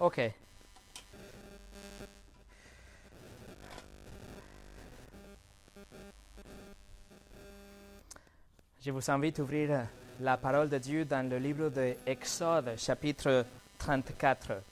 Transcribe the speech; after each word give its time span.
Ok. 0.00 0.20
Je 8.80 8.90
vous 8.92 9.10
invite 9.10 9.40
à 9.40 9.42
ouvrir 9.42 9.88
la 10.20 10.36
parole 10.36 10.68
de 10.68 10.78
Dieu 10.78 11.04
dans 11.04 11.28
le 11.28 11.38
livre 11.38 11.70
de 11.70 11.96
Exode, 12.06 12.78
chapitre 12.78 13.44
34. 13.78 14.62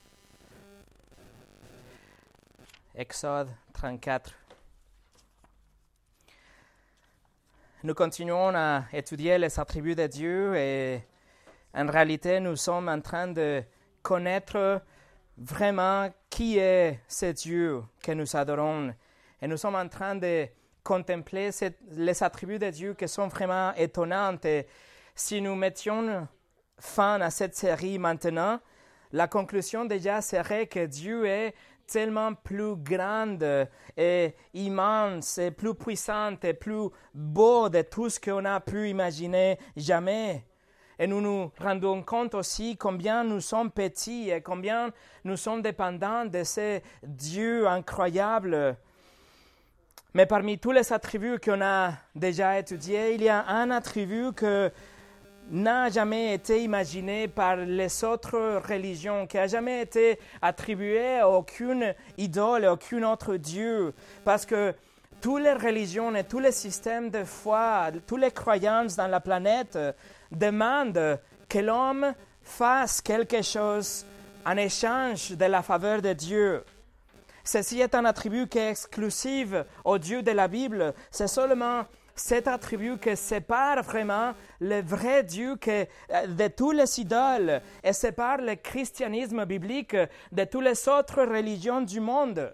Exode 2.95 3.49
34. 3.73 4.33
Nous 7.83 7.93
continuons 7.93 8.55
à 8.55 8.85
étudier 8.93 9.37
les 9.37 9.59
attributs 9.59 9.93
de 9.93 10.07
Dieu 10.07 10.55
et 10.55 11.01
en 11.73 11.85
réalité 11.85 12.39
nous 12.39 12.55
sommes 12.55 12.87
en 12.87 13.01
train 13.01 13.27
de 13.27 13.61
connaître 14.01 14.81
vraiment 15.37 16.09
qui 16.29 16.57
est 16.57 16.99
ce 17.07 17.27
Dieu 17.27 17.83
que 18.03 18.11
nous 18.11 18.35
adorons. 18.35 18.93
Et 19.41 19.47
nous 19.47 19.57
sommes 19.57 19.75
en 19.75 19.87
train 19.87 20.15
de 20.15 20.47
contempler 20.83 21.51
les 21.91 22.23
attributs 22.23 22.59
de 22.59 22.69
Dieu 22.69 22.93
qui 22.93 23.07
sont 23.07 23.27
vraiment 23.27 23.73
étonnants. 23.75 24.37
Et 24.43 24.65
si 25.15 25.41
nous 25.41 25.55
mettions 25.55 26.27
fin 26.79 27.21
à 27.21 27.29
cette 27.29 27.55
série 27.55 27.99
maintenant, 27.99 28.59
la 29.11 29.27
conclusion 29.27 29.85
déjà 29.85 30.21
serait 30.21 30.67
que 30.67 30.85
Dieu 30.85 31.25
est 31.25 31.53
tellement 31.87 32.33
plus 32.33 32.75
grande 32.75 33.67
et 33.95 34.35
immense 34.53 35.37
et 35.37 35.51
plus 35.51 35.73
puissante 35.73 36.43
et 36.43 36.53
plus 36.53 36.89
beau 37.13 37.69
de 37.69 37.81
tout 37.81 38.09
ce 38.09 38.19
qu'on 38.19 38.43
a 38.45 38.59
pu 38.59 38.89
imaginer 38.89 39.57
jamais. 39.75 40.45
Et 40.99 41.05
nous 41.05 41.21
nous 41.21 41.51
rendons 41.59 42.01
compte 42.01 42.33
aussi 42.33 42.75
combien 42.75 43.23
nous 43.23 43.39
sommes 43.39 43.69
petits 43.69 44.31
et 44.31 44.41
combien 44.41 44.91
nous 45.23 45.37
sommes 45.37 45.61
dépendants 45.61 46.25
de 46.25 46.43
ce 46.43 46.79
Dieu 47.03 47.67
incroyable. 47.67 48.75
Mais 50.15 50.25
parmi 50.25 50.57
tous 50.57 50.71
les 50.71 50.91
attributs 50.91 51.39
qu'on 51.39 51.61
a 51.61 51.93
déjà 52.15 52.57
étudiés, 52.57 53.13
il 53.13 53.21
y 53.21 53.29
a 53.29 53.45
un 53.47 53.69
attribut 53.69 54.33
que 54.35 54.71
n'a 55.51 55.89
jamais 55.89 56.33
été 56.33 56.63
imaginé 56.63 57.27
par 57.27 57.55
les 57.57 58.03
autres 58.03 58.61
religions, 58.67 59.27
qui 59.27 59.37
n'a 59.37 59.47
jamais 59.47 59.81
été 59.81 60.19
attribué 60.41 61.19
à 61.19 61.29
aucune 61.29 61.93
idole, 62.17 62.65
à 62.65 62.73
aucun 62.73 63.03
autre 63.03 63.35
Dieu. 63.35 63.93
Parce 64.25 64.45
que 64.45 64.73
toutes 65.21 65.41
les 65.41 65.53
religions 65.53 66.13
et 66.15 66.23
tous 66.23 66.39
les 66.39 66.51
systèmes 66.51 67.09
de 67.09 67.23
foi, 67.23 67.89
toutes 68.05 68.21
les 68.21 68.31
croyances 68.31 68.95
dans 68.95 69.07
la 69.07 69.19
planète 69.19 69.77
demandent 70.31 71.19
que 71.49 71.59
l'homme 71.59 72.13
fasse 72.41 73.01
quelque 73.01 73.41
chose 73.41 74.05
en 74.45 74.57
échange 74.57 75.31
de 75.31 75.45
la 75.45 75.61
faveur 75.61 76.01
de 76.01 76.13
Dieu. 76.13 76.63
Ceci 77.43 77.79
est 77.79 77.95
un 77.95 78.05
attribut 78.05 78.47
qui 78.47 78.57
est 78.57 78.71
exclusif 78.71 79.49
au 79.85 79.97
Dieu 79.97 80.21
de 80.21 80.31
la 80.31 80.47
Bible. 80.47 80.93
C'est 81.11 81.27
seulement 81.27 81.85
cet 82.15 82.47
attribut 82.47 82.97
qui 82.97 83.15
sépare 83.15 83.83
vraiment 83.83 84.33
le 84.59 84.81
vrai 84.81 85.23
Dieu 85.23 85.55
que, 85.55 85.85
de 86.27 86.47
tous 86.47 86.71
les 86.71 86.99
idoles 86.99 87.61
et 87.83 87.93
sépare 87.93 88.39
le 88.41 88.55
christianisme 88.55 89.45
biblique 89.45 89.95
de 90.31 90.43
toutes 90.43 90.63
les 90.63 90.89
autres 90.89 91.23
religions 91.23 91.81
du 91.81 91.99
monde. 91.99 92.53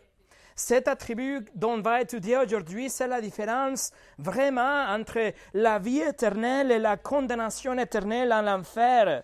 Cet 0.56 0.88
attribut 0.88 1.46
dont 1.56 1.74
on 1.74 1.82
va 1.82 2.02
étudier 2.02 2.38
aujourd'hui, 2.38 2.90
c'est 2.90 3.08
la 3.08 3.22
différence 3.22 3.92
vraiment 4.18 4.86
entre 4.90 5.34
la 5.54 5.80
vie 5.80 6.02
éternelle 6.02 6.72
et 6.72 6.80
la 6.80 6.98
condamnation 6.98 7.78
éternelle 7.78 8.32
en 8.32 8.42
l'enfer. 8.42 9.24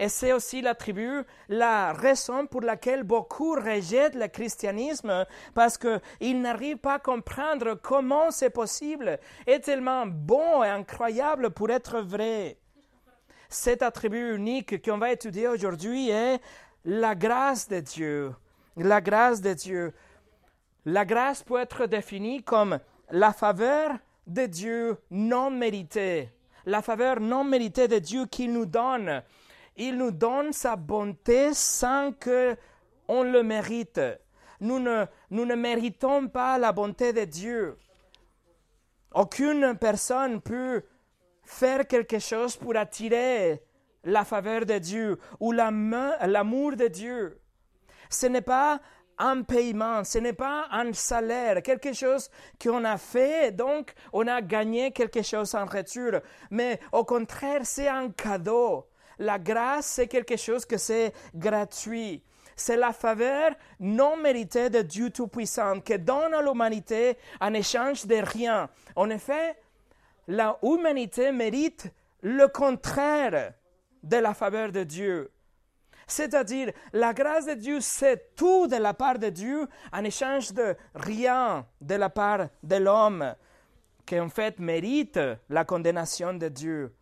Et 0.00 0.08
c'est 0.08 0.32
aussi 0.32 0.60
l'attribut, 0.60 1.24
la 1.48 1.92
raison 1.92 2.46
pour 2.46 2.60
laquelle 2.60 3.02
beaucoup 3.02 3.54
rejettent 3.54 4.14
le 4.14 4.28
christianisme, 4.28 5.26
parce 5.54 5.76
qu'ils 5.76 6.40
n'arrivent 6.40 6.78
pas 6.78 6.94
à 6.94 6.98
comprendre 7.00 7.74
comment 7.74 8.30
c'est 8.30 8.50
possible, 8.50 9.18
est 9.46 9.60
tellement 9.60 10.06
bon 10.06 10.62
et 10.62 10.68
incroyable 10.68 11.50
pour 11.50 11.70
être 11.70 12.00
vrai. 12.00 12.58
Cet 13.48 13.82
attribut 13.82 14.36
unique 14.36 14.84
qu'on 14.84 14.98
va 14.98 15.10
étudier 15.10 15.48
aujourd'hui 15.48 16.10
est 16.10 16.40
la 16.84 17.14
grâce 17.14 17.66
de 17.66 17.80
Dieu. 17.80 18.34
La 18.76 19.00
grâce 19.00 19.40
de 19.40 19.54
Dieu. 19.54 19.92
La 20.84 21.04
grâce 21.04 21.42
peut 21.42 21.58
être 21.58 21.86
définie 21.86 22.42
comme 22.42 22.78
la 23.10 23.32
faveur 23.32 23.92
de 24.26 24.46
Dieu 24.46 24.96
non 25.10 25.50
méritée. 25.50 26.30
La 26.66 26.82
faveur 26.82 27.20
non 27.20 27.44
méritée 27.44 27.88
de 27.88 27.98
Dieu 27.98 28.26
qu'il 28.26 28.52
nous 28.52 28.66
donne 28.66 29.22
il 29.78 29.96
nous 29.96 30.10
donne 30.10 30.52
sa 30.52 30.76
bonté 30.76 31.54
sans 31.54 32.12
que 32.12 32.56
on 33.06 33.22
le 33.22 33.42
mérite. 33.42 34.00
Nous 34.60 34.80
ne, 34.80 35.06
nous 35.30 35.46
ne 35.46 35.54
méritons 35.54 36.28
pas 36.28 36.58
la 36.58 36.72
bonté 36.72 37.12
de 37.12 37.24
Dieu. 37.24 37.78
Aucune 39.14 39.78
personne 39.78 40.40
peut 40.42 40.82
faire 41.44 41.86
quelque 41.86 42.18
chose 42.18 42.56
pour 42.56 42.76
attirer 42.76 43.62
la 44.04 44.24
faveur 44.24 44.66
de 44.66 44.78
Dieu 44.78 45.18
ou 45.40 45.52
l'amour 45.52 46.76
de 46.76 46.88
Dieu. 46.88 47.40
Ce 48.10 48.26
n'est 48.26 48.42
pas 48.42 48.80
un 49.18 49.42
paiement, 49.42 50.04
ce 50.04 50.18
n'est 50.18 50.32
pas 50.32 50.66
un 50.70 50.92
salaire, 50.92 51.62
quelque 51.62 51.92
chose 51.92 52.30
qu'on 52.62 52.84
a 52.84 52.96
fait, 52.98 53.54
donc 53.54 53.92
on 54.12 54.26
a 54.26 54.40
gagné 54.40 54.92
quelque 54.92 55.22
chose 55.22 55.54
en 55.54 55.66
retour. 55.66 56.20
Mais 56.50 56.80
au 56.92 57.04
contraire, 57.04 57.62
c'est 57.64 57.88
un 57.88 58.10
cadeau. 58.10 58.86
La 59.18 59.38
grâce, 59.38 59.86
c'est 59.86 60.06
quelque 60.06 60.36
chose 60.36 60.64
que 60.64 60.76
c'est 60.76 61.12
gratuit. 61.34 62.22
C'est 62.54 62.76
la 62.76 62.92
faveur 62.92 63.52
non 63.78 64.16
méritée 64.16 64.68
de 64.68 64.82
Dieu 64.82 65.10
Tout-Puissant 65.10 65.80
qui 65.80 65.98
donne 65.98 66.34
à 66.34 66.42
l'humanité 66.42 67.16
en 67.40 67.54
échange 67.54 68.06
de 68.06 68.16
rien. 68.16 68.68
En 68.96 69.10
effet, 69.10 69.56
la 70.26 70.58
humanité 70.62 71.32
mérite 71.32 71.86
le 72.20 72.48
contraire 72.48 73.54
de 74.02 74.16
la 74.16 74.34
faveur 74.34 74.72
de 74.72 74.84
Dieu. 74.84 75.30
C'est-à-dire, 76.08 76.72
la 76.94 77.12
grâce 77.12 77.44
de 77.44 77.52
Dieu, 77.52 77.80
c'est 77.80 78.34
tout 78.34 78.66
de 78.66 78.76
la 78.76 78.94
part 78.94 79.18
de 79.18 79.28
Dieu 79.28 79.68
en 79.92 80.02
échange 80.02 80.52
de 80.52 80.74
rien 80.94 81.66
de 81.82 81.94
la 81.94 82.08
part 82.08 82.48
de 82.62 82.76
l'homme, 82.76 83.34
qui 84.06 84.18
en 84.18 84.30
fait 84.30 84.58
mérite 84.58 85.20
la 85.50 85.66
condamnation 85.66 86.32
de 86.32 86.48
Dieu. 86.48 86.94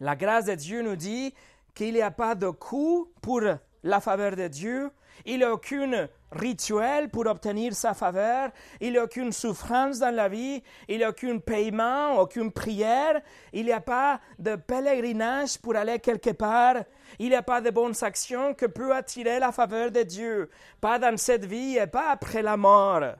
La 0.00 0.16
grâce 0.16 0.46
de 0.46 0.54
Dieu 0.54 0.82
nous 0.82 0.96
dit 0.96 1.34
qu'il 1.74 1.92
n'y 1.92 2.00
a 2.00 2.10
pas 2.10 2.34
de 2.34 2.48
coût 2.48 3.12
pour 3.20 3.42
la 3.82 4.00
faveur 4.00 4.36
de 4.36 4.48
Dieu, 4.48 4.90
il 5.24 5.38
n'y 5.38 5.44
a 5.44 5.52
aucun 5.52 6.08
rituel 6.32 7.10
pour 7.10 7.26
obtenir 7.26 7.74
sa 7.74 7.94
faveur, 7.94 8.50
il 8.80 8.92
n'y 8.92 8.98
a 8.98 9.04
aucune 9.04 9.32
souffrance 9.32 9.98
dans 9.98 10.14
la 10.14 10.28
vie, 10.28 10.62
il 10.88 10.98
n'y 10.98 11.04
a 11.04 11.10
aucun 11.10 11.38
paiement, 11.38 12.18
aucune 12.18 12.50
prière, 12.50 13.20
il 13.52 13.66
n'y 13.66 13.72
a 13.72 13.80
pas 13.80 14.20
de 14.38 14.56
pèlerinage 14.56 15.58
pour 15.58 15.76
aller 15.76 15.98
quelque 15.98 16.30
part, 16.30 16.76
il 17.18 17.28
n'y 17.28 17.34
a 17.34 17.42
pas 17.42 17.60
de 17.60 17.70
bonnes 17.70 17.94
actions 18.02 18.54
que 18.54 18.66
peut 18.66 18.94
attirer 18.94 19.38
la 19.38 19.52
faveur 19.52 19.90
de 19.90 20.02
Dieu, 20.02 20.50
pas 20.80 20.98
dans 20.98 21.16
cette 21.16 21.44
vie 21.44 21.76
et 21.76 21.86
pas 21.86 22.10
après 22.10 22.42
la 22.42 22.56
mort. 22.56 23.16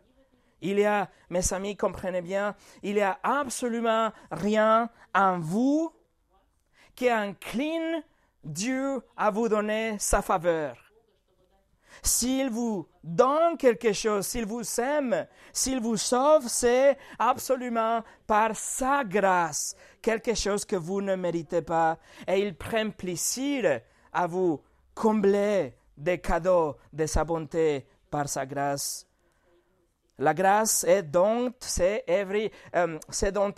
Il 0.61 0.79
y 0.79 0.85
a, 0.85 1.09
mes 1.29 1.53
amis, 1.53 1.77
comprenez 1.77 2.23
bien, 2.23 2.55
il 2.83 2.95
n'y 2.95 3.01
a 3.01 3.19
absolument 3.23 4.11
rien 4.31 4.89
en 5.15 5.41
vous 5.41 5.93
qui 6.95 7.09
incline 7.09 8.03
Dieu 8.45 9.03
à 9.17 9.31
vous 9.31 9.49
donner 9.49 9.97
sa 9.99 10.23
faveur. 10.23 10.82
S'il 12.03 12.51
vous 12.51 12.89
donne 13.05 13.57
quelque 13.57 13.93
chose, 13.93 14.27
s'il 14.27 14.45
vous 14.45 14.65
aime, 14.81 15.27
s'il 15.53 15.81
vous 15.81 15.97
sauve, 15.97 16.49
c'est 16.49 16.99
absolument 17.19 18.03
par 18.27 18.57
sa 18.57 19.05
grâce, 19.05 19.77
quelque 20.01 20.35
chose 20.35 20.65
que 20.65 20.75
vous 20.75 21.01
ne 21.01 21.15
méritez 21.15 21.63
pas. 21.63 21.99
Et 22.27 22.41
il 22.41 22.57
prend 22.57 22.91
plaisir 22.91 23.81
à 24.13 24.27
vous 24.27 24.61
combler 24.95 25.75
des 25.97 26.19
cadeaux 26.19 26.77
de 26.93 27.07
sa 27.07 27.25
bonté 27.25 27.87
par 28.11 28.29
sa 28.29 28.47
grâce. 28.47 29.07
La 30.19 30.35
grâce 30.35 30.85
est 30.85 31.05
donc, 31.05 31.55
c'est 31.61 32.05
euh, 32.09 32.99
dont 33.33 33.55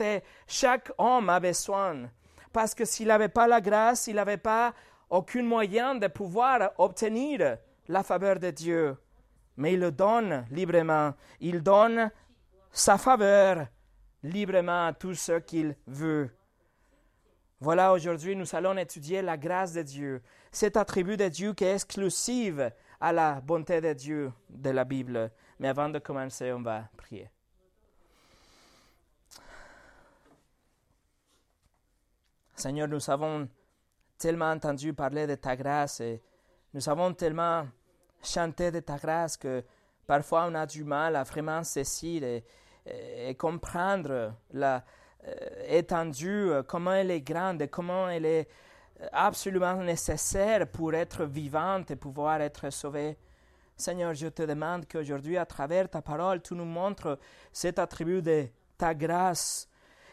chaque 0.47 0.93
homme 0.99 1.31
a 1.31 1.41
besoin 1.41 2.11
parce 2.55 2.73
que 2.73 2.85
s'il 2.85 3.09
n'avait 3.09 3.29
pas 3.29 3.49
la 3.49 3.61
grâce, 3.61 4.07
il 4.07 4.15
n'avait 4.15 4.37
pas 4.37 4.73
aucun 5.11 5.43
moyen 5.43 5.97
de 5.97 6.07
pouvoir 6.07 6.71
obtenir 6.79 7.59
la 7.89 8.03
faveur 8.03 8.39
de 8.39 8.51
Dieu. 8.51 8.97
Mais 9.57 9.75
il 9.75 9.81
le 9.81 9.93
donne 9.93 10.47
librement. 10.51 11.15
Il 11.41 11.63
donne 11.63 12.11
sa 12.71 12.99
faveur 12.99 13.67
librement 14.23 14.87
à 14.87 14.93
tous 14.93 15.15
ceux 15.15 15.41
qu'il 15.41 15.77
veut. 15.87 16.31
Voilà, 17.61 17.93
aujourd'hui, 17.93 18.35
nous 18.37 18.55
allons 18.55 18.77
étudier 18.77 19.23
la 19.23 19.37
grâce 19.37 19.73
de 19.73 19.83
Dieu, 19.83 20.23
cet 20.51 20.77
attribut 20.77 21.17
de 21.17 21.29
Dieu 21.29 21.55
qui 21.55 21.65
est 21.65 21.75
exclusif 21.75 22.57
à 23.01 23.13
la 23.13 23.41
bonté 23.41 23.81
de 23.81 23.93
Dieu 23.93 24.33
de 24.51 24.71
la 24.71 24.85
Bible. 24.85 25.31
Mais 25.59 25.69
avant 25.69 25.89
de 25.89 25.99
commencer, 25.99 26.53
on 26.53 26.63
va 26.63 26.89
prier. 26.97 27.31
Seigneur, 32.57 32.89
nous 32.89 33.11
avons 33.11 33.49
tellement 34.19 34.51
entendu 34.51 34.95
parler 34.95 35.27
de 35.27 35.35
ta 35.35 35.57
grâce 35.57 36.01
et 36.01 36.23
Nous 36.75 36.89
avons 36.89 37.15
tellement 37.15 37.69
chanté 38.21 38.73
de 38.73 38.81
ta 38.81 38.97
grâce 38.97 39.37
que 39.37 39.63
parfois 40.09 40.47
on 40.49 40.55
a 40.57 40.67
du 40.67 40.83
mal 40.83 41.15
à 41.15 41.23
vraiment 41.23 41.63
saisir 41.63 42.25
et, 42.25 42.45
comprendre 43.39 44.35
la 44.51 44.85
euh, 45.27 45.35
étendue, 45.69 46.51
comment 46.67 46.93
elle 46.93 47.13
est 47.13 47.23
grande 47.23 47.63
et 47.63 47.69
comment 47.69 48.11
elle 48.11 48.27
est 48.27 48.49
absolument 49.13 49.77
nécessaire 49.77 50.69
pour 50.69 50.93
être 50.95 51.25
vivante 51.25 51.93
et 51.93 51.97
pouvoir 51.97 52.41
être 52.41 52.69
sauvée. 52.71 53.17
Seigneur, 53.77 54.13
je 54.13 54.27
te 54.27 54.43
demande 54.43 54.87
qu'aujourd'hui, 54.87 55.39
à 55.39 55.47
travers 55.47 55.89
ta 55.89 56.03
parole, 56.03 56.43
tu 56.43 56.55
nous 56.55 56.65
montres 56.65 57.19
cet 57.53 57.79
attribut 57.79 58.21
de 58.21 58.49
ta 58.77 58.95
grâce 58.95 59.69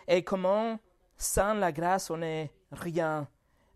et 0.08 0.24
comment, 0.24 0.80
sans 1.18 1.56
la 1.56 1.72
grâce, 1.72 2.12
on 2.12 2.18
n'est 2.18 2.52
rien. 2.72 3.28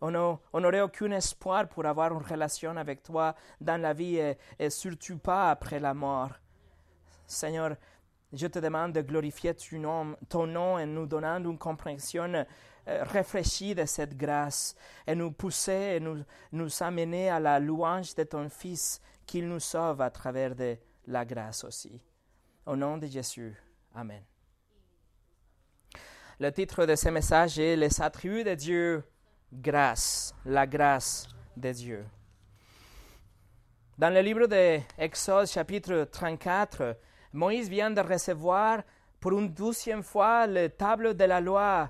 On 0.02 0.12
n'aurait 0.12 0.82
aucun 0.82 1.12
espoir 1.12 1.68
pour 1.68 1.86
avoir 1.86 2.12
une 2.12 2.24
relation 2.24 2.76
avec 2.78 3.02
toi 3.04 3.36
dans 3.62 3.82
la 3.82 3.94
vie 3.94 4.18
et, 4.60 4.70
surtout 4.70 5.18
pas 5.18 5.52
après 5.52 5.80
la 5.80 5.94
mort. 5.94 6.32
Seigneur, 7.26 7.76
je 8.34 8.48
te 8.48 8.60
demande 8.60 8.94
de 8.94 9.02
glorifier 9.02 9.56
ton 9.56 9.80
nom, 9.80 10.18
ton 10.28 10.48
nom 10.48 10.76
en 10.76 10.86
nous 10.86 11.06
donnant 11.06 11.38
une 11.38 11.58
compréhension 11.58 12.46
euh, 12.88 13.04
réfléchie 13.04 13.74
de 13.74 13.86
cette 13.86 14.16
grâce 14.16 14.76
et 15.08 15.16
nous 15.16 15.32
pousser 15.32 15.96
et 15.96 16.00
nous, 16.00 16.24
nous 16.52 16.84
amener 16.84 17.30
à 17.30 17.40
la 17.40 17.60
louange 17.60 18.14
de 18.14 18.24
ton 18.24 18.50
Fils 18.50 19.02
qu'il 19.26 19.48
nous 19.48 19.60
sauve 19.60 20.02
à 20.02 20.12
travers 20.12 20.56
de 20.56 20.78
la 21.08 21.26
grâce 21.26 21.64
aussi. 21.64 22.00
Au 22.66 22.76
nom 22.76 22.98
de 22.98 23.08
Jésus. 23.08 23.56
Amen. 23.96 24.24
Le 26.40 26.52
titre 26.52 26.86
de 26.86 26.96
ce 26.96 27.10
message 27.10 27.58
est 27.60 27.76
Les 27.76 28.02
attributs 28.02 28.44
de 28.44 28.54
Dieu, 28.54 29.04
grâce, 29.52 30.34
la 30.46 30.68
grâce 30.68 31.28
de 31.56 31.72
Dieu. 31.72 32.06
Dans 33.98 34.14
le 34.14 34.22
livre 34.22 34.48
de 34.48 34.80
Exode 34.98 35.48
chapitre 35.48 36.08
34, 36.12 36.98
Moïse 37.34 37.70
vient 37.70 37.92
de 37.92 38.02
recevoir 38.02 38.84
pour 39.20 39.38
une 39.38 39.50
douzième 39.50 40.04
fois 40.04 40.48
le 40.48 40.70
table 40.70 41.16
de 41.16 41.24
la 41.24 41.40
loi 41.40 41.90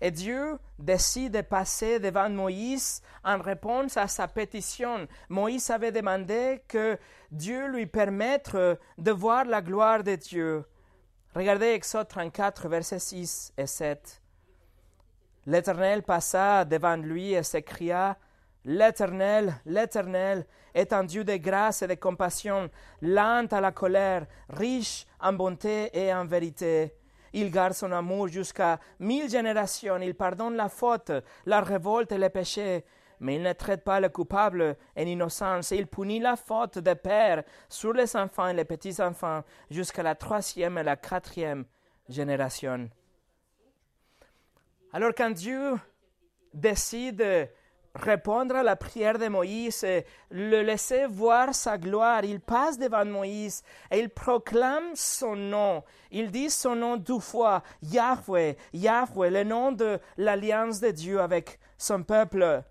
et 0.00 0.10
Dieu 0.10 0.58
décide 0.78 1.32
de 1.32 1.40
passer 1.40 1.98
devant 1.98 2.30
Moïse 2.30 3.02
en 3.24 3.38
réponse 3.38 3.96
à 3.96 4.06
sa 4.06 4.28
pétition. 4.28 5.08
Moïse 5.28 5.70
avait 5.70 5.92
demandé 5.92 6.62
que 6.68 6.98
Dieu 7.30 7.66
lui 7.68 7.86
permette 7.86 8.56
de 8.96 9.10
voir 9.10 9.44
la 9.44 9.60
gloire 9.60 10.04
de 10.04 10.14
Dieu. 10.14 10.64
Regardez 11.34 11.66
Exode 11.66 12.08
34, 12.08 12.68
versets 12.68 12.98
6 12.98 13.52
et 13.56 13.66
7. 13.66 14.22
L'Éternel 15.48 16.02
passa 16.02 16.64
devant 16.64 16.96
lui 16.96 17.32
et 17.32 17.42
s'écria 17.42 18.16
L'Éternel, 18.64 19.54
l'Éternel 19.64 20.46
est 20.74 20.92
un 20.92 21.04
Dieu 21.04 21.24
de 21.24 21.36
grâce 21.36 21.82
et 21.82 21.86
de 21.86 21.94
compassion, 21.94 22.70
lent 23.00 23.46
à 23.50 23.60
la 23.60 23.72
colère, 23.72 24.26
riche 24.50 25.06
en 25.20 25.32
bonté 25.32 25.90
et 25.92 26.12
en 26.12 26.26
vérité 26.26 26.94
il 27.32 27.50
garde 27.50 27.74
son 27.74 27.92
amour 27.92 28.28
jusqu'à 28.28 28.78
mille 28.98 29.28
générations. 29.28 29.98
Il 29.98 30.14
pardonne 30.14 30.56
la 30.56 30.68
faute, 30.68 31.12
la 31.46 31.60
révolte 31.60 32.12
et 32.12 32.18
les 32.18 32.30
péchés. 32.30 32.84
Mais 33.20 33.36
il 33.36 33.42
ne 33.42 33.52
traite 33.52 33.82
pas 33.82 34.00
le 34.00 34.08
coupable 34.08 34.76
et 34.94 35.04
l'innocence. 35.04 35.72
Il 35.72 35.88
punit 35.88 36.20
la 36.20 36.36
faute 36.36 36.78
des 36.78 36.94
pères 36.94 37.42
sur 37.68 37.92
les 37.92 38.14
enfants 38.16 38.48
et 38.48 38.54
les 38.54 38.64
petits-enfants 38.64 39.42
jusqu'à 39.70 40.04
la 40.04 40.14
troisième 40.14 40.78
et 40.78 40.84
la 40.84 40.96
quatrième 40.96 41.64
génération. 42.08 42.88
Alors 44.92 45.12
quand 45.16 45.30
Dieu 45.30 45.74
décide 46.54 47.50
répondre 47.94 48.54
à 48.56 48.62
la 48.62 48.76
prière 48.76 49.18
de 49.18 49.28
Moïse, 49.28 49.84
le 50.30 50.62
laisser 50.62 51.06
voir 51.06 51.54
sa 51.54 51.76
gloire. 51.78 52.24
Il 52.24 52.40
passe 52.40 52.78
devant 52.78 53.04
Moïse 53.04 53.62
et 53.90 53.98
il 53.98 54.08
proclame 54.08 54.94
son 54.94 55.36
nom. 55.36 55.82
Il 56.10 56.30
dit 56.30 56.50
son 56.50 56.76
nom 56.76 56.96
deux 56.96 57.18
fois, 57.18 57.62
Yahweh, 57.82 58.56
Yahweh, 58.72 59.30
le 59.30 59.44
nom 59.44 59.72
de 59.72 59.98
l'alliance 60.16 60.80
de 60.80 60.90
Dieu 60.90 61.20
avec 61.20 61.58
son 61.76 62.02
peuple. 62.02 62.62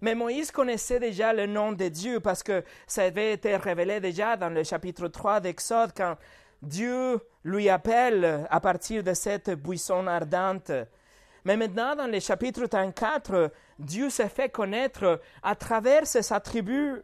Mais 0.00 0.14
Moïse 0.14 0.52
connaissait 0.52 1.00
déjà 1.00 1.32
le 1.32 1.46
nom 1.46 1.72
de 1.72 1.88
Dieu 1.88 2.20
parce 2.20 2.42
que 2.42 2.62
ça 2.86 3.02
avait 3.02 3.32
été 3.32 3.56
révélé 3.56 4.00
déjà 4.00 4.36
dans 4.36 4.50
le 4.50 4.62
chapitre 4.62 5.08
3 5.08 5.40
d'Exode 5.40 5.90
quand 5.96 6.16
Dieu 6.62 7.20
lui 7.44 7.68
appelle 7.68 8.46
à 8.48 8.60
partir 8.60 9.02
de 9.02 9.12
cette 9.12 9.50
buisson 9.50 10.06
ardente. 10.06 10.70
Mais 11.48 11.56
maintenant, 11.56 11.96
dans 11.96 12.06
le 12.06 12.20
chapitre 12.20 12.66
34, 12.66 13.50
Dieu 13.78 14.10
s'est 14.10 14.28
fait 14.28 14.50
connaître 14.50 15.18
à 15.42 15.54
travers 15.54 16.06
ses 16.06 16.30
attributs. 16.30 17.00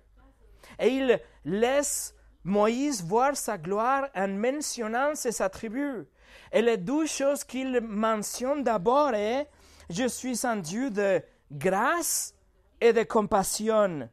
Et 0.79 0.89
il 0.89 1.19
laisse 1.47 2.15
Moïse 2.45 3.03
voir 3.03 3.39
sa 3.39 3.57
gloire 3.57 4.11
en 4.15 4.29
mentionnant 4.29 5.15
ses 5.15 5.41
attributs. 5.41 6.07
Et 6.53 6.61
les 6.61 6.77
deux 6.77 7.07
choses 7.07 7.43
qu'il 7.43 7.81
mentionne 7.81 8.63
d'abord 8.63 9.15
est 9.15 9.49
Je 9.89 10.07
suis 10.07 10.47
un 10.47 10.57
Dieu 10.57 10.91
de 10.91 11.23
grâce 11.51 12.35
et 12.83 12.93
de 12.93 13.03
compassion. 13.03 14.11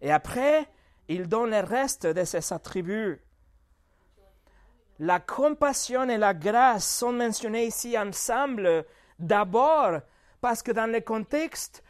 Et 0.00 0.12
après, 0.12 0.68
il 1.08 1.26
donne 1.26 1.50
le 1.50 1.58
reste 1.58 2.06
de 2.06 2.22
ses 2.22 2.52
attributs. 2.52 3.20
La 5.00 5.18
compassion 5.18 6.08
et 6.08 6.18
la 6.18 6.34
grâce 6.34 6.88
sont 6.98 7.12
mentionnées 7.12 7.66
ici 7.66 7.98
ensemble 7.98 8.84
d'abord 9.22 10.00
parce 10.40 10.62
que 10.62 10.72
dans 10.72 10.90
le 10.90 11.00
contexte 11.00 11.82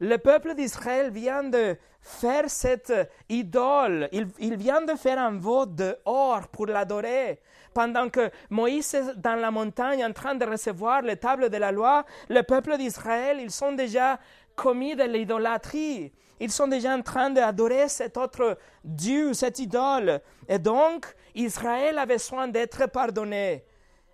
le 0.00 0.18
peuple 0.18 0.54
d'Israël 0.54 1.10
vient 1.10 1.42
de 1.42 1.76
faire 2.02 2.50
cette 2.50 2.92
idole, 3.28 4.08
il, 4.12 4.56
vient 4.56 4.82
de 4.82 4.94
faire 4.94 5.18
un 5.18 5.38
veau 5.38 5.64
dehors 5.66 6.48
pour 6.48 6.66
l'adorer. 6.66 7.40
Pendant 7.72 8.10
que 8.10 8.30
Moïse 8.50 8.94
est 8.94 9.16
dans 9.16 9.36
la 9.36 9.50
montagne 9.50 10.04
en 10.04 10.12
train 10.12 10.34
de 10.34 10.44
recevoir 10.44 11.02
les 11.02 11.16
tables 11.16 11.48
de 11.48 11.56
la 11.56 11.72
loi, 11.72 12.04
le 12.28 12.42
peuple 12.42 12.76
d'Israël, 12.76 13.38
ils 13.40 13.50
sont 13.50 13.72
déjà 13.72 14.18
commis 14.54 14.94
de 14.94 15.04
l'idolâtrie. 15.04 16.12
Ils 16.40 16.52
sont 16.52 16.68
déjà 16.68 16.94
en 16.94 17.02
train 17.02 17.30
d'adorer 17.30 17.88
cet 17.88 18.18
autre 18.18 18.58
Dieu, 18.84 19.32
cette 19.32 19.58
idole. 19.58 20.20
Et 20.48 20.58
donc, 20.58 21.06
Israël 21.34 21.98
a 21.98 22.04
besoin 22.04 22.48
d'être 22.48 22.86
pardonné. 22.90 23.64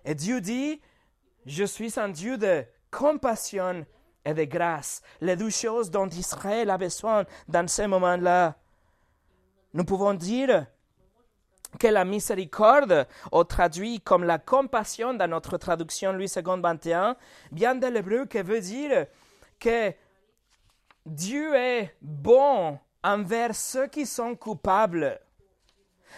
Et 0.05 0.15
Dieu 0.15 0.39
dit, 0.39 0.81
je 1.45 1.63
suis 1.63 1.99
un 1.99 2.09
Dieu 2.09 2.37
de 2.37 2.63
compassion 2.91 3.85
et 4.25 4.33
de 4.33 4.43
grâce, 4.45 5.01
les 5.19 5.35
deux 5.35 5.49
choses 5.49 5.91
dont 5.91 6.07
Israël 6.07 6.69
a 6.69 6.77
besoin 6.77 7.25
dans 7.47 7.67
ce 7.67 7.81
moment-là. 7.83 8.55
Nous 9.73 9.83
pouvons 9.83 10.13
dire 10.13 10.67
que 11.79 11.87
la 11.87 12.05
miséricorde, 12.05 13.07
ou 13.31 13.43
traduit 13.43 13.99
comme 13.99 14.23
la 14.23 14.37
compassion 14.37 15.13
dans 15.13 15.29
notre 15.29 15.57
traduction 15.57 16.13
Louis 16.13 16.31
II 16.35 16.61
21, 16.61 17.17
vient 17.51 17.75
de 17.75 17.87
l'hébreu 17.87 18.25
qui 18.25 18.41
veut 18.41 18.61
dire 18.61 19.07
que 19.59 19.93
Dieu 21.05 21.55
est 21.55 21.95
bon 22.01 22.79
envers 23.03 23.55
ceux 23.55 23.87
qui 23.87 24.05
sont 24.05 24.35
coupables. 24.35 25.19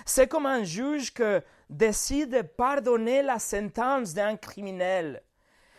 C'est 0.05 0.27
comme 0.27 0.45
un 0.45 0.63
juge 0.63 1.13
qui 1.13 1.23
décide 1.69 2.29
de 2.29 2.41
pardonner 2.41 3.21
la 3.21 3.39
sentence 3.39 4.13
d'un 4.13 4.37
criminel. 4.37 5.21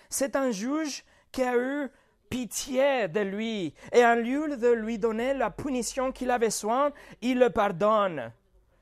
C'est 0.08 0.36
un 0.36 0.50
juge 0.50 1.04
qui 1.32 1.42
a 1.42 1.56
eu 1.56 1.88
pitié 2.28 3.08
de 3.08 3.20
lui, 3.20 3.74
et 3.92 4.04
en 4.04 4.16
lieu 4.16 4.56
de 4.56 4.68
lui 4.68 4.98
donner 4.98 5.34
la 5.34 5.50
punition 5.50 6.12
qu'il 6.12 6.30
avait 6.30 6.46
besoin, 6.46 6.92
il 7.22 7.38
le 7.38 7.50
pardonne. 7.50 8.32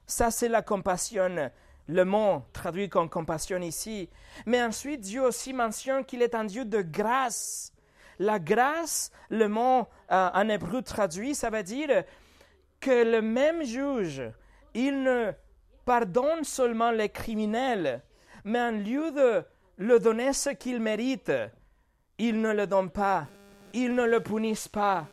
Ça, 0.06 0.30
c'est 0.30 0.48
la 0.48 0.62
compassion, 0.62 1.50
le 1.86 2.04
mot 2.04 2.42
traduit 2.52 2.88
comme 2.88 3.08
compassion 3.08 3.60
ici. 3.60 4.08
Mais 4.46 4.62
ensuite, 4.62 5.00
Dieu 5.00 5.22
aussi 5.22 5.52
mentionne 5.52 6.04
qu'il 6.04 6.22
est 6.22 6.34
un 6.34 6.44
Dieu 6.44 6.64
de 6.64 6.82
grâce. 6.82 7.72
La 8.18 8.38
grâce, 8.38 9.10
le 9.28 9.48
mot 9.48 9.86
euh, 10.10 10.30
en 10.32 10.48
hébreu 10.48 10.82
traduit, 10.82 11.34
ça 11.34 11.50
veut 11.50 11.62
dire 11.62 12.04
que 12.80 13.04
le 13.04 13.20
même 13.20 13.62
juge, 13.64 14.22
il 14.74 15.02
ne 15.02 15.32
pardonne 15.84 16.44
seulement 16.44 16.90
les 16.90 17.08
criminels, 17.08 18.02
mais 18.44 18.60
en 18.60 18.72
lieu 18.72 19.10
de 19.10 19.42
le 19.78 19.98
donner 19.98 20.32
ce 20.32 20.50
qu'il 20.50 20.80
mérite, 20.80 21.32
il 22.18 22.40
ne 22.40 22.52
le 22.52 22.66
donne 22.66 22.90
pas, 22.90 23.26
il 23.72 23.94
ne 23.94 24.04
le 24.04 24.20
punissent 24.20 24.68
pas. 24.68 25.06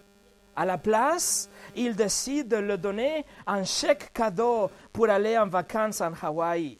À 0.55 0.65
la 0.65 0.77
place, 0.77 1.49
il 1.75 1.95
décide 1.95 2.49
de 2.49 2.57
le 2.57 2.77
donner 2.77 3.25
un 3.47 3.63
chèque 3.63 4.11
cadeau 4.13 4.69
pour 4.91 5.09
aller 5.09 5.37
en 5.37 5.47
vacances 5.47 6.01
en 6.01 6.11
Hawaï. 6.21 6.77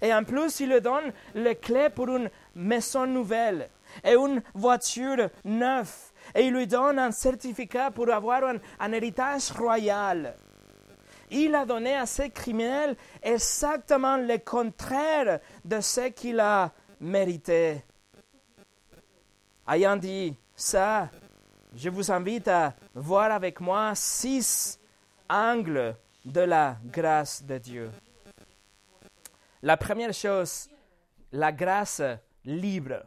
Et 0.00 0.14
en 0.14 0.24
plus, 0.24 0.60
il 0.60 0.70
lui 0.70 0.80
donne 0.80 1.12
les 1.34 1.56
clés 1.56 1.90
pour 1.90 2.08
une 2.08 2.30
maison 2.54 3.06
nouvelle 3.06 3.68
et 4.04 4.14
une 4.14 4.42
voiture 4.54 5.28
neuve. 5.44 5.92
Et 6.34 6.46
il 6.46 6.54
lui 6.54 6.66
donne 6.66 6.98
un 6.98 7.10
certificat 7.10 7.90
pour 7.90 8.10
avoir 8.10 8.44
un, 8.44 8.56
un 8.78 8.92
héritage 8.92 9.50
royal. 9.50 10.36
Il 11.34 11.54
a 11.54 11.64
donné 11.64 11.96
à 11.96 12.04
ces 12.04 12.28
criminels 12.28 12.94
exactement 13.22 14.18
le 14.18 14.36
contraire 14.38 15.40
de 15.64 15.80
ce 15.80 16.08
qu'il 16.08 16.38
a 16.40 16.70
mérité. 17.00 17.82
Ayant 19.66 19.96
dit 19.96 20.36
ça, 20.54 21.08
je 21.74 21.88
vous 21.88 22.12
invite 22.12 22.48
à 22.48 22.74
voir 22.94 23.32
avec 23.32 23.60
moi 23.60 23.94
six 23.94 24.78
angles 25.30 25.96
de 26.22 26.40
la 26.42 26.76
grâce 26.84 27.42
de 27.42 27.56
Dieu. 27.56 27.90
La 29.62 29.78
première 29.78 30.12
chose, 30.12 30.68
la 31.32 31.50
grâce 31.50 32.02
libre. 32.44 33.04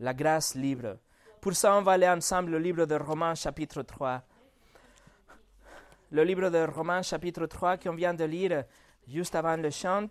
La 0.00 0.14
grâce 0.14 0.54
libre. 0.54 0.96
Pour 1.40 1.54
ça, 1.54 1.76
on 1.76 1.82
va 1.82 1.92
aller 1.92 2.08
ensemble 2.08 2.54
au 2.54 2.58
livre 2.58 2.86
de 2.86 2.94
Romains 2.94 3.34
chapitre 3.34 3.82
3. 3.82 4.22
Le 6.16 6.24
livre 6.24 6.48
de 6.48 6.66
Romains 6.66 7.02
chapitre 7.02 7.44
3 7.44 7.76
qu'on 7.76 7.94
vient 7.94 8.14
de 8.14 8.24
lire 8.24 8.64
juste 9.06 9.34
avant 9.34 9.54
le 9.58 9.68
chant. 9.68 10.08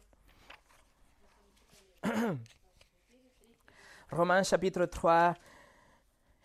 Romains 4.12 4.44
chapitre 4.44 4.86
3. 4.86 5.34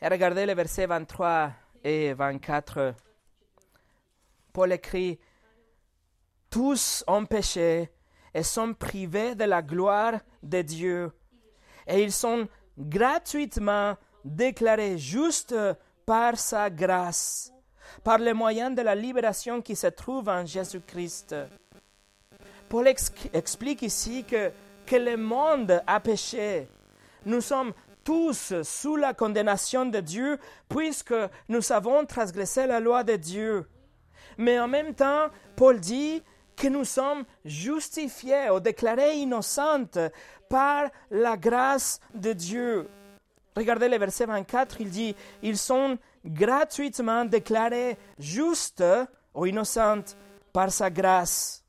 Et 0.01 0.09
regardez 0.09 0.47
les 0.47 0.55
versets 0.55 0.87
23 0.87 1.53
et 1.85 2.15
24. 2.15 2.95
Paul 4.51 4.73
écrit, 4.73 5.21
Tous 6.49 7.05
ont 7.07 7.27
péché 7.27 7.91
et 8.33 8.43
sont 8.43 8.73
privés 8.73 9.35
de 9.35 9.45
la 9.45 9.61
gloire 9.61 10.21
de 10.43 10.63
Dieu, 10.63 11.13
et 11.87 12.03
ils 12.03 12.13
sont 12.13 12.49
gratuitement 12.79 13.95
déclarés 14.25 14.97
justes 14.97 15.55
par 16.07 16.39
sa 16.39 16.71
grâce, 16.71 17.53
par 18.05 18.19
le 18.19 18.35
moyen 18.35 18.71
de 18.71 18.83
la 18.83 18.95
libération 18.95 19.63
qui 19.63 19.77
se 19.77 19.87
trouve 19.87 20.29
en 20.29 20.45
Jésus-Christ. 20.45 21.35
Paul 22.69 22.87
explique 22.87 23.83
ici 23.83 24.25
que, 24.25 24.51
que 24.87 24.97
le 24.97 25.17
monde 25.17 25.83
a 25.87 26.01
péché. 26.01 26.69
Nous 27.27 27.41
sommes 27.41 27.73
tous 28.05 28.55
sous 28.63 28.97
la 28.97 29.15
condamnation 29.15 29.87
de 29.87 30.01
Dieu 30.01 30.39
puisque 30.69 31.15
nous 31.49 31.73
avons 31.73 32.07
transgressé 32.07 32.67
la 32.67 32.81
loi 32.81 33.05
de 33.05 33.17
Dieu. 33.17 33.67
Mais 34.39 34.59
en 34.59 34.69
même 34.69 34.95
temps, 34.95 35.29
Paul 35.57 35.81
dit 35.81 36.23
que 36.57 36.69
nous 36.69 36.85
sommes 36.85 37.25
justifiés 37.45 38.51
ou 38.51 38.61
déclarés 38.61 39.17
innocents 39.17 40.11
par 40.49 40.91
la 41.11 41.37
grâce 41.37 42.01
de 42.15 42.33
Dieu. 42.33 42.89
Regardez 43.57 43.89
le 43.89 43.99
verset 43.99 44.27
24, 44.27 44.81
il 44.81 44.91
dit, 44.91 45.17
ils 45.43 45.59
sont 45.59 45.99
gratuitement 46.25 47.25
déclarés 47.25 47.97
justes 48.19 48.85
ou 49.35 49.47
innocents 49.47 50.17
par 50.53 50.71
sa 50.71 50.91
grâce. 50.91 51.65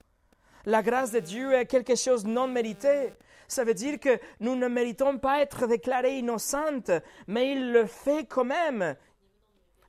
La 0.65 0.83
grâce 0.83 1.11
de 1.11 1.19
Dieu 1.19 1.53
est 1.53 1.65
quelque 1.65 1.95
chose 1.95 2.25
non 2.25 2.47
mérité. 2.47 3.13
Ça 3.47 3.63
veut 3.63 3.73
dire 3.73 3.99
que 3.99 4.19
nous 4.39 4.55
ne 4.55 4.67
méritons 4.67 5.17
pas 5.17 5.41
être 5.41 5.67
déclarés 5.67 6.19
innocents, 6.19 7.01
mais 7.27 7.51
il 7.51 7.71
le 7.71 7.85
fait 7.85 8.25
quand 8.25 8.45
même. 8.45 8.95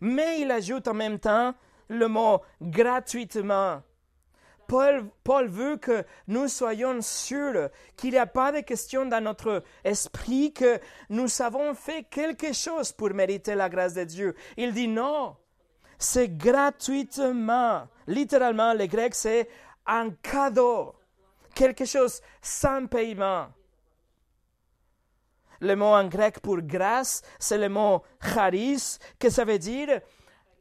Mais 0.01 0.41
il 0.41 0.51
ajoute 0.51 0.89
en 0.89 0.95
même 0.95 1.19
temps 1.19 1.55
le 1.89 2.09
mot 2.09 2.41
gratuitement. 2.61 3.83
Paul, 5.23 5.49
veut 5.49 5.77
que 5.77 6.03
nous 6.29 6.49
soyons 6.49 7.03
sûrs 7.03 7.69
qu'il 7.95 8.13
n'y 8.13 8.19
a 8.19 8.27
pas 8.27 8.53
de 8.53 8.61
question 8.61 9.05
dans 9.05 9.23
notre 9.23 9.63
esprit 9.85 10.55
que 10.55 10.81
nous 11.11 11.29
avons 11.43 11.75
fait 11.75 12.05
quelque 12.05 12.55
chose 12.55 12.91
pour 12.91 13.11
mériter 13.11 13.55
la 13.55 13.69
grâce 13.69 13.93
de 13.93 14.05
Dieu. 14.05 14.35
Il 14.57 14.73
dit 14.73 14.89
non, 14.89 15.37
c'est 15.99 16.39
gratuitement. 16.39 17.87
Littéralement, 18.07 18.73
le 18.73 18.87
grec, 18.87 19.15
c'est 19.15 19.49
un 19.87 20.09
cadeau 20.23 20.95
quelque 21.55 21.85
chose 21.85 22.23
sans 22.41 22.87
paiement. 22.87 23.49
Le 25.61 25.77
mot 25.77 25.95
en 25.95 26.09
grec 26.09 26.41
pour 26.41 26.63
grâce, 26.63 27.21
c'est 27.39 27.59
le 27.59 27.69
mot 27.69 28.03
charis, 28.21 28.99
que 29.19 29.29
ça 29.29 29.45
veut 29.45 29.59
dire 29.59 30.01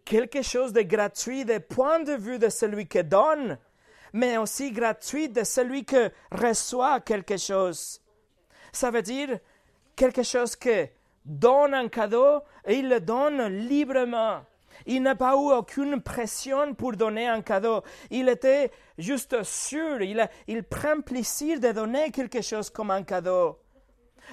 quelque 0.03 0.41
chose 0.41 0.73
de 0.73 0.81
gratuit 0.81 1.45
du 1.45 1.59
point 1.61 2.01
de 2.01 2.13
vue 2.13 2.39
de 2.39 2.49
celui 2.49 2.87
qui 2.87 3.03
donne, 3.03 3.57
mais 4.13 4.37
aussi 4.37 4.71
gratuit 4.71 5.29
de 5.29 5.43
celui 5.43 5.85
qui 5.85 5.97
reçoit 6.31 6.99
quelque 7.01 7.37
chose. 7.37 8.01
Ça 8.71 8.91
veut 8.91 9.01
dire 9.01 9.39
quelque 9.95 10.23
chose 10.23 10.55
qui 10.55 10.89
donne 11.25 11.73
un 11.73 11.87
cadeau 11.87 12.41
et 12.65 12.75
il 12.75 12.89
le 12.89 12.99
donne 12.99 13.45
librement. 13.47 14.41
Il 14.85 15.03
n'a 15.03 15.15
pas 15.15 15.33
eu 15.33 15.51
aucune 15.51 16.01
pression 16.01 16.73
pour 16.73 16.93
donner 16.93 17.27
un 17.27 17.41
cadeau. 17.41 17.83
Il 18.09 18.29
était 18.29 18.71
juste 18.97 19.43
sûr, 19.43 20.01
il, 20.01 20.27
il 20.47 20.63
prend 20.63 21.01
plaisir 21.01 21.59
de 21.59 21.71
donner 21.71 22.11
quelque 22.11 22.41
chose 22.41 22.69
comme 22.69 22.91
un 22.91 23.03
cadeau. 23.03 23.59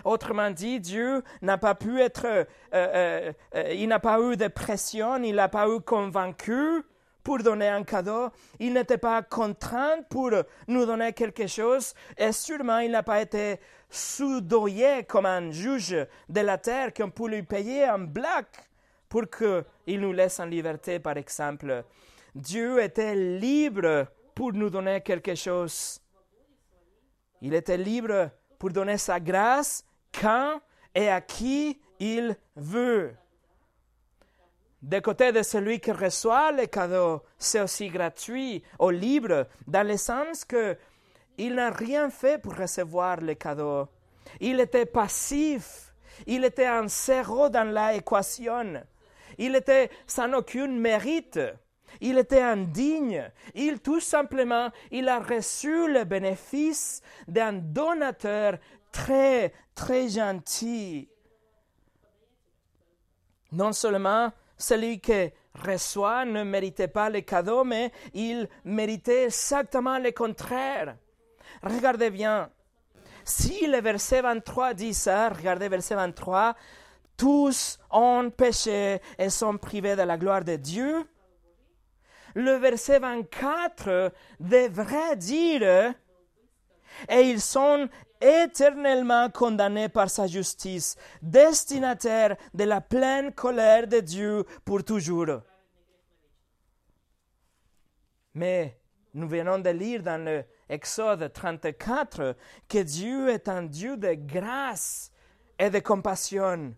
Autrement 0.04 0.50
dit, 0.50 0.80
Dieu 0.80 1.23
n'a 1.42 1.58
pas 1.58 1.75
pu 1.75 2.00
être, 2.00 2.26
euh, 2.26 2.44
euh, 2.73 3.32
euh, 3.54 3.73
il 3.75 3.88
n'a 3.88 3.99
pas 3.99 4.20
eu 4.20 4.37
de 4.37 4.49
pression, 4.49 5.23
il 5.23 5.35
n'a 5.35 5.49
pas 5.49 5.68
eu 5.68 5.80
convaincu 5.80 6.85
pour 7.28 7.42
donner 7.42 7.68
un 7.68 7.85
cadeau, 7.85 8.30
il 8.58 8.73
n'était 8.73 8.97
pas 8.97 9.20
contraint 9.20 10.00
pour 10.08 10.30
nous 10.66 10.87
donner 10.87 11.12
quelque 11.12 11.47
chose, 11.47 11.92
et 12.16 12.32
sûrement 12.32 12.78
il 12.78 12.90
n'a 12.90 13.02
pas 13.02 13.20
été 13.20 13.61
soudoyé 13.90 15.04
comme 15.04 15.26
un 15.26 15.50
juge 15.50 15.94
de 16.26 16.40
la 16.40 16.56
terre 16.56 16.94
qu'on 16.94 17.11
peut 17.11 17.28
lui 17.28 17.42
payer 17.42 17.85
un 17.85 17.99
blague 17.99 18.47
pour 19.11 19.25
qu'il 19.28 20.00
nous 20.00 20.14
laisse 20.14 20.40
en 20.40 20.47
liberté, 20.47 21.00
par 21.00 21.18
exemple. 21.18 21.85
Dieu 22.35 22.82
était 22.82 23.14
libre 23.14 24.06
pour 24.35 24.54
nous 24.54 24.70
donner 24.70 25.02
quelque 25.02 25.35
chose. 25.35 26.00
Il 27.42 27.52
était 27.52 27.76
libre 27.76 28.30
pour 28.58 28.70
donner 28.70 28.97
sa 28.97 29.20
grâce 29.20 29.85
quand 30.18 30.62
et 30.94 31.11
à 31.11 31.20
qui 31.20 31.78
il 32.00 32.35
veut. 32.56 33.14
De 34.80 35.00
côté 35.00 35.32
de 35.32 35.42
celui 35.42 35.80
qui 35.80 35.90
reçoit 35.90 36.52
le 36.52 36.66
cadeau, 36.66 37.23
c'est 37.37 37.61
aussi 37.61 37.88
gratuit 37.88 38.62
ou 38.78 38.90
libre, 38.90 39.47
dans 39.66 39.87
le 39.87 39.97
sens 39.97 40.44
que 40.44 40.76
il 41.37 41.54
n'a 41.54 41.70
rien 41.70 42.11
fait 42.11 42.40
pour 42.40 42.56
recevoir 42.56 43.20
le 43.20 43.35
cadeau. 43.35 43.88
Il 44.40 44.61
était 44.61 44.87
passif. 44.87 45.92
Il 46.26 46.44
était 46.44 46.66
un 46.66 46.88
zéro 46.88 47.49
dans 47.49 47.68
l'équation. 47.68 48.82
Il 49.38 49.54
était 49.54 49.90
sans 50.06 50.32
aucun 50.32 50.66
mérite. 50.66 51.40
Il 52.00 52.18
était 52.18 52.42
indigne. 52.42 53.30
Il 53.54 53.80
tout 53.80 54.00
simplement, 54.00 54.70
il 54.90 55.08
a 55.08 55.20
reçu 55.20 55.92
le 55.92 56.04
bénéfice 56.04 57.02
d'un 57.26 57.52
donateur 57.52 58.58
très, 58.90 59.52
très 59.75 60.08
gentil. 60.08 61.08
Non 63.52 63.73
seulement 63.73 64.32
celui 64.58 65.00
qui 65.00 65.30
reçoit 65.54 66.24
ne 66.24 66.42
méritait 66.42 66.88
pas 66.88 67.08
le 67.08 67.20
cadeau, 67.20 67.64
mais 67.64 67.92
il 68.12 68.48
méritait 68.64 69.24
exactement 69.24 69.98
le 69.98 70.10
contraire. 70.10 70.96
Regardez 71.62 72.10
bien. 72.10 72.50
Si 73.24 73.66
le 73.66 73.80
verset 73.80 74.22
23 74.22 74.74
dit 74.74 74.94
ça, 74.94 75.28
regardez 75.28 75.68
verset 75.68 75.94
23, 75.94 76.54
tous 77.16 77.78
ont 77.90 78.30
péché 78.30 79.00
et 79.18 79.30
sont 79.30 79.58
privés 79.58 79.96
de 79.96 80.02
la 80.02 80.16
gloire 80.16 80.44
de 80.44 80.56
Dieu. 80.56 81.04
Le 82.34 82.52
verset 82.52 82.98
24 82.98 84.12
devrait 84.40 85.16
dire, 85.16 85.94
et 87.08 87.20
ils 87.20 87.40
sont 87.40 87.88
éternellement 88.20 89.30
condamnés 89.30 89.88
par 89.88 90.10
sa 90.10 90.26
justice, 90.26 90.96
destinataires 91.22 92.37
de 92.54 92.64
la 92.64 92.80
pleine 92.80 93.32
colère 93.32 93.87
de 93.87 94.00
Dieu 94.00 94.44
pour 94.64 94.84
toujours. 94.84 95.42
Mais 98.34 98.78
nous 99.14 99.28
venons 99.28 99.58
de 99.58 99.70
lire 99.70 100.02
dans 100.02 100.22
l'Exode 100.68 101.32
34 101.32 102.37
que 102.68 102.78
Dieu 102.78 103.30
est 103.30 103.48
un 103.48 103.62
Dieu 103.62 103.96
de 103.96 104.14
grâce 104.14 105.10
et 105.58 105.70
de 105.70 105.78
compassion. 105.80 106.75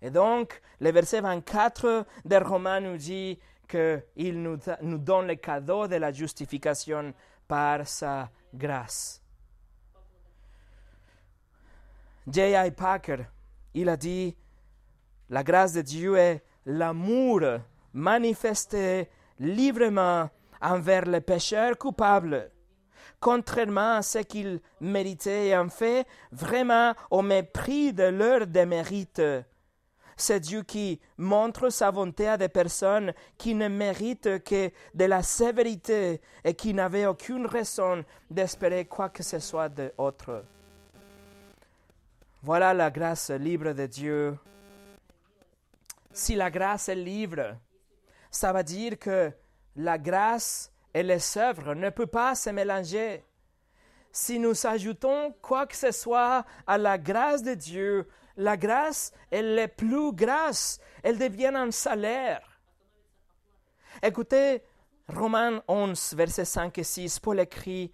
Et 0.00 0.10
donc, 0.10 0.60
le 0.80 0.90
verset 0.90 1.20
24 1.20 2.06
de 2.24 2.36
Romains 2.36 2.80
nous 2.80 2.96
dit 2.96 3.38
qu'il 3.68 4.42
nous, 4.42 4.58
nous 4.82 4.98
donne 4.98 5.28
le 5.28 5.36
cadeau 5.36 5.86
de 5.86 5.96
la 5.96 6.12
justification 6.12 7.14
par 7.48 7.86
sa 7.86 8.30
grâce. 8.52 9.21
J.I. 12.26 12.70
Packer, 12.70 13.26
il 13.74 13.88
a 13.88 13.96
dit, 13.96 14.36
la 15.28 15.42
grâce 15.42 15.72
de 15.72 15.82
Dieu 15.82 16.16
est 16.16 16.42
l'amour 16.66 17.42
manifesté 17.92 19.08
librement 19.38 20.30
envers 20.60 21.06
les 21.06 21.20
pécheurs 21.20 21.76
coupables, 21.76 22.50
contrairement 23.20 23.96
à 23.96 24.02
ce 24.02 24.18
qu'ils 24.18 24.60
méritaient 24.80 25.56
en 25.56 25.68
fait 25.68 26.06
vraiment 26.30 26.94
au 27.10 27.22
mépris 27.22 27.92
de 27.92 28.04
leur 28.04 28.46
démérite 28.46 29.22
c'est 30.16 30.40
Dieu 30.40 30.62
qui 30.62 31.00
montre 31.16 31.68
sa 31.70 31.90
bonté 31.90 32.28
à 32.28 32.36
des 32.36 32.48
personnes 32.48 33.12
qui 33.36 33.54
ne 33.54 33.68
méritent 33.68 34.42
que 34.44 34.70
de 34.94 35.04
la 35.04 35.22
sévérité 35.22 36.20
et 36.44 36.54
qui 36.54 36.74
n'avaient 36.74 37.06
aucune 37.06 37.46
raison 37.46 38.04
d'espérer 38.30 38.84
quoi 38.84 39.08
que 39.08 39.22
ce 39.22 39.38
soit 39.38 39.68
d'autre. 39.68 40.44
Voilà 42.44 42.74
la 42.74 42.90
grâce 42.90 43.30
libre 43.30 43.72
de 43.72 43.86
Dieu. 43.86 44.36
si 46.12 46.34
la 46.34 46.50
grâce 46.50 46.88
est 46.88 46.96
libre, 46.96 47.56
ça 48.32 48.52
veut 48.52 48.64
dire 48.64 48.98
que 48.98 49.32
la 49.76 49.96
grâce 49.96 50.72
et 50.92 51.04
les 51.04 51.38
œuvres 51.38 51.74
ne 51.74 51.88
peuvent 51.90 52.08
pas 52.08 52.34
se 52.34 52.50
mélanger. 52.50 53.24
Si 54.10 54.40
nous 54.40 54.66
ajoutons 54.66 55.32
quoi 55.40 55.68
que 55.68 55.76
ce 55.76 55.92
soit 55.92 56.44
à 56.66 56.78
la 56.78 56.98
grâce 56.98 57.44
de 57.44 57.54
Dieu, 57.54 58.08
la 58.36 58.56
grâce, 58.56 59.12
elle 59.30 59.56
est 59.56 59.68
plus 59.68 60.12
grâce, 60.12 60.80
elle 61.04 61.18
devient 61.18 61.52
un 61.54 61.70
salaire. 61.70 62.60
Écoutez, 64.02 64.64
Romains 65.08 65.62
11, 65.68 66.14
versets 66.14 66.44
5 66.44 66.76
et 66.76 66.84
6, 66.84 67.20
Paul 67.20 67.38
écrit 67.38 67.92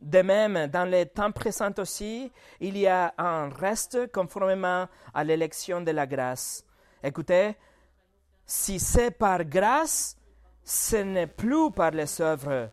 de 0.00 0.22
même, 0.22 0.66
dans 0.68 0.84
les 0.84 1.06
temps 1.06 1.30
présents 1.30 1.74
aussi, 1.78 2.32
il 2.60 2.76
y 2.78 2.86
a 2.86 3.12
un 3.18 3.48
reste 3.48 4.10
conformément 4.12 4.88
à 5.12 5.24
l'élection 5.24 5.80
de 5.80 5.90
la 5.90 6.06
grâce. 6.06 6.64
Écoutez, 7.02 7.56
si 8.46 8.80
c'est 8.80 9.10
par 9.10 9.44
grâce, 9.44 10.16
ce 10.64 10.96
n'est 10.96 11.26
plus 11.26 11.70
par 11.70 11.90
les 11.90 12.20
œuvres. 12.20 12.70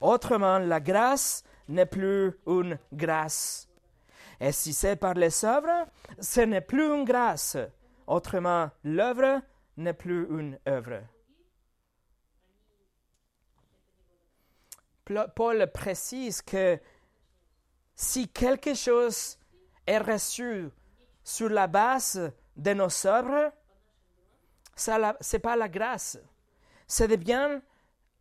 Autrement, 0.00 0.58
la 0.58 0.80
grâce 0.80 1.44
n'est 1.68 1.86
plus 1.86 2.32
une 2.46 2.78
grâce. 2.92 3.68
Et 4.40 4.52
si 4.52 4.72
c'est 4.72 4.96
par 4.96 5.14
les 5.14 5.44
œuvres, 5.44 5.86
ce 6.18 6.40
n'est 6.40 6.62
plus 6.62 6.84
une 6.84 7.04
grâce. 7.04 7.58
Autrement, 8.06 8.70
l'œuvre 8.84 9.42
n'est 9.76 9.92
plus 9.92 10.26
une 10.30 10.58
œuvre. 10.66 11.00
Paul 15.34 15.70
précise 15.72 16.42
que 16.42 16.78
si 17.94 18.28
quelque 18.28 18.74
chose 18.74 19.38
est 19.86 19.98
reçu 19.98 20.70
sur 21.22 21.48
la 21.48 21.66
base 21.66 22.32
de 22.56 22.72
nos 22.72 23.06
œuvres, 23.06 23.52
ce 24.74 25.32
n'est 25.32 25.38
pas 25.40 25.56
la 25.56 25.68
grâce. 25.68 26.18
Ça 26.86 27.06
devient 27.06 27.60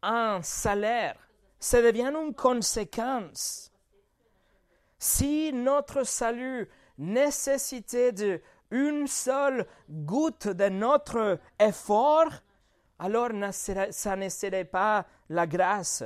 un 0.01 0.41
salaire. 0.41 1.17
Ça 1.60 1.81
devient 1.81 2.12
une 2.13 2.34
conséquence. 2.34 3.72
Si 4.98 5.51
notre 5.53 6.03
salut 6.03 6.69
nécessitait 6.98 8.12
d'une 8.12 9.08
seule 9.08 9.65
goutte 9.89 10.48
de 10.48 10.69
notre 10.69 11.39
effort, 11.60 12.31
alors 12.98 13.29
ça 13.51 14.15
ne 14.15 14.29
serait 14.29 14.65
pas 14.65 15.05
la 15.29 15.48
grâce 15.48 16.03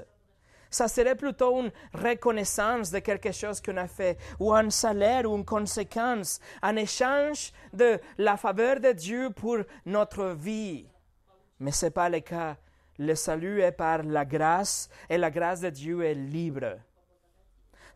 ça 0.74 0.88
serait 0.88 1.16
plutôt 1.16 1.62
une 1.62 1.72
reconnaissance 1.94 2.90
de 2.90 3.00
quelque 3.00 3.32
chose 3.32 3.62
qu'on 3.62 3.78
a 3.78 3.88
fait, 3.88 4.18
ou 4.40 4.54
un 4.54 4.70
salaire, 4.70 5.30
ou 5.30 5.36
une 5.36 5.46
conséquence, 5.46 6.40
un 6.62 6.76
échange 6.76 7.52
de 7.72 8.00
la 8.18 8.38
faveur 8.38 8.80
de 8.80 8.92
Dieu 8.92 9.30
pour 9.30 9.58
notre 9.86 10.30
vie. 10.30 10.88
Mais 11.60 11.72
ce 11.72 11.86
n'est 11.86 11.92
pas 11.92 12.10
le 12.10 12.22
cas. 12.22 12.58
Le 12.98 13.14
salut 13.14 13.62
est 13.62 13.72
par 13.72 14.02
la 14.04 14.26
grâce, 14.26 14.90
et 15.10 15.18
la 15.18 15.30
grâce 15.30 15.62
de 15.62 15.70
Dieu 15.70 16.04
est 16.04 16.16
libre. 16.16 16.80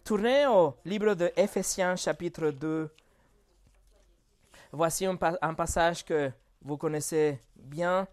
Tournez 0.04 0.46
au 0.46 0.76
livre 0.86 1.16
de 1.16 1.32
Éphésiens 1.36 1.96
chapitre 1.96 2.52
2. 2.52 2.90
Voici 4.72 5.06
un, 5.06 5.18
un 5.42 5.54
passage 5.56 6.06
que 6.06 6.32
vous 6.62 6.78
connaissez 6.78 7.40
bien. 7.56 8.08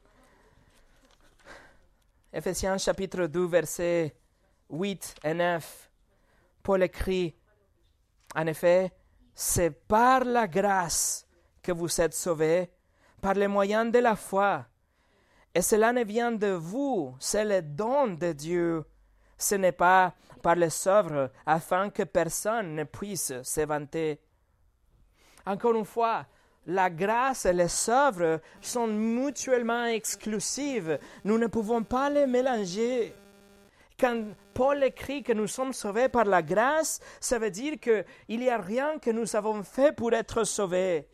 Éphésiens 2.32 2.78
chapitre 2.78 3.26
2, 3.26 3.46
verset 3.46 4.14
8 4.74 5.14
et 5.24 5.34
9, 5.34 5.90
Paul 6.62 6.82
écrit, 6.82 7.34
en 8.34 8.46
effet, 8.46 8.92
c'est 9.34 9.70
par 9.70 10.24
la 10.24 10.46
grâce 10.46 11.26
que 11.62 11.72
vous 11.72 12.00
êtes 12.00 12.14
sauvés, 12.14 12.70
par 13.20 13.34
les 13.34 13.48
moyens 13.48 13.90
de 13.90 13.98
la 13.98 14.16
foi. 14.16 14.66
Et 15.54 15.62
cela 15.62 15.92
ne 15.92 16.04
vient 16.04 16.32
de 16.32 16.48
vous, 16.48 17.14
c'est 17.20 17.44
le 17.44 17.62
don 17.62 18.08
de 18.08 18.32
Dieu. 18.32 18.84
Ce 19.38 19.54
n'est 19.54 19.72
pas 19.72 20.14
par 20.42 20.56
les 20.56 20.88
œuvres, 20.88 21.30
afin 21.46 21.90
que 21.90 22.02
personne 22.02 22.74
ne 22.74 22.84
puisse 22.84 23.32
se 23.42 23.60
vanter. 23.60 24.20
Encore 25.46 25.74
une 25.74 25.84
fois, 25.84 26.26
la 26.66 26.90
grâce 26.90 27.44
et 27.46 27.52
les 27.52 27.90
œuvres 27.90 28.40
sont 28.60 28.86
mutuellement 28.86 29.84
exclusives. 29.84 30.98
Nous 31.24 31.38
ne 31.38 31.46
pouvons 31.46 31.82
pas 31.82 32.10
les 32.10 32.26
mélanger. 32.26 33.14
Quand 33.98 34.24
Paul 34.54 34.82
écrit 34.84 35.22
que 35.22 35.32
nous 35.32 35.46
sommes 35.46 35.72
sauvés 35.72 36.08
par 36.08 36.24
la 36.24 36.42
grâce, 36.42 37.00
ça 37.20 37.38
veut 37.38 37.50
dire 37.50 37.74
qu'il 37.80 38.04
n'y 38.28 38.48
a 38.48 38.58
rien 38.58 38.98
que 38.98 39.10
nous 39.10 39.36
avons 39.36 39.62
fait 39.62 39.94
pour 39.94 40.12
être 40.12 40.44
sauvés. 40.44 41.08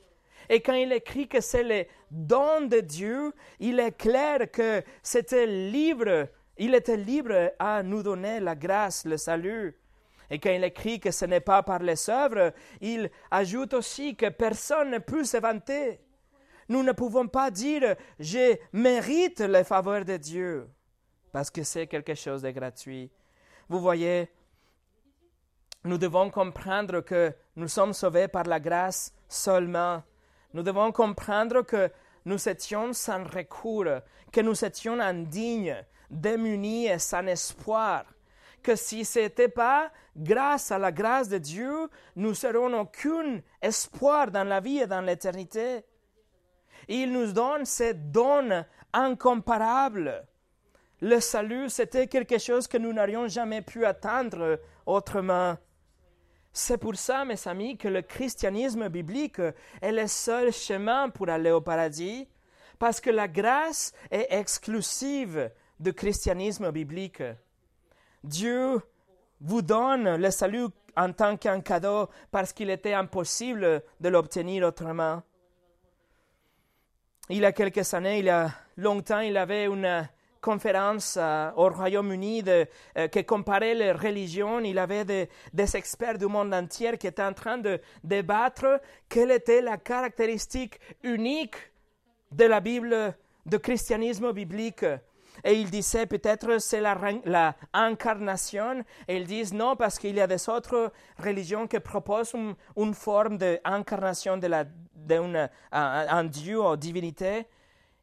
Et 0.48 0.60
quand 0.60 0.74
il 0.74 0.92
écrit 0.92 1.28
que 1.28 1.40
c'est 1.40 1.62
le 1.62 1.86
don 2.10 2.62
de 2.62 2.80
Dieu, 2.80 3.32
il 3.60 3.78
est 3.78 3.96
clair 3.96 4.50
que 4.50 4.82
c'était 5.02 5.46
libre, 5.46 6.28
il 6.58 6.74
était 6.74 6.96
libre 6.96 7.52
à 7.58 7.82
nous 7.82 8.02
donner 8.02 8.40
la 8.40 8.56
grâce, 8.56 9.04
le 9.04 9.16
salut. 9.16 9.76
Et 10.28 10.38
quand 10.38 10.50
il 10.50 10.64
écrit 10.64 11.00
que 11.00 11.10
ce 11.10 11.24
n'est 11.24 11.40
pas 11.40 11.62
par 11.62 11.80
les 11.80 12.08
œuvres, 12.10 12.52
il 12.80 13.10
ajoute 13.30 13.74
aussi 13.74 14.16
que 14.16 14.28
personne 14.28 14.90
ne 14.90 14.98
peut 14.98 15.24
se 15.24 15.36
vanter. 15.36 16.00
Nous 16.68 16.82
ne 16.82 16.92
pouvons 16.92 17.26
pas 17.26 17.50
dire 17.50 17.96
je 18.18 18.56
mérite 18.72 19.40
les 19.40 19.64
faveurs 19.64 20.04
de 20.04 20.16
Dieu 20.16 20.68
parce 21.32 21.50
que 21.50 21.62
c'est 21.62 21.86
quelque 21.86 22.14
chose 22.14 22.42
de 22.42 22.50
gratuit. 22.50 23.10
Vous 23.70 23.78
voyez, 23.78 24.28
nous 25.84 25.96
devons 25.96 26.28
comprendre 26.28 27.02
que 27.02 27.32
nous 27.54 27.68
sommes 27.68 27.92
sauvés 27.92 28.26
par 28.26 28.42
la 28.42 28.58
grâce 28.58 29.14
seulement. 29.28 30.02
Nous 30.54 30.64
devons 30.64 30.90
comprendre 30.90 31.62
que 31.62 31.88
nous 32.24 32.48
étions 32.48 32.92
sans 32.92 33.22
recours, 33.22 34.00
que 34.32 34.40
nous 34.40 34.64
étions 34.64 34.98
indignes, 34.98 35.84
démunis 36.10 36.88
et 36.88 36.98
sans 36.98 37.24
espoir. 37.28 38.06
Que 38.60 38.74
si 38.74 39.04
ce 39.04 39.20
n'était 39.20 39.48
pas 39.48 39.92
grâce 40.16 40.72
à 40.72 40.78
la 40.80 40.90
grâce 40.90 41.28
de 41.28 41.38
Dieu, 41.38 41.88
nous 42.16 42.32
n'aurons 42.42 42.80
aucun 42.80 43.40
espoir 43.62 44.32
dans 44.32 44.42
la 44.42 44.58
vie 44.58 44.80
et 44.80 44.88
dans 44.88 45.00
l'éternité. 45.00 45.84
Il 46.88 47.12
nous 47.12 47.30
donne 47.30 47.64
ce 47.64 47.92
don 47.92 48.64
incomparable 48.92 50.26
le 51.00 51.20
salut, 51.20 51.70
c'était 51.70 52.06
quelque 52.06 52.38
chose 52.38 52.66
que 52.66 52.78
nous 52.78 52.92
n'aurions 52.92 53.26
jamais 53.28 53.62
pu 53.62 53.86
atteindre 53.86 54.60
autrement. 54.84 55.56
C'est 56.52 56.78
pour 56.78 56.96
ça, 56.96 57.24
mes 57.24 57.36
amis, 57.46 57.78
que 57.78 57.88
le 57.88 58.02
christianisme 58.02 58.88
biblique 58.88 59.40
est 59.80 59.92
le 59.92 60.06
seul 60.06 60.52
chemin 60.52 61.08
pour 61.08 61.28
aller 61.28 61.52
au 61.52 61.60
paradis, 61.60 62.28
parce 62.78 63.00
que 63.00 63.10
la 63.10 63.28
grâce 63.28 63.92
est 64.10 64.26
exclusive 64.30 65.50
du 65.78 65.92
christianisme 65.92 66.70
biblique. 66.70 67.22
Dieu 68.22 68.80
vous 69.40 69.62
donne 69.62 70.16
le 70.16 70.30
salut 70.30 70.66
en 70.96 71.12
tant 71.12 71.36
qu'un 71.36 71.60
cadeau 71.60 72.08
parce 72.30 72.52
qu'il 72.52 72.68
était 72.68 72.92
impossible 72.92 73.82
de 74.00 74.08
l'obtenir 74.08 74.66
autrement. 74.66 75.22
Il 77.30 77.38
y 77.38 77.44
a 77.44 77.52
quelques 77.52 77.94
années, 77.94 78.18
il 78.18 78.24
y 78.26 78.30
a 78.30 78.50
longtemps, 78.76 79.20
il 79.20 79.36
avait 79.36 79.66
une 79.66 80.08
conférence 80.40 81.18
au 81.56 81.68
Royaume-Uni 81.68 82.42
euh, 82.48 83.08
qui 83.08 83.24
comparait 83.24 83.74
les 83.74 83.92
religions. 83.92 84.60
Il 84.60 84.78
avait 84.78 85.04
des 85.04 85.76
experts 85.76 86.18
du 86.18 86.26
monde 86.26 86.52
entier 86.54 86.96
qui 86.98 87.06
étaient 87.06 87.22
en 87.22 87.32
train 87.32 87.58
de 87.58 87.80
débattre 88.02 88.80
quelle 89.08 89.30
était 89.30 89.60
la 89.60 89.76
caractéristique 89.76 90.80
unique 91.02 91.56
de 92.32 92.44
la 92.44 92.60
Bible, 92.60 93.14
du 93.44 93.58
christianisme 93.58 94.32
biblique. 94.32 94.84
Et 95.44 95.54
ils 95.54 95.70
disaient 95.70 96.06
peut-être 96.06 96.60
c'est 96.60 96.80
la, 96.80 96.98
la, 97.24 97.54
incarnation. 97.72 98.84
Et 99.08 99.16
ils 99.16 99.26
disent 99.26 99.54
non 99.54 99.76
parce 99.76 99.98
qu'il 99.98 100.14
y 100.14 100.20
a 100.20 100.26
des 100.26 100.48
autres 100.48 100.92
religions 101.18 101.66
qui 101.66 101.80
proposent 101.80 102.34
une, 102.76 102.94
forme 102.94 103.38
d'incarnation 103.38 104.36
de, 104.36 104.46
la, 104.48 104.64
un 105.72 106.24
Dieu 106.24 106.60
ou 106.60 106.76
divinité. 106.76 107.46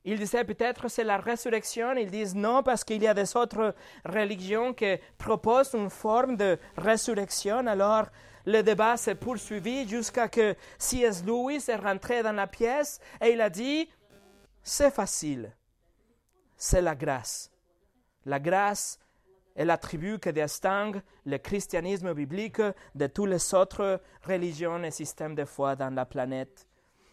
Ils 0.10 0.18
disaient 0.18 0.46
peut-être 0.46 0.88
c'est 0.88 1.04
la 1.04 1.18
résurrection. 1.18 1.92
Ils 1.98 2.10
disent 2.10 2.34
non 2.34 2.64
parce 2.64 2.86
qu'il 2.86 3.04
y 3.04 3.08
a 3.08 3.14
des 3.14 3.36
autres 3.36 3.76
religions 4.06 4.74
qui 4.74 4.96
proposent 5.18 5.74
une 5.74 5.90
forme 5.90 6.38
de 6.38 6.58
résurrection. 6.78 7.68
Alors 7.68 8.06
le 8.46 8.62
débat 8.62 8.96
s'est 8.96 9.16
poursuivi 9.16 9.86
jusqu'à 9.86 10.30
que 10.30 10.56
C.S. 10.78 11.26
Lewis 11.26 11.66
est 11.68 11.76
rentré 11.76 12.24
dans 12.24 12.32
la 12.32 12.48
pièce 12.48 13.02
et 13.20 13.32
il 13.32 13.42
a 13.42 13.50
dit 13.50 13.90
c'est 14.64 14.92
facile. 14.92 15.54
C'est 16.56 16.82
la 16.82 16.96
grâce. 16.96 17.52
La 18.26 18.40
grâce 18.40 19.00
est 19.58 19.66
l'attribut 19.66 20.20
qui 20.20 20.32
distingue 20.32 21.02
le 21.26 21.38
christianisme 21.38 22.14
biblique 22.14 22.62
de 22.96 23.08
toutes 23.08 23.30
les 23.30 23.54
autres 23.54 24.02
religions 24.24 24.82
et 24.84 24.92
systèmes 24.92 25.36
de 25.36 25.44
foi 25.44 25.76
dans 25.76 25.94
la 25.94 26.06
planète. 26.06 26.66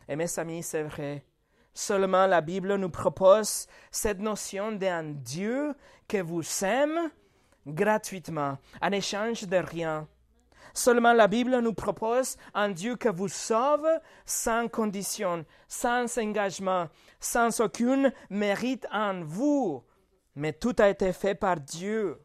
Et 0.09 0.15
mes 0.15 0.39
amis, 0.39 0.63
c'est 0.63 0.85
vrai. 0.85 1.25
Seulement 1.75 2.27
la 2.27 2.41
Bible 2.41 2.77
nous 2.77 2.89
propose 2.89 3.67
cette 3.91 4.21
notion 4.21 4.71
d'un 4.73 5.03
Dieu 5.03 5.75
qui 6.07 6.21
vous 6.21 6.43
aime 6.63 7.11
gratuitement, 7.67 8.59
en 8.81 8.93
échange 8.93 9.43
de 9.43 9.57
rien. 9.57 10.07
Seulement 10.73 11.13
la 11.13 11.27
Bible 11.27 11.59
nous 11.61 11.73
propose 11.73 12.37
un 12.53 12.71
Dieu 12.71 12.97
qui 12.97 13.09
vous 13.09 13.29
sauve 13.29 13.89
sans 14.25 14.69
condition, 14.69 15.45
sans 15.67 16.19
engagement, 16.19 16.89
sans 17.19 17.61
aucune 17.61 18.13
mérite 18.31 18.87
en 18.93 19.23
vous. 19.25 19.85
Mais 20.37 20.53
tout 20.53 20.75
a 20.79 20.89
été 20.89 21.13
fait 21.13 21.35
par 21.35 21.61
Dieu. 21.61 22.21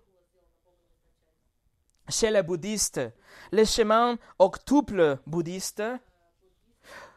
Chez 2.08 2.32
les 2.32 2.42
bouddhistes, 2.42 3.02
le 3.52 3.66
chemin 3.66 4.18
octuple 4.40 5.20
bouddhiste, 5.28 5.84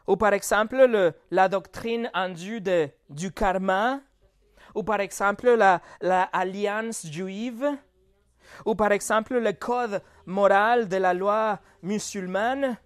ou 0.07 0.17
par 0.17 0.33
exemple 0.33 1.15
la 1.31 1.49
doctrine 1.49 2.11
de, 2.15 2.89
du 3.09 3.33
karma, 3.33 4.01
ou 4.75 4.83
par 4.83 5.01
exemple 5.01 5.51
la, 5.51 5.81
la 6.01 6.23
alliance 6.23 7.07
juive, 7.07 7.67
ou 8.65 8.75
par 8.75 8.93
exemple 8.93 9.39
le 9.39 9.53
code 9.53 10.03
moral 10.27 10.89
de 10.89 10.97
la 10.97 11.15
loi 11.15 11.59
musulmane, 11.83 12.77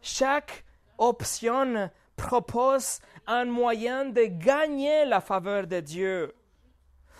chaque 0.00 0.64
option 0.98 1.90
propose 2.16 3.00
un 3.26 3.46
moyen 3.46 4.06
de 4.06 4.24
gagner 4.24 5.04
la 5.04 5.20
faveur 5.20 5.66
de 5.66 5.80
Dieu, 5.80 6.34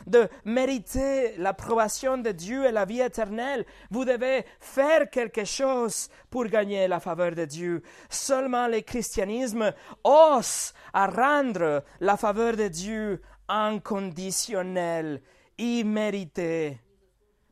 de 0.06 0.28
mériter 0.44 1.36
l'approbation 1.38 2.18
de 2.18 2.30
Dieu 2.30 2.66
et 2.66 2.72
la 2.72 2.84
vie 2.84 3.00
éternelle. 3.00 3.64
Vous 3.90 4.04
devez 4.04 4.44
faire 4.60 5.10
quelque 5.10 5.44
chose 5.44 6.08
pour 6.30 6.44
gagner 6.46 6.88
la 6.88 7.00
faveur 7.00 7.34
de 7.34 7.44
Dieu. 7.44 7.82
Seulement 8.08 8.68
le 8.68 8.80
christianisme 8.80 9.72
ose 10.02 10.72
à 10.92 11.06
rendre 11.06 11.84
la 12.00 12.16
faveur 12.16 12.56
de 12.56 12.68
Dieu 12.68 13.20
inconditionnelle, 13.48 15.22
imméritée. 15.58 16.80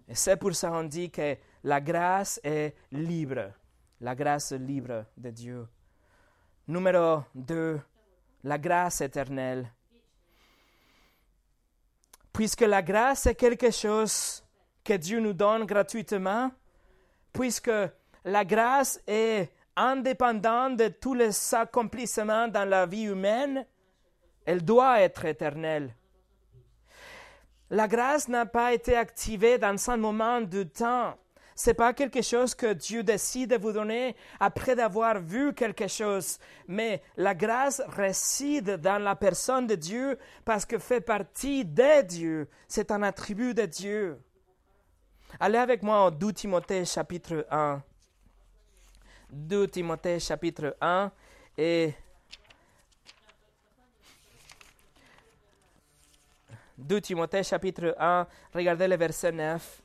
Et 0.09 0.15
c'est 0.15 0.37
pour 0.37 0.55
ça 0.55 0.71
qu'on 0.71 0.85
dit 0.85 1.11
que 1.11 1.37
la 1.65 1.81
grâce 1.81 2.41
est 2.43 2.75
libre. 2.91 3.53
La 4.01 4.15
grâce 4.15 4.53
libre 4.53 5.07
de 5.17 5.31
Dieu. 5.31 5.69
Numéro 6.67 7.23
2. 7.35 7.81
La 8.45 8.59
grâce 8.59 9.01
éternelle. 9.01 9.71
Puisque 12.33 12.63
la 12.63 12.83
grâce 12.83 13.27
est 13.27 13.35
quelque 13.35 13.71
chose 13.71 14.43
que 14.85 14.95
Dieu 14.95 15.21
nous 15.21 15.33
donne 15.33 15.65
gratuitement, 15.65 16.51
puisque 17.33 17.71
la 18.25 18.45
grâce 18.45 19.01
est 19.07 19.53
indépendante 19.77 20.77
de 20.77 20.89
tous 20.89 21.15
les 21.15 21.55
accomplissements 21.55 22.49
dans 22.49 22.69
la 22.69 22.87
vie 22.87 23.05
humaine, 23.05 23.67
elle 24.45 24.65
doit 24.65 25.01
être 25.01 25.25
éternelle. 25.25 25.95
La 27.71 27.89
grâce 27.89 28.29
n'a 28.29 28.45
pas 28.45 28.75
été 28.75 28.97
activée 28.97 29.57
dans 29.57 29.91
un 29.91 29.97
moment 29.97 30.41
de 30.41 30.63
temps. 30.63 31.17
C'est 31.55 31.75
pas 31.75 31.93
quelque 31.93 32.23
chose 32.23 32.55
que 32.55 32.73
Dieu 32.73 33.03
décide 33.03 33.51
de 33.51 33.57
vous 33.57 33.73
donner 33.73 34.17
après 34.41 34.75
d'avoir 34.75 35.21
vu 35.21 35.53
quelque 35.53 35.87
chose, 35.87 36.39
mais 36.67 37.03
la 37.17 37.35
grâce 37.35 37.83
réside 37.89 38.77
dans 38.77 38.99
la 38.99 39.17
personne 39.17 39.67
de 39.67 39.75
Dieu 39.75 40.19
parce 40.45 40.65
que 40.65 40.79
fait 40.79 41.01
partie 41.01 41.65
de 41.65 42.03
Dieu. 42.03 42.49
C'est 42.69 42.91
un 42.91 43.03
attribut 43.03 43.55
de 43.55 43.67
Dieu. 43.67 44.19
Allez 45.41 45.59
avec 45.59 45.83
moi 45.83 46.07
au 46.07 46.11
2 46.11 46.33
Timothée 46.33 46.85
chapitre 46.85 47.47
1. 47.51 47.83
2 49.31 49.69
Timothée 49.69 50.21
chapitre 50.21 50.77
1 50.81 51.11
et 51.59 51.95
2 56.79 57.01
Timothée 57.01 57.43
chapitre 57.43 57.95
1, 57.99 58.27
regardez 58.55 58.89
le 58.89 58.97
verset 58.97 59.33
9. 59.33 59.82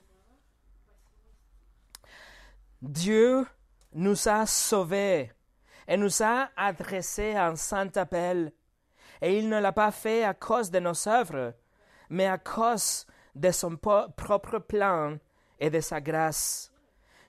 Dieu 2.87 3.45
nous 3.93 4.27
a 4.27 4.45
sauvés 4.45 5.31
et 5.87 5.97
nous 5.97 6.23
a 6.23 6.49
adressé 6.55 7.35
un 7.35 7.55
saint 7.55 7.91
appel. 7.95 8.53
Et 9.21 9.37
il 9.37 9.49
ne 9.49 9.59
l'a 9.59 9.71
pas 9.71 9.91
fait 9.91 10.23
à 10.23 10.33
cause 10.33 10.71
de 10.71 10.79
nos 10.79 11.07
œuvres, 11.07 11.53
mais 12.09 12.27
à 12.27 12.37
cause 12.37 13.05
de 13.35 13.51
son 13.51 13.75
propre 13.77 14.59
plan 14.59 15.17
et 15.59 15.69
de 15.69 15.79
sa 15.79 15.99
grâce, 15.99 16.71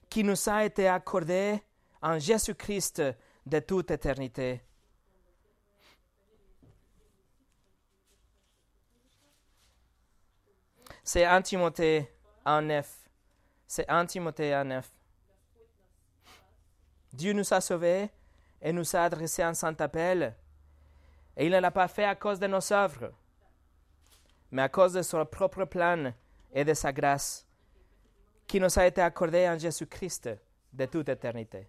qui 0.09 0.23
nous 0.23 0.49
a 0.49 0.65
été 0.65 0.87
accordée 0.87 1.63
en 2.03 2.19
Jésus-Christ 2.19 3.03
de 3.47 3.59
toute 3.61 3.91
éternité. 3.91 4.63
C'est 11.03 11.25
1 11.25 11.43
Timothée 11.43 12.13
9. 12.45 13.11
C'est 13.67 13.89
1 13.89 14.07
Timothée 14.07 14.63
9. 14.63 14.98
Dieu 17.13 17.33
nous 17.33 17.53
a 17.53 17.61
sauvés 17.61 18.11
et 18.61 18.73
nous 18.73 18.97
a 18.97 19.01
adressé 19.01 19.43
un 19.43 19.55
saint 19.55 19.77
appel. 19.79 20.35
Et 21.37 21.47
il 21.47 21.53
ne 21.53 21.61
l'a 21.61 21.71
pas 21.71 21.89
fait 21.89 22.05
à 22.05 22.15
cause 22.15 22.39
de 22.39 22.47
nos 22.47 22.73
œuvres, 22.73 23.13
mais 24.51 24.63
à 24.63 24.69
cause 24.69 24.93
de 24.93 25.03
son 25.03 25.25
propre 25.25 25.65
plan 25.65 26.13
et 26.53 26.65
de 26.65 26.75
sa 26.75 26.93
grâce, 26.93 27.47
qui 28.47 28.59
nous 28.61 28.79
a 28.79 28.87
été 28.87 29.01
accordée 29.01 29.49
en 29.49 29.59
Jésus-Christ 29.59 30.31
de 30.73 30.87
toute 30.87 31.09
éternité. 31.09 31.69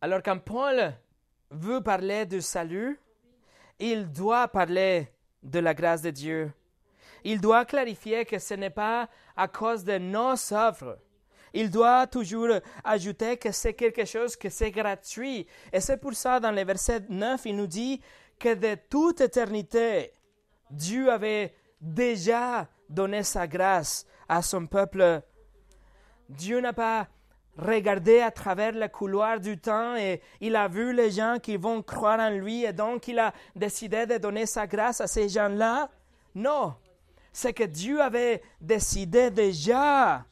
Alors 0.00 0.22
quand 0.22 0.38
Paul 0.38 0.94
veut 1.50 1.82
parler 1.82 2.26
du 2.26 2.40
salut, 2.40 3.00
il 3.78 4.10
doit 4.10 4.48
parler 4.48 5.08
de 5.42 5.58
la 5.58 5.74
grâce 5.74 6.02
de 6.02 6.10
Dieu. 6.10 6.52
Il 7.24 7.40
doit 7.40 7.64
clarifier 7.64 8.24
que 8.24 8.38
ce 8.38 8.54
n'est 8.54 8.70
pas 8.70 9.08
à 9.36 9.48
cause 9.48 9.84
de 9.84 9.98
nos 9.98 10.34
œuvres. 10.52 10.98
Il 11.52 11.70
doit 11.70 12.06
toujours 12.06 12.60
ajouter 12.84 13.36
que 13.36 13.50
c'est 13.50 13.74
quelque 13.74 14.04
chose 14.04 14.36
que 14.36 14.50
c'est 14.50 14.70
gratuit. 14.70 15.46
Et 15.72 15.80
c'est 15.80 15.96
pour 15.96 16.14
ça, 16.14 16.38
dans 16.38 16.50
le 16.50 16.64
verset 16.64 17.00
9, 17.08 17.42
il 17.46 17.56
nous 17.56 17.66
dit 17.66 18.00
que 18.38 18.54
de 18.54 18.76
toute 18.90 19.20
éternité, 19.20 20.12
Dieu 20.70 21.10
avait 21.10 21.54
déjà 21.80 22.68
donné 22.88 23.22
sa 23.22 23.46
grâce 23.46 24.06
à 24.28 24.42
son 24.42 24.66
peuple. 24.66 25.22
Dieu 26.28 26.60
n'a 26.60 26.72
pas 26.72 27.08
regardé 27.58 28.20
à 28.20 28.30
travers 28.30 28.72
le 28.72 28.88
couloir 28.88 29.40
du 29.40 29.58
temps 29.58 29.96
et 29.96 30.20
il 30.40 30.56
a 30.56 30.68
vu 30.68 30.92
les 30.92 31.10
gens 31.10 31.38
qui 31.42 31.56
vont 31.56 31.82
croire 31.82 32.20
en 32.20 32.30
lui 32.30 32.64
et 32.64 32.72
donc 32.72 33.08
il 33.08 33.18
a 33.18 33.32
décidé 33.54 34.06
de 34.06 34.18
donner 34.18 34.46
sa 34.46 34.66
grâce 34.66 35.00
à 35.00 35.06
ces 35.06 35.28
gens-là? 35.28 35.88
Non, 36.34 36.74
c'est 37.32 37.52
que 37.52 37.64
Dieu 37.64 38.00
avait 38.00 38.42
décidé 38.60 39.30
déjà, 39.30 40.24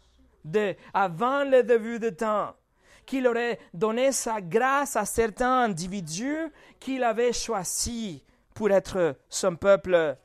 de, 0.45 0.75
avant 0.93 1.45
le 1.45 1.63
début 1.63 1.99
du 1.99 2.15
temps, 2.15 2.55
qu'il 3.07 3.27
aurait 3.27 3.59
donné 3.73 4.13
sa 4.13 4.41
grâce 4.41 4.97
à 4.97 5.05
certains 5.05 5.65
individus 5.65 6.51
qu'il 6.81 7.05
avait 7.05 7.33
choisis 7.33 8.21
pour 8.55 8.71
être 8.71 9.17
son 9.29 9.57
peuple. 9.57 10.17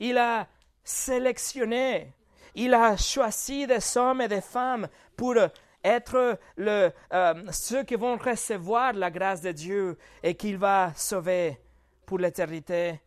Il 0.00 0.18
a 0.18 0.48
sélectionné, 0.82 2.12
il 2.54 2.74
a 2.74 2.96
choisi 2.96 3.66
des 3.66 3.96
hommes 3.96 4.20
et 4.20 4.28
des 4.28 4.40
femmes 4.40 4.88
pour 5.16 5.36
être 5.84 6.38
le, 6.56 6.90
euh, 7.12 7.34
ceux 7.50 7.82
qui 7.82 7.96
vont 7.96 8.16
recevoir 8.16 8.92
la 8.92 9.10
grâce 9.10 9.40
de 9.40 9.52
Dieu 9.52 9.98
et 10.22 10.34
qu'il 10.34 10.56
va 10.56 10.92
sauver 10.96 11.58
pour 12.06 12.18
l'éternité. 12.18 13.00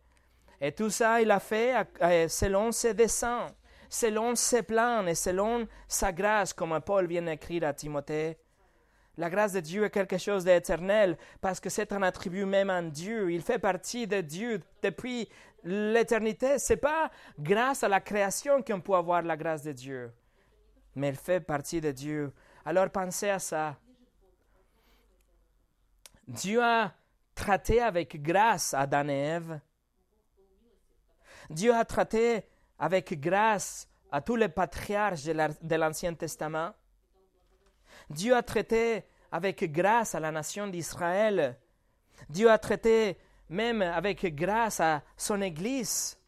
Et 0.60 0.72
tout 0.72 0.90
ça, 0.90 1.20
il 1.20 1.30
a 1.30 1.40
fait 1.40 1.74
selon 2.28 2.72
ses 2.72 2.94
desseins, 2.94 3.46
selon 3.88 4.34
ses 4.34 4.62
plans 4.62 5.06
et 5.06 5.14
selon 5.14 5.66
sa 5.86 6.12
grâce, 6.12 6.52
comme 6.52 6.80
Paul 6.80 7.06
vient 7.06 7.22
d'écrire 7.22 7.64
à 7.64 7.74
Timothée. 7.74 8.38
La 9.18 9.30
grâce 9.30 9.52
de 9.52 9.60
Dieu 9.60 9.84
est 9.84 9.90
quelque 9.90 10.18
chose 10.18 10.44
d'éternel 10.44 11.16
parce 11.40 11.58
que 11.58 11.70
c'est 11.70 11.92
un 11.92 12.02
attribut 12.02 12.44
même 12.44 12.68
en 12.68 12.82
Dieu. 12.82 13.32
Il 13.32 13.40
fait 13.40 13.58
partie 13.58 14.06
de 14.06 14.20
Dieu 14.20 14.60
depuis 14.82 15.28
l'éternité. 15.64 16.58
Ce 16.58 16.72
n'est 16.72 16.78
pas 16.78 17.10
grâce 17.38 17.82
à 17.82 17.88
la 17.88 18.00
création 18.00 18.62
qu'on 18.62 18.80
peut 18.80 18.94
avoir 18.94 19.22
la 19.22 19.36
grâce 19.36 19.62
de 19.62 19.72
Dieu, 19.72 20.12
mais 20.94 21.08
il 21.08 21.16
fait 21.16 21.40
partie 21.40 21.80
de 21.80 21.92
Dieu 21.92 22.32
alors 22.66 22.90
pensez 22.90 23.30
à 23.30 23.38
ça. 23.38 23.76
Dieu 26.26 26.60
a 26.60 26.92
traité 27.32 27.80
avec 27.80 28.20
grâce 28.20 28.74
Adam 28.74 29.06
et. 29.08 29.60
Dieu 31.48 31.72
a 31.72 31.84
traité 31.84 32.44
avec 32.76 33.20
grâce 33.20 33.88
à 34.10 34.20
tous 34.20 34.34
les 34.34 34.48
patriarches 34.48 35.22
de 35.22 35.74
l'Ancien 35.76 36.12
Testament. 36.14 36.74
Dieu 38.10 38.34
a 38.34 38.42
traité 38.42 39.04
avec 39.30 39.70
grâce 39.70 40.16
à 40.16 40.20
la 40.20 40.32
nation 40.32 40.66
d'Israël. 40.66 41.56
Dieu 42.28 42.50
a 42.50 42.58
traité 42.58 43.16
même 43.48 43.80
avec 43.80 44.34
grâce 44.34 44.80
à 44.80 45.04
son 45.16 45.40
Église. 45.40 46.18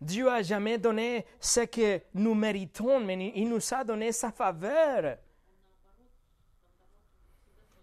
Dieu 0.00 0.30
a 0.30 0.42
jamais 0.42 0.78
donné 0.78 1.26
ce 1.40 1.60
que 1.60 2.00
nous 2.14 2.34
méritons, 2.34 3.00
mais 3.00 3.32
il 3.34 3.48
nous 3.48 3.74
a 3.74 3.82
donné 3.82 4.12
sa 4.12 4.30
faveur. 4.30 5.16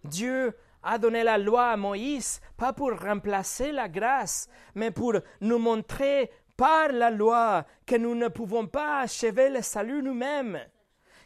Dieu 0.04 0.54
a 0.82 0.98
donné 0.98 1.24
la 1.24 1.38
loi 1.38 1.72
à 1.72 1.78
Moïse, 1.78 2.40
pas 2.58 2.72
pour 2.72 2.98
remplacer 2.98 3.72
la 3.72 3.90
grâce, 3.90 4.48
mais 4.76 4.92
pour 4.92 5.16
nous 5.42 5.58
montrer 5.58 6.32
par 6.56 6.90
la 6.92 7.10
loi 7.10 7.66
que 7.86 7.96
nous 7.96 8.16
ne 8.16 8.28
pouvons 8.28 8.68
pas 8.68 9.02
achever 9.02 9.50
le 9.50 9.62
salut 9.62 10.02
nous-mêmes, 10.02 10.60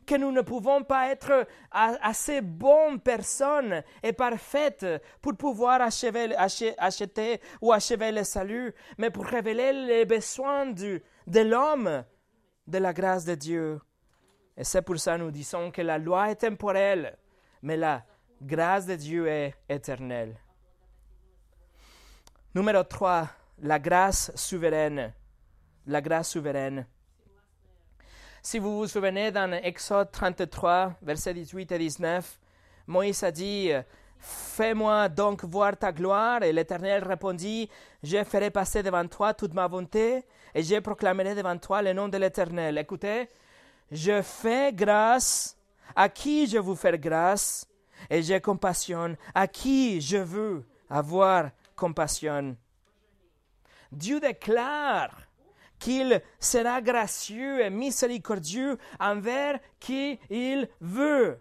que 0.10 0.15
nous 0.15 0.32
ne 0.32 0.41
pouvons 0.41 0.84
pas 0.84 1.10
être 1.10 1.45
assez 1.69 2.41
bonnes 2.41 3.00
personnes 3.00 3.84
et 4.02 4.12
parfaites 4.12 4.84
pour 5.22 5.38
pouvoir 5.38 5.84
achever, 5.84 6.36
acheter 6.36 7.39
ou 7.62 7.72
achever 7.72 8.12
le 8.12 8.24
salut, 8.24 8.74
mais 8.98 9.12
pour 9.12 9.26
révéler 9.26 9.72
les 9.72 10.06
besoins 10.06 10.65
du, 10.65 11.04
de 11.28 11.39
l'homme 11.41 12.04
de 12.65 12.78
la 12.80 12.91
grâce 12.91 13.24
de 13.24 13.36
Dieu. 13.36 13.80
Et 14.58 14.63
c'est 14.63 14.82
pour 14.82 14.98
ça 14.98 15.15
que 15.15 15.22
nous 15.22 15.30
disons 15.30 15.69
que 15.69 15.84
la 15.84 16.00
loi 16.00 16.32
est 16.32 16.38
temporelle, 16.38 17.15
mais 17.62 17.78
la 17.78 18.04
grâce 18.41 18.88
de 18.88 18.95
Dieu 18.95 19.28
est 19.28 19.54
éternelle. 19.69 20.36
Numéro 22.56 22.84
3, 22.84 23.30
la 23.60 23.78
grâce 23.78 24.32
souveraine. 24.36 25.13
La 25.86 26.02
grâce 26.02 26.32
souveraine. 26.32 26.88
Si 28.41 28.58
vous 28.58 28.78
vous 28.78 28.88
souvenez 28.88 29.32
dans 29.32 29.52
Exode 29.52 30.12
33, 30.12 30.93
versets 31.02 31.34
18 31.34 31.73
et 31.73 31.78
19, 31.78 32.39
Moïse 32.88 33.23
a 33.23 33.32
dit 33.32 33.71
Fais-moi 34.17 35.10
donc 35.10 35.43
voir 35.43 35.75
ta 35.78 35.91
gloire. 35.91 36.43
Et 36.43 36.54
l'Éternel 36.54 37.04
répondit 37.04 37.69
Je 38.02 38.23
ferai 38.23 38.49
passer 38.49 38.82
devant 38.82 39.06
toi 39.08 39.34
toute 39.34 39.54
ma 39.54 39.67
bonté 39.67 40.23
et 40.56 40.63
je 40.63 40.80
proclamerai 40.80 41.36
devant 41.36 41.58
toi 41.58 41.82
le 41.82 41.93
nom 41.93 42.08
de 42.08 42.17
l'Éternel. 42.17 42.78
Écoutez, 42.78 43.28
je 43.91 44.21
fais 44.21 44.71
grâce 44.73 45.58
à 45.95 46.08
qui 46.08 46.47
je 46.47 46.58
veux 46.58 46.75
faire 46.75 46.97
grâce 46.97 47.65
et 48.10 48.23
j'ai 48.23 48.39
compassion 48.39 49.17
à 49.36 49.47
qui 49.47 49.99
je 49.99 50.17
veux 50.17 50.65
avoir 50.89 51.49
compassion. 51.75 52.56
Dieu 53.91 54.19
déclare 54.19 55.29
qu'il 55.80 56.22
sera 56.39 56.82
gracieux 56.82 57.62
et 57.62 57.70
miséricordieux 57.70 58.78
envers 59.00 59.60
qui 59.80 60.20
il 60.30 60.68
veut. 60.82 61.39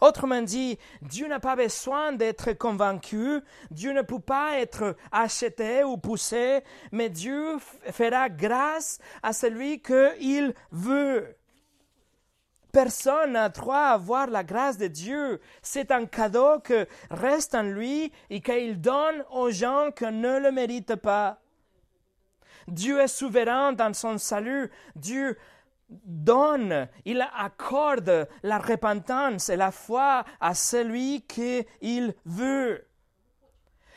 Autrement 0.00 0.42
dit, 0.42 0.78
Dieu 1.02 1.26
n'a 1.26 1.40
pas 1.40 1.56
besoin 1.56 2.12
d'être 2.12 2.52
convaincu, 2.52 3.40
Dieu 3.70 3.92
ne 3.92 4.02
peut 4.02 4.20
pas 4.20 4.58
être 4.58 4.96
acheté 5.10 5.84
ou 5.84 5.96
poussé, 5.96 6.62
mais 6.92 7.08
Dieu 7.08 7.58
fera 7.90 8.28
grâce 8.28 8.98
à 9.22 9.32
celui 9.32 9.80
qu'il 9.80 10.54
veut. 10.70 11.36
Personne 12.72 13.32
n'a 13.32 13.48
droit 13.48 13.76
à 13.76 13.94
avoir 13.94 14.28
la 14.28 14.44
grâce 14.44 14.78
de 14.78 14.86
Dieu. 14.86 15.40
C'est 15.60 15.90
un 15.90 16.06
cadeau 16.06 16.60
que 16.60 16.86
reste 17.10 17.54
en 17.56 17.64
lui 17.64 18.12
et 18.30 18.40
qu'il 18.40 18.80
donne 18.80 19.24
aux 19.32 19.50
gens 19.50 19.90
qui 19.90 20.04
ne 20.04 20.38
le 20.38 20.52
méritent 20.52 20.94
pas. 20.94 21.40
Dieu 22.68 23.00
est 23.00 23.08
souverain 23.08 23.72
dans 23.72 23.94
son 23.94 24.18
salut. 24.18 24.70
Dieu 24.94 25.36
donne, 25.88 26.88
il 27.04 27.26
accorde 27.36 28.28
la 28.42 28.58
repentance 28.58 29.48
et 29.48 29.56
la 29.56 29.70
foi 29.70 30.24
à 30.40 30.54
celui 30.54 31.22
qu'il 31.22 32.14
veut. 32.24 32.86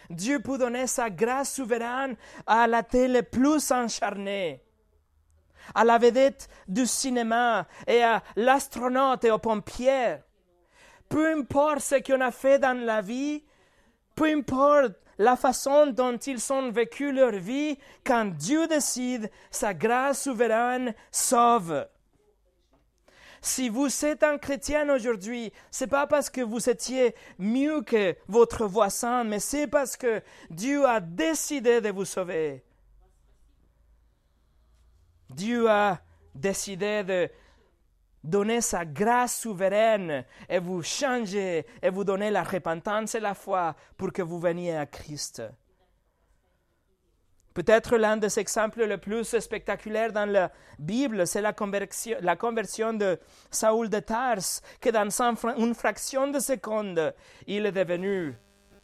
Dieu 0.09 0.39
peut 0.39 0.57
donner 0.57 0.87
sa 0.87 1.09
grâce 1.09 1.53
souveraine 1.53 2.15
à 2.45 2.67
la 2.67 2.83
télé 2.83 3.23
plus 3.23 3.71
encharnée, 3.71 4.61
à 5.73 5.83
la 5.83 5.97
vedette 5.97 6.49
du 6.67 6.85
cinéma 6.85 7.67
et 7.87 8.03
à 8.03 8.21
l'astronaute 8.35 9.23
et 9.23 9.31
au 9.31 9.39
pompier. 9.39 10.17
Peu 11.09 11.31
importe 11.31 11.79
ce 11.79 11.95
qu'on 11.95 12.21
a 12.21 12.31
fait 12.31 12.59
dans 12.59 12.77
la 12.85 13.01
vie, 13.01 13.43
peu 14.15 14.25
importe 14.25 14.93
la 15.17 15.35
façon 15.35 15.87
dont 15.87 16.17
ils 16.17 16.53
ont 16.53 16.71
vécu 16.71 17.11
leur 17.11 17.33
vie, 17.33 17.77
quand 18.05 18.25
Dieu 18.25 18.67
décide, 18.67 19.29
sa 19.51 19.73
grâce 19.73 20.23
souveraine 20.23 20.93
sauve. 21.11 21.87
Si 23.41 23.67
vous 23.67 24.05
êtes 24.05 24.23
un 24.23 24.37
chrétien 24.37 24.89
aujourd'hui, 24.89 25.51
c'est 25.69 25.87
pas 25.87 26.07
parce 26.07 26.29
que 26.29 26.39
vous 26.39 26.69
étiez 26.69 27.13
mieux 27.37 27.81
que 27.81 28.15
votre 28.29 28.65
voisin, 28.65 29.25
mais 29.25 29.39
c'est 29.39 29.67
parce 29.67 29.97
que 29.97 30.21
Dieu 30.49 30.85
a 30.85 31.01
décidé 31.01 31.81
de 31.81 31.89
vous 31.89 32.05
sauver. 32.05 32.63
Dieu 35.29 35.69
a 35.69 35.99
décidé 36.33 37.03
de 37.03 37.29
donner 38.23 38.61
sa 38.61 38.85
grâce 38.85 39.39
souveraine 39.41 40.23
et 40.47 40.59
vous 40.59 40.81
changer 40.81 41.65
et 41.81 41.89
vous 41.89 42.03
donner 42.03 42.31
la 42.31 42.43
repentance 42.43 43.15
et 43.15 43.19
la 43.19 43.33
foi 43.33 43.75
pour 43.97 44.13
que 44.13 44.21
vous 44.21 44.39
veniez 44.39 44.75
à 44.75 44.85
Christ. 44.85 45.43
Peut-être 47.53 47.97
l'un 47.97 48.17
des 48.17 48.39
exemples 48.39 48.83
les 48.83 48.97
plus 48.97 49.37
spectaculaires 49.39 50.11
dans 50.11 50.25
la 50.25 50.51
Bible, 50.79 51.27
c'est 51.27 51.41
la 51.41 51.53
conversion, 51.53 52.17
la 52.21 52.35
conversion 52.35 52.93
de 52.93 53.19
Saul 53.51 53.89
de 53.89 53.99
Tars, 53.99 54.61
que 54.81 54.89
dans 54.89 55.07
une 55.57 55.75
fraction 55.75 56.31
de 56.31 56.39
seconde, 56.39 57.13
il 57.45 57.67
est 57.67 57.71
devenu 57.71 58.35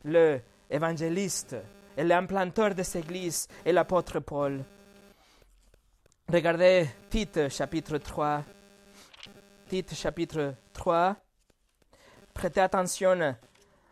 l'évangéliste 0.04 1.56
et 1.98 2.04
l'implanteur 2.04 2.76
de 2.76 2.84
cette 2.84 3.06
église 3.06 3.48
et 3.66 3.72
l'apôtre 3.72 4.20
Paul. 4.20 4.64
Regardez 6.32 6.88
Tite 7.10 7.50
chapitre 7.50 7.98
3. 7.98 8.44
Tite 9.70 9.94
chapitre 9.94 10.56
3. 10.74 11.16
Prêtez 12.34 12.60
attention 12.60 13.36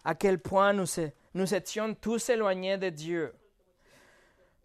à 0.03 0.15
quel 0.15 0.39
point 0.39 0.73
nous, 0.73 0.87
nous 1.35 1.53
étions 1.53 1.93
tous 1.93 2.29
éloignés 2.29 2.79
de 2.79 2.89
Dieu. 2.89 3.31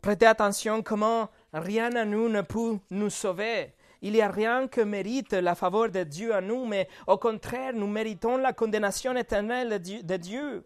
Prêtez 0.01 0.25
attention 0.25 0.83
comment 0.83 1.29
rien 1.53 1.95
à 1.97 2.07
nous 2.07 2.31
ne 2.31 2.41
peut 2.41 2.79
nous 2.89 3.11
sauver. 3.11 3.75
Il 4.01 4.15
n'y 4.15 4.23
a 4.23 4.31
rien 4.31 4.69
que 4.69 4.81
mérite 4.81 5.35
la 5.35 5.55
faveur 5.55 5.91
de 5.91 6.03
Dieu 6.03 6.35
à 6.35 6.41
nous, 6.41 6.65
mais 6.65 6.89
au 7.07 7.19
contraire, 7.19 7.75
nous 7.75 7.89
méritons 7.89 8.39
la 8.39 8.55
condamnation 8.55 9.15
éternelle 9.15 9.83
de 9.83 10.17
Dieu 10.17 10.65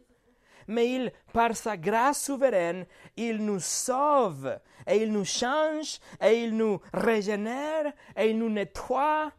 mais 0.69 0.91
il, 0.91 1.13
par 1.33 1.55
sa 1.57 1.77
grâce 1.77 2.25
souveraine, 2.25 2.87
il 3.17 3.45
nous 3.45 3.61
sauve 3.61 4.59
et 4.87 4.97
il 4.97 5.13
nous 5.13 5.25
change 5.25 6.01
et 6.21 6.43
il 6.43 6.57
nous 6.57 6.81
régénère 6.93 7.93
et 8.17 8.31
il 8.31 8.39
nous 8.39 8.51
nettoie 8.51 9.33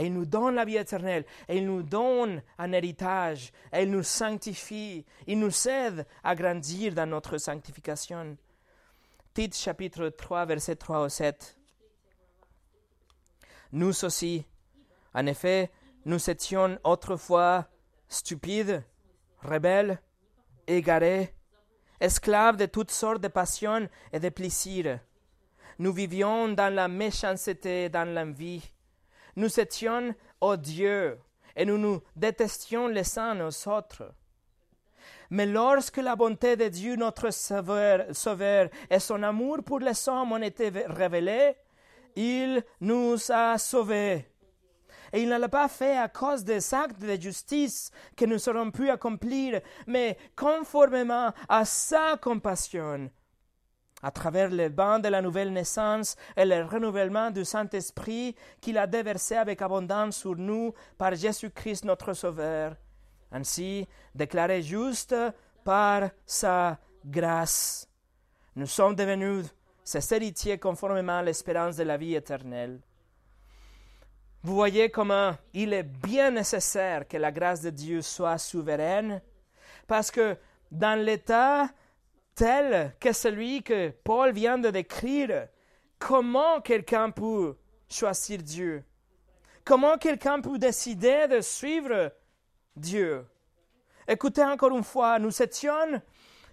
et 0.00 0.06
il 0.06 0.14
nous 0.14 0.24
donne 0.24 0.54
la 0.54 0.64
vie 0.64 0.78
éternelle 0.78 1.26
et 1.46 1.58
il 1.58 1.66
nous 1.66 1.82
donne 1.82 2.42
un 2.58 2.72
héritage 2.72 3.52
et 3.70 3.82
il 3.82 3.90
nous 3.90 4.02
sanctifie, 4.02 5.04
il 5.26 5.38
nous 5.38 5.68
aide 5.68 6.06
à 6.24 6.34
grandir 6.34 6.94
dans 6.94 7.06
notre 7.06 7.36
sanctification. 7.36 8.38
Tite 9.34 9.54
chapitre 9.54 10.08
3 10.08 10.46
verset 10.46 10.76
3 10.76 11.00
au 11.02 11.08
7. 11.10 11.58
Nous 13.72 14.04
aussi, 14.04 14.46
en 15.12 15.26
effet, 15.26 15.70
nous 16.06 16.30
étions 16.30 16.78
autrefois 16.82 17.66
stupides, 18.08 18.82
rebelles, 19.42 20.00
égarés, 20.66 21.34
esclaves 22.00 22.56
de 22.56 22.66
toutes 22.66 22.90
sortes 22.90 23.20
de 23.20 23.28
passions 23.28 23.86
et 24.14 24.18
de 24.18 24.30
plaisirs. 24.30 24.98
Nous 25.78 25.92
vivions 25.92 26.48
dans 26.48 26.74
la 26.74 26.88
méchanceté, 26.88 27.90
dans 27.90 28.08
l'envie. 28.08 28.72
Nous 29.36 29.60
étions 29.60 30.14
odieux 30.40 31.18
et 31.56 31.64
nous 31.64 31.78
nous 31.78 32.00
détestions 32.16 32.88
les 32.88 33.18
uns 33.18 33.46
aux 33.46 33.68
autres. 33.68 34.12
Mais 35.30 35.46
lorsque 35.46 35.98
la 35.98 36.16
bonté 36.16 36.56
de 36.56 36.68
Dieu, 36.68 36.96
notre 36.96 37.30
sauveur, 37.30 38.06
sauveur, 38.12 38.68
et 38.90 38.98
son 38.98 39.22
amour 39.22 39.62
pour 39.64 39.78
les 39.78 40.08
hommes 40.08 40.32
ont 40.32 40.42
été 40.42 40.70
révélés, 40.86 41.54
il 42.16 42.64
nous 42.80 43.16
a 43.30 43.56
sauvés 43.58 44.26
et 45.12 45.22
il 45.22 45.28
ne 45.28 45.38
l'a 45.38 45.48
pas 45.48 45.68
fait 45.68 45.96
à 45.96 46.08
cause 46.08 46.44
des 46.44 46.72
actes 46.74 47.00
de 47.00 47.20
justice 47.20 47.90
que 48.16 48.24
nous 48.24 48.48
aurons 48.48 48.70
pu 48.70 48.90
accomplir, 48.90 49.60
mais 49.86 50.16
conformément 50.36 51.32
à 51.48 51.64
sa 51.64 52.16
compassion. 52.16 53.10
À 54.02 54.10
travers 54.10 54.50
le 54.50 54.68
bain 54.68 54.98
de 54.98 55.08
la 55.08 55.20
nouvelle 55.20 55.52
naissance 55.52 56.16
et 56.36 56.44
le 56.44 56.64
renouvellement 56.64 57.30
du 57.30 57.44
Saint-Esprit 57.44 58.34
qu'il 58.60 58.78
a 58.78 58.86
déversé 58.86 59.36
avec 59.36 59.60
abondance 59.60 60.16
sur 60.16 60.36
nous 60.36 60.72
par 60.96 61.14
Jésus-Christ 61.14 61.84
notre 61.84 62.14
Sauveur. 62.14 62.76
Ainsi, 63.30 63.86
déclaré 64.14 64.62
juste 64.62 65.14
par 65.64 66.10
sa 66.24 66.78
grâce, 67.04 67.86
nous 68.56 68.66
sommes 68.66 68.94
devenus 68.94 69.46
ses 69.84 70.14
héritiers 70.14 70.58
conformément 70.58 71.18
à 71.18 71.22
l'espérance 71.22 71.76
de 71.76 71.82
la 71.82 71.96
vie 71.96 72.14
éternelle. 72.14 72.80
Vous 74.42 74.54
voyez 74.54 74.90
comment 74.90 75.36
il 75.52 75.72
est 75.74 75.82
bien 75.82 76.30
nécessaire 76.30 77.06
que 77.06 77.18
la 77.18 77.30
grâce 77.30 77.60
de 77.60 77.70
Dieu 77.70 78.00
soit 78.00 78.38
souveraine, 78.38 79.20
parce 79.86 80.10
que 80.10 80.36
dans 80.70 80.98
l'état 80.98 81.68
tel 82.40 82.94
que 82.98 83.12
celui 83.12 83.62
que 83.62 83.90
Paul 83.90 84.32
vient 84.32 84.56
de 84.56 84.70
décrire, 84.70 85.48
comment 85.98 86.62
quelqu'un 86.62 87.10
peut 87.10 87.54
choisir 87.86 88.38
Dieu? 88.38 88.82
Comment 89.62 89.98
quelqu'un 89.98 90.40
peut 90.40 90.56
décider 90.56 91.28
de 91.28 91.42
suivre 91.42 92.10
Dieu? 92.74 93.26
Écoutez 94.08 94.42
encore 94.42 94.74
une 94.74 94.82
fois, 94.82 95.18
nous 95.18 95.42
étions 95.42 96.00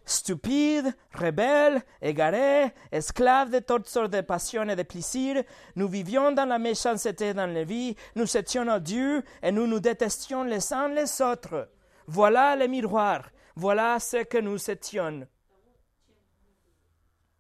stupides, 0.04 0.93
rebelles, 1.13 1.82
égarés, 2.02 2.73
esclaves 2.91 3.50
de 3.50 3.60
toutes 3.60 3.88
sortes 3.88 4.12
de 4.12 4.19
passions 4.19 4.67
et 4.67 4.76
de 4.76 4.84
plaisirs. 4.84 5.41
Nous 5.78 5.88
vivions 5.88 6.34
dans 6.34 6.50
la 6.50 6.60
méchanceté 6.60 7.34
dans 7.34 7.50
la 7.50 7.63
vie, 7.63 7.95
nous 8.17 8.36
étions 8.36 8.67
odieux 8.67 9.23
et 9.41 9.54
nous 9.54 9.67
nous 9.67 9.80
détestions 9.80 10.43
les 10.43 10.73
uns 10.73 10.89
les 10.89 11.21
autres. 11.21 11.69
Voilà 12.08 12.58
le 12.58 12.67
miroir, 12.67 13.30
voilà 13.56 14.02
ce 14.02 14.26
que 14.26 14.38
nous 14.38 14.69
étions. 14.69 15.26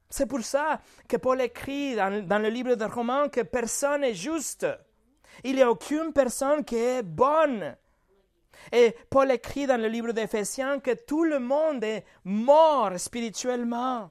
C'est 0.09 0.25
pour 0.25 0.41
ça 0.41 0.79
que 1.07 1.17
Paul 1.17 1.41
écrit 1.41 1.95
dans, 1.95 2.41
le 2.41 2.49
livre 2.49 2.75
de 2.75 2.85
Romains 2.85 3.29
que 3.29 3.41
personne 3.41 4.01
n'est 4.01 4.13
juste. 4.13 4.65
Il 5.43 5.55
n'y 5.55 5.61
a 5.61 5.69
aucune 5.69 6.13
personne 6.13 6.63
qui 6.63 6.75
est 6.75 7.03
bonne. 7.03 7.75
Et 8.71 8.95
Paul 9.09 9.31
écrit 9.31 9.67
dans 9.67 9.79
le 9.79 9.87
livre 9.87 10.13
d'Éphésiens 10.13 10.79
que 10.79 10.91
tout 10.91 11.23
le 11.23 11.39
monde 11.39 11.83
est 11.83 12.05
mort 12.23 12.97
spirituellement. 12.97 14.09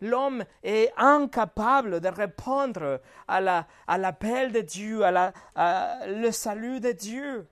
L'homme 0.00 0.44
est 0.64 0.92
incapable 0.96 2.00
de 2.00 2.08
répondre 2.08 3.00
à 3.28 3.40
l'appel 3.98 4.50
de 4.50 4.60
Dieu, 4.60 5.04
à, 5.04 5.12
la, 5.12 5.32
à 5.54 6.06
le 6.08 6.32
salut 6.32 6.80
de 6.80 6.90
Dieu. 6.90 7.46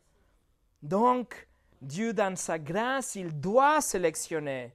Donc, 0.83 1.47
Dieu, 1.81 2.13
dans 2.13 2.35
sa 2.37 2.59
grâce, 2.59 3.15
il 3.15 3.39
doit 3.39 3.81
sélectionner. 3.81 4.75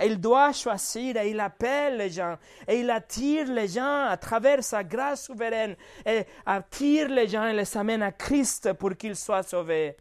Il 0.00 0.20
doit 0.20 0.52
choisir 0.52 1.16
et 1.16 1.30
il 1.30 1.40
appelle 1.40 1.96
les 1.96 2.10
gens 2.10 2.36
et 2.66 2.80
il 2.80 2.90
attire 2.90 3.46
les 3.48 3.68
gens 3.68 4.06
à 4.06 4.16
travers 4.16 4.62
sa 4.62 4.84
grâce 4.84 5.24
souveraine 5.26 5.76
et 6.06 6.24
attire 6.46 7.08
les 7.08 7.28
gens 7.28 7.46
et 7.46 7.52
les 7.52 7.76
amène 7.76 8.02
à 8.02 8.12
Christ 8.12 8.72
pour 8.74 8.96
qu'ils 8.96 9.16
soient 9.16 9.42
sauvés. 9.42 9.96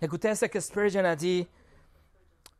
Écoutez 0.00 0.34
ce 0.34 0.44
que 0.46 0.60
Spurgeon 0.60 1.04
a 1.04 1.16
dit. 1.16 1.46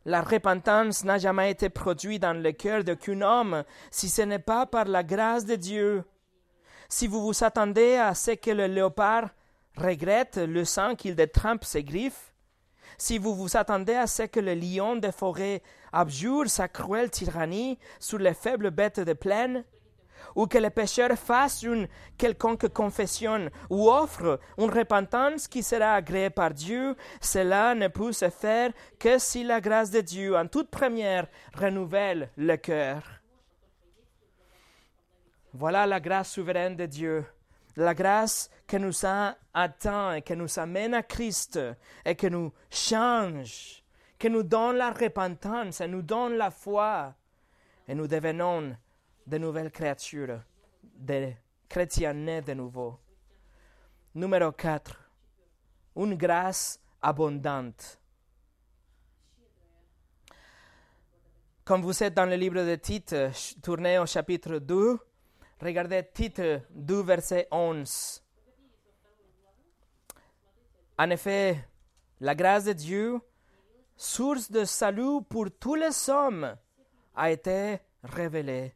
La 0.07 0.23
repentance 0.23 1.05
n'a 1.05 1.19
jamais 1.19 1.51
été 1.51 1.69
produite 1.69 2.23
dans 2.23 2.33
le 2.33 2.53
cœur 2.53 2.85
d'aucun 2.85 3.21
homme 3.23 3.65
si 3.91 4.09
ce 4.09 4.23
n'est 4.23 4.39
pas 4.39 4.65
par 4.65 4.85
la 4.85 5.03
grâce 5.03 5.45
de 5.45 5.57
Dieu. 5.57 6.05
Si 6.89 7.07
vous 7.09 7.21
vous 7.21 7.45
attendez 7.45 7.97
à 7.97 8.15
ce 8.15 8.31
que 8.31 8.53
le 8.53 8.69
léopard 8.69 9.31
regrette 9.77 10.37
le 10.37 10.65
sang 10.65 10.95
qu'il 10.95 11.17
détrempe 11.17 11.65
ses 11.65 11.83
griffes, 11.83 12.33
si 12.99 13.19
vous 13.19 13.35
vous 13.35 13.57
attendez 13.57 13.95
à 13.95 14.07
ce 14.07 14.23
que 14.23 14.41
le 14.41 14.55
lion 14.55 14.97
des 14.97 15.13
forêts 15.13 15.63
abjure 15.93 16.49
sa 16.49 16.69
cruelle 16.69 17.11
tyrannie 17.11 17.79
sur 17.99 18.19
les 18.19 18.35
faibles 18.35 18.71
bêtes 18.71 19.01
de 19.01 19.13
plaine, 19.13 19.65
ou 20.35 20.47
que 20.47 20.59
le 20.59 20.71
pécheur 20.71 21.11
fasse 21.17 21.63
une 21.63 21.89
quelconque 22.19 22.69
confession 22.69 23.51
ou 23.71 23.91
offre 23.91 24.41
une 24.59 24.71
repentance 24.71 25.49
qui 25.49 25.63
sera 25.63 25.95
agréée 25.95 26.31
par 26.31 26.53
Dieu, 26.53 26.97
cela 27.21 27.75
ne 27.75 27.89
peut 27.89 28.13
se 28.13 28.29
faire 28.31 28.73
que 28.99 29.19
si 29.19 29.45
la 29.45 29.61
grâce 29.61 29.91
de 29.91 30.01
Dieu 30.01 30.37
en 30.37 30.47
toute 30.47 30.71
première 30.71 31.27
renouvelle 31.55 32.31
le 32.37 32.57
cœur. 32.57 33.03
Voilà 35.53 35.87
la 35.87 36.01
grâce 36.01 36.33
souveraine 36.33 36.77
de 36.77 36.85
Dieu, 36.85 37.25
la 37.77 37.95
grâce 37.95 38.51
que 38.67 38.77
nous 38.77 39.05
a 39.05 39.37
atteint 39.53 40.15
et 40.15 40.23
que 40.23 40.35
nous 40.35 40.59
amène 40.59 40.95
à 40.95 41.03
Christ 41.03 41.59
et 42.05 42.15
que 42.15 42.27
nous 42.27 42.53
change, 42.71 43.83
que 44.19 44.29
nous 44.29 44.43
donne 44.43 44.77
la 44.77 44.93
repentance 44.93 45.81
et 45.81 45.89
nous 45.89 46.03
donne 46.03 46.37
la 46.37 46.51
foi 46.51 47.15
et 47.87 47.95
nous 47.95 48.09
devenons 48.09 48.77
de 49.27 49.39
nouvelles 49.39 49.71
créatures, 49.71 50.41
des 50.83 51.37
chrétiens 51.69 52.15
nés 52.15 52.43
de 52.43 52.55
nouveau. 52.55 52.99
Numéro 54.15 54.53
4. 54.53 55.11
Une 55.97 56.15
grâce 56.15 56.81
abondante. 57.03 58.01
Comme 61.65 61.83
vous 61.83 62.03
êtes 62.03 62.15
dans 62.15 62.27
le 62.27 62.37
livre 62.37 62.65
de 62.65 62.77
Tite, 62.77 63.15
tournez 63.63 63.99
au 63.99 64.07
chapitre 64.07 64.59
2, 64.59 64.99
regardez 65.61 66.03
Tite 66.13 66.43
2, 66.71 67.03
verset 67.03 67.49
11. 67.51 68.23
En 70.99 71.11
effet, 71.11 71.69
la 72.21 72.35
grâce 72.35 72.65
de 72.65 72.73
Dieu, 72.73 73.21
source 73.97 74.51
de 74.51 74.65
salut 74.65 75.23
pour 75.29 75.49
tous 75.59 75.75
les 75.75 76.09
hommes, 76.09 76.57
a 77.15 77.31
été 77.31 77.79
révélée 78.03 78.75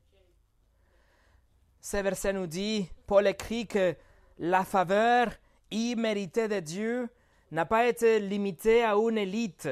ce 1.81 1.97
verset 1.97 2.33
nous 2.33 2.47
dit, 2.47 2.89
Paul 3.07 3.27
écrit 3.27 3.67
que 3.67 3.97
la 4.39 4.65
faveur 4.65 5.33
imméritée 5.71 6.49
de 6.49 6.61
Dieu 6.61 7.09
n'a 7.51 7.65
pas 7.65 7.87
été 7.87 8.21
limitée 8.21 8.85
à 8.85 8.95
une 8.95 9.19
élite. 9.19 9.69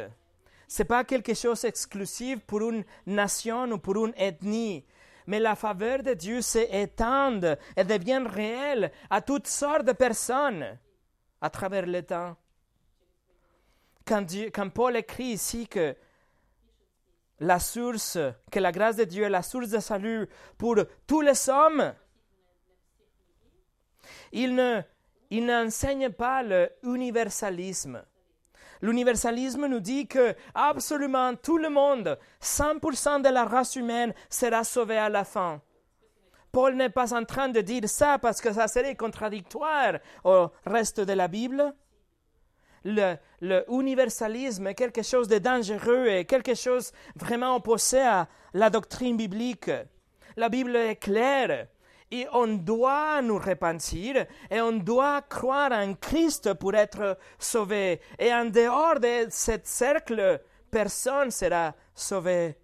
Ce 0.66 0.83
n'est 0.83 0.87
pas 0.87 1.05
quelque 1.05 1.35
chose 1.35 1.62
d'exclusif 1.62 2.40
pour 2.40 2.62
une 2.62 2.85
nation 3.07 3.71
ou 3.71 3.79
pour 3.79 4.05
une 4.07 4.14
ethnie. 4.16 4.85
Mais 5.29 5.41
la 5.41 5.57
faveur 5.57 6.03
de 6.03 6.14
Dieu 6.14 6.41
s'étend 6.41 7.38
et 7.77 7.85
devient 7.85 8.25
réelle 8.27 8.91
à 9.11 9.21
toutes 9.21 9.47
sortes 9.47 9.85
de 9.85 9.93
personnes 9.93 10.79
à 11.43 11.51
travers 11.51 11.85
le 11.85 12.03
temps. 12.03 12.35
Quand, 14.07 14.71
Paul 14.71 14.97
écrit 14.97 15.33
ici 15.33 15.69
que 15.69 15.95
la 17.41 17.59
source, 17.59 18.17
que 18.51 18.59
la 18.59 18.73
grâce 18.73 18.97
de 18.97 19.05
Dieu 19.05 19.25
est 19.25 19.29
la 19.29 19.43
source 19.43 19.69
de 19.69 19.81
salut 19.81 20.27
pour 20.57 20.77
tous 21.07 21.21
les 21.21 21.51
hommes. 21.51 21.93
Il 24.33 24.83
il 25.29 25.45
n'enseigne 25.45 26.09
pas 26.09 26.43
l'universalisme. 26.83 28.03
L'universalisme 28.81 29.67
nous 29.67 29.81
dit 29.81 30.07
que 30.07 30.35
absolument 30.55 31.35
tout 31.35 31.59
le 31.59 31.69
monde, 31.69 32.19
100% 32.43 33.23
de 33.23 33.29
la 33.29 33.45
race 33.45 33.77
humaine 33.77 34.14
sera 34.31 34.64
sauvé 34.64 34.97
à 34.97 35.09
la 35.09 35.25
fin. 35.25 35.61
Paul 36.53 36.77
n'est 36.77 36.88
pas 36.88 37.12
en 37.14 37.25
train 37.25 37.49
de 37.49 37.61
dire 37.61 37.88
ça 37.88 38.19
parce 38.19 38.41
que 38.41 38.53
ça 38.53 38.69
serait 38.69 38.97
contradictoire 38.97 39.99
au 40.25 40.49
reste 40.64 41.01
de 41.01 41.12
la 41.12 41.29
Bible 41.29 41.75
le, 42.85 43.17
le, 43.41 43.64
est 44.69 44.75
quelque 44.75 45.03
chose 45.03 45.29
de 45.29 45.38
dangereux 45.38 46.07
et 46.07 46.25
quelque 46.25 46.55
chose 46.55 46.93
vraiment 47.17 47.57
opposé 47.57 48.01
à 48.01 48.29
la 48.55 48.71
doctrine 48.71 49.17
biblique. 49.17 49.71
La 50.37 50.49
Bible 50.49 50.77
est 50.77 50.97
claire 50.97 51.67
et 52.11 52.27
on 52.33 52.47
doit 52.47 53.21
nous 53.23 53.38
repentir 53.38 54.27
et 54.51 54.61
on 54.61 54.73
doit 54.73 55.23
croire 55.23 55.73
en 55.73 55.94
Christ 55.94 56.55
pour 56.55 56.75
être 56.75 57.18
sauvé. 57.38 58.01
Et 58.18 58.33
en 58.33 58.47
dehors 58.47 58.99
de 58.99 59.27
ce 59.31 59.53
cercle, 59.62 60.40
personne 60.71 61.31
sera 61.31 61.75
sauvé. 61.94 62.57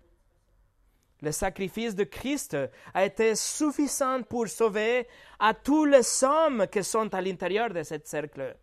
Le 1.20 1.32
sacrifice 1.32 1.94
de 1.94 2.04
Christ 2.04 2.56
a 2.92 3.04
été 3.04 3.34
suffisant 3.34 4.22
pour 4.22 4.48
sauver 4.48 5.06
à 5.38 5.54
tous 5.54 5.84
les 5.86 6.22
hommes 6.22 6.66
qui 6.70 6.84
sont 6.84 7.12
à 7.14 7.20
l'intérieur 7.20 7.70
de 7.70 7.82
ce 7.82 7.94
cercle. 8.04 8.56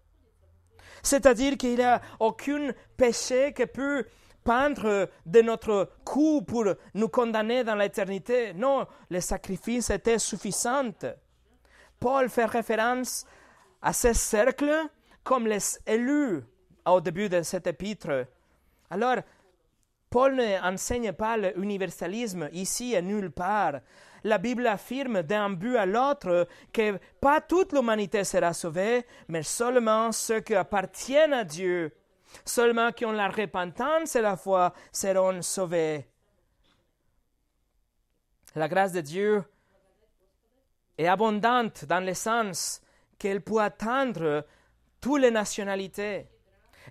C'est-à-dire 1.02 1.58
qu'il 1.58 1.76
n'y 1.76 1.82
a 1.82 2.02
aucun 2.20 2.72
péché 2.96 3.54
qui 3.54 3.65
peut 3.65 4.06
peindre 4.43 5.10
de 5.25 5.41
notre 5.41 5.89
cou 6.04 6.41
pour 6.41 6.65
nous 6.93 7.10
condamner 7.10 7.63
dans 7.63 7.75
l'éternité. 7.75 8.54
Non, 8.54 8.88
le 9.10 9.21
sacrifice 9.21 9.89
était 9.89 10.19
suffisant. 10.19 10.91
Paul 11.99 12.30
fait 12.30 12.45
référence 12.45 13.25
à 13.82 13.93
ce 13.93 14.13
cercle 14.13 14.71
comme 15.23 15.47
les 15.47 15.77
élus 15.86 16.43
au 16.86 17.01
début 17.01 17.30
de 17.30 17.41
cet 17.43 17.67
épître. 17.67 18.25
Alors, 18.89 19.17
Paul 20.10 20.36
n'enseigne 20.36 21.13
pas 21.13 21.38
l'universalisme 21.38 22.49
ici 22.51 22.93
et 22.93 23.01
nulle 23.01 23.32
part 23.32 23.80
la 24.23 24.38
Bible 24.38 24.67
affirme 24.67 25.23
d'un 25.23 25.49
but 25.49 25.77
à 25.77 25.86
l'autre 25.86 26.47
que 26.71 26.97
pas 27.19 27.41
toute 27.41 27.73
l'humanité 27.73 28.23
sera 28.23 28.54
sauvée, 28.54 29.06
mais 29.27 29.43
seulement 29.43 30.12
ceux 30.12 30.41
qui 30.41 30.56
appartiennent 30.56 31.34
à 31.34 31.43
Dieu, 31.43 31.93
seulement 32.46 32.91
qui 32.91 33.06
ont 33.06 33.12
la 33.12 33.30
repentance 33.30 34.15
et 34.15 34.22
la 34.22 34.38
foi 34.38 34.74
seront 34.91 35.41
sauvés. 35.41 36.08
La 38.56 38.67
grâce 38.67 38.91
de 38.91 39.02
Dieu 39.02 39.44
est 40.98 41.08
abondante 41.08 41.86
dans 41.86 42.06
le 42.06 42.13
sens 42.13 42.82
qu'elle 43.17 43.42
peut 43.42 43.62
atteindre 43.62 44.46
toutes 45.00 45.21
les 45.21 45.32
nationalités. 45.32 46.27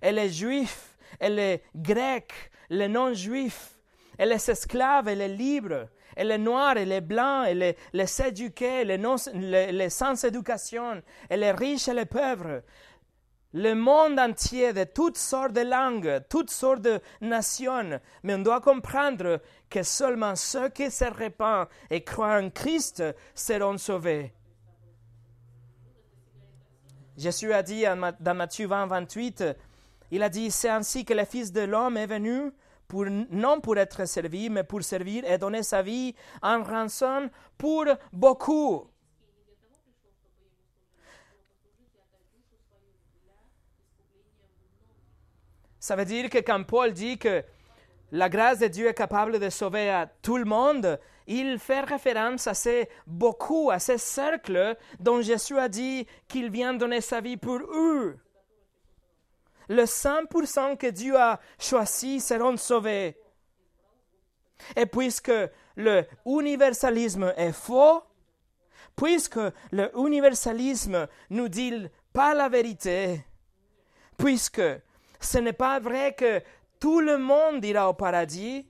Et 0.00 0.12
les 0.12 0.30
juifs, 0.30 0.96
et 1.20 1.28
les 1.28 1.62
grecs, 1.74 2.50
les 2.70 2.88
non-juifs, 2.88 3.78
et 4.18 4.26
les 4.26 4.50
esclaves 4.50 5.08
et 5.08 5.14
les 5.14 5.28
libres, 5.28 5.88
et 6.16 6.24
les 6.24 6.38
noirs 6.38 6.76
et 6.76 6.84
les 6.84 7.00
blancs 7.00 7.46
et 7.48 7.54
les, 7.54 7.76
les 7.92 8.06
les, 8.84 9.72
les, 9.72 9.90
sans 9.90 10.24
éducation, 10.24 11.02
et 11.28 11.36
les 11.36 11.52
riches 11.52 11.88
et 11.88 11.94
les 11.94 12.04
pauvres. 12.04 12.62
Le 13.52 13.74
monde 13.74 14.18
entier 14.18 14.72
de 14.72 14.84
toutes 14.84 15.18
sortes 15.18 15.52
de 15.52 15.62
langues, 15.62 16.22
toutes 16.28 16.50
sortes 16.50 16.82
de 16.82 17.00
nations. 17.20 18.00
Mais 18.22 18.34
on 18.34 18.38
doit 18.38 18.60
comprendre 18.60 19.40
que 19.68 19.82
seulement 19.82 20.36
ceux 20.36 20.68
qui 20.68 20.90
se 20.90 21.04
répandent 21.04 21.66
et 21.90 22.04
croient 22.04 22.40
en 22.40 22.50
Christ 22.50 23.02
seront 23.34 23.76
sauvés. 23.76 24.32
Jésus 27.16 27.52
a 27.52 27.62
dit 27.62 27.84
dans 28.20 28.34
Matthieu 28.34 28.68
20, 28.68 28.86
28, 28.86 29.44
Il 30.12 30.22
a 30.22 30.28
dit, 30.28 30.50
c'est 30.50 30.68
ainsi 30.68 31.04
que 31.04 31.12
le 31.12 31.24
Fils 31.24 31.52
de 31.52 31.60
l'homme 31.60 31.96
est 31.96 32.06
venu, 32.06 32.52
non 33.30 33.60
pour 33.60 33.76
être 33.76 34.06
servi, 34.06 34.48
mais 34.48 34.64
pour 34.64 34.82
servir 34.82 35.24
et 35.24 35.38
donner 35.38 35.62
sa 35.62 35.82
vie 35.82 36.14
en 36.40 36.62
rançon 36.62 37.30
pour 37.58 37.84
beaucoup. 38.12 38.86
Ça 45.80 45.96
veut 45.96 46.04
dire 46.04 46.28
que 46.28 46.38
quand 46.38 46.62
Paul 46.62 46.92
dit 46.92 47.18
que 47.18 47.42
la 48.12 48.28
grâce 48.28 48.58
de 48.58 48.66
Dieu 48.66 48.86
est 48.88 48.94
capable 48.94 49.38
de 49.38 49.48
sauver 49.48 49.88
à 49.88 50.06
tout 50.06 50.36
le 50.36 50.44
monde, 50.44 51.00
il 51.26 51.58
fait 51.58 51.80
référence 51.80 52.46
à 52.46 52.54
ces 52.54 52.88
beaucoup, 53.06 53.70
à 53.70 53.78
ces 53.78 53.98
cercles 53.98 54.76
dont 54.98 55.22
Jésus 55.22 55.58
a 55.58 55.68
dit 55.68 56.06
qu'il 56.28 56.50
vient 56.50 56.74
donner 56.74 57.00
sa 57.00 57.20
vie 57.20 57.38
pour 57.38 57.60
eux. 57.60 58.18
Le 59.68 59.84
100% 59.84 60.76
que 60.76 60.88
Dieu 60.88 61.16
a 61.16 61.40
choisi 61.58 62.20
seront 62.20 62.56
sauvés. 62.56 63.16
Et 64.76 64.86
puisque 64.86 65.32
le 65.76 66.04
universalisme 66.26 67.32
est 67.36 67.52
faux, 67.52 68.02
puisque 68.96 69.40
le 69.70 69.90
universalisme 69.96 71.06
nous 71.30 71.48
dit 71.48 71.86
pas 72.12 72.34
la 72.34 72.48
vérité, 72.48 73.24
puisque 74.18 74.60
ce 75.20 75.38
n'est 75.38 75.52
pas 75.52 75.78
vrai 75.78 76.14
que 76.14 76.42
tout 76.80 77.00
le 77.00 77.18
monde 77.18 77.64
ira 77.64 77.88
au 77.88 77.94
paradis, 77.94 78.66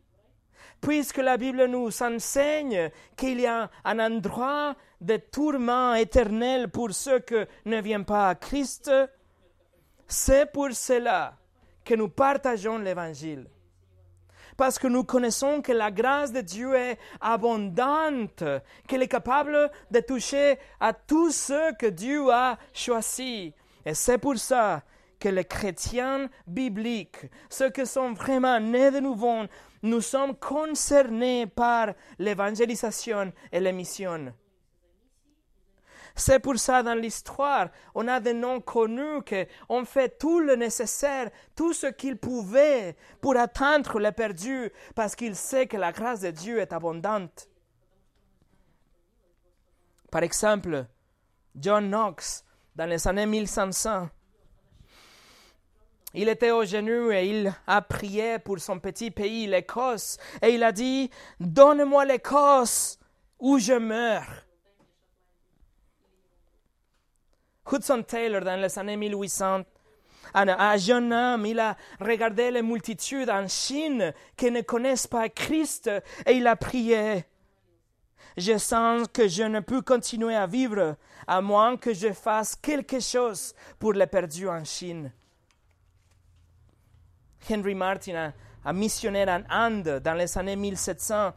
puisque 0.80 1.18
la 1.18 1.36
Bible 1.36 1.66
nous 1.66 2.02
enseigne 2.02 2.90
qu'il 3.16 3.40
y 3.40 3.46
a 3.46 3.70
un 3.84 3.98
endroit 3.98 4.74
de 5.00 5.16
tourment 5.16 5.94
éternel 5.94 6.68
pour 6.68 6.92
ceux 6.92 7.20
qui 7.20 7.34
ne 7.64 7.80
viennent 7.80 8.04
pas 8.04 8.30
à 8.30 8.34
Christ, 8.34 8.90
c'est 10.06 10.50
pour 10.50 10.72
cela 10.72 11.36
que 11.84 11.94
nous 11.94 12.08
partageons 12.08 12.78
l'Évangile. 12.78 13.46
Parce 14.56 14.78
que 14.78 14.88
nous 14.88 15.04
connaissons 15.04 15.62
que 15.62 15.72
la 15.72 15.90
grâce 15.90 16.32
de 16.32 16.42
Dieu 16.42 16.74
est 16.74 16.98
abondante, 17.20 18.44
qu'elle 18.86 19.02
est 19.02 19.08
capable 19.08 19.70
de 19.90 20.00
toucher 20.00 20.58
à 20.80 20.92
tous 20.92 21.30
ceux 21.30 21.72
que 21.78 21.86
Dieu 21.86 22.30
a 22.30 22.58
choisis. 22.74 23.52
Et 23.86 23.94
c'est 23.94 24.18
pour 24.18 24.36
ça 24.36 24.82
que 25.20 25.28
les 25.28 25.44
chrétiens 25.44 26.28
bibliques, 26.46 27.30
ceux 27.48 27.70
qui 27.70 27.86
sont 27.86 28.14
vraiment 28.14 28.58
nés 28.58 28.90
de 28.90 29.00
nouveau, 29.00 29.42
nous 29.82 30.00
sommes 30.00 30.34
concernés 30.34 31.46
par 31.46 31.92
l'évangélisation 32.18 33.32
et 33.52 33.60
la 33.60 33.72
mission. 33.72 34.34
C'est 36.16 36.40
pour 36.40 36.58
ça, 36.58 36.82
dans 36.82 36.94
l'histoire, 36.94 37.68
on 37.94 38.08
a 38.08 38.18
des 38.18 38.34
noms 38.34 38.60
connus 38.60 39.22
qui 39.24 39.46
ont 39.68 39.84
fait 39.84 40.18
tout 40.18 40.40
le 40.40 40.56
nécessaire, 40.56 41.30
tout 41.54 41.72
ce 41.72 41.86
qu'ils 41.86 42.18
pouvaient 42.18 42.96
pour 43.20 43.36
atteindre 43.36 43.98
les 44.00 44.12
perdus, 44.12 44.70
parce 44.94 45.14
qu'ils 45.14 45.36
savent 45.36 45.66
que 45.66 45.76
la 45.76 45.92
grâce 45.92 46.20
de 46.20 46.30
Dieu 46.30 46.58
est 46.58 46.72
abondante. 46.72 47.48
Par 50.10 50.22
exemple, 50.22 50.86
John 51.54 51.88
Knox, 51.88 52.44
dans 52.74 52.86
les 52.86 53.06
années 53.06 53.26
1500, 53.26 54.08
il 56.14 56.28
était 56.28 56.50
au 56.50 56.64
genou 56.64 57.12
et 57.12 57.26
il 57.26 57.52
a 57.66 57.82
prié 57.82 58.38
pour 58.38 58.58
son 58.58 58.78
petit 58.78 59.10
pays, 59.10 59.46
l'Écosse, 59.46 60.18
et 60.42 60.54
il 60.54 60.62
a 60.62 60.72
dit, 60.72 61.10
Donne-moi 61.38 62.04
l'Écosse 62.04 62.98
où 63.38 63.58
je 63.58 63.74
meurs. 63.74 64.44
Hudson 67.70 68.02
Taylor, 68.02 68.40
dans 68.40 68.60
les 68.60 68.78
années 68.78 68.96
1800, 68.96 69.62
un, 70.34 70.76
jeune 70.76 71.12
homme, 71.12 71.46
il 71.46 71.58
a 71.58 71.76
regardé 72.00 72.50
les 72.50 72.62
multitudes 72.62 73.30
en 73.30 73.46
Chine 73.48 74.12
qui 74.36 74.50
ne 74.50 74.60
connaissent 74.60 75.06
pas 75.06 75.28
Christ 75.28 75.90
et 76.26 76.32
il 76.32 76.46
a 76.46 76.56
prié. 76.56 77.24
Je 78.36 78.58
sens 78.58 79.06
que 79.12 79.28
je 79.28 79.42
ne 79.42 79.60
peux 79.60 79.82
continuer 79.82 80.34
à 80.34 80.46
vivre 80.46 80.96
à 81.26 81.40
moins 81.40 81.76
que 81.76 81.92
je 81.92 82.12
fasse 82.12 82.56
quelque 82.56 83.00
chose 83.00 83.54
pour 83.78 83.92
les 83.92 84.06
perdus 84.06 84.48
en 84.48 84.64
Chine. 84.64 85.12
Henry 87.48 87.74
Martin, 87.74 88.32
un, 88.64 88.72
missionnaire 88.72 89.28
en 89.28 89.42
Inde 89.50 90.00
dans 90.02 90.14
les 90.14 90.36
années 90.36 90.56
1700, 90.56 91.32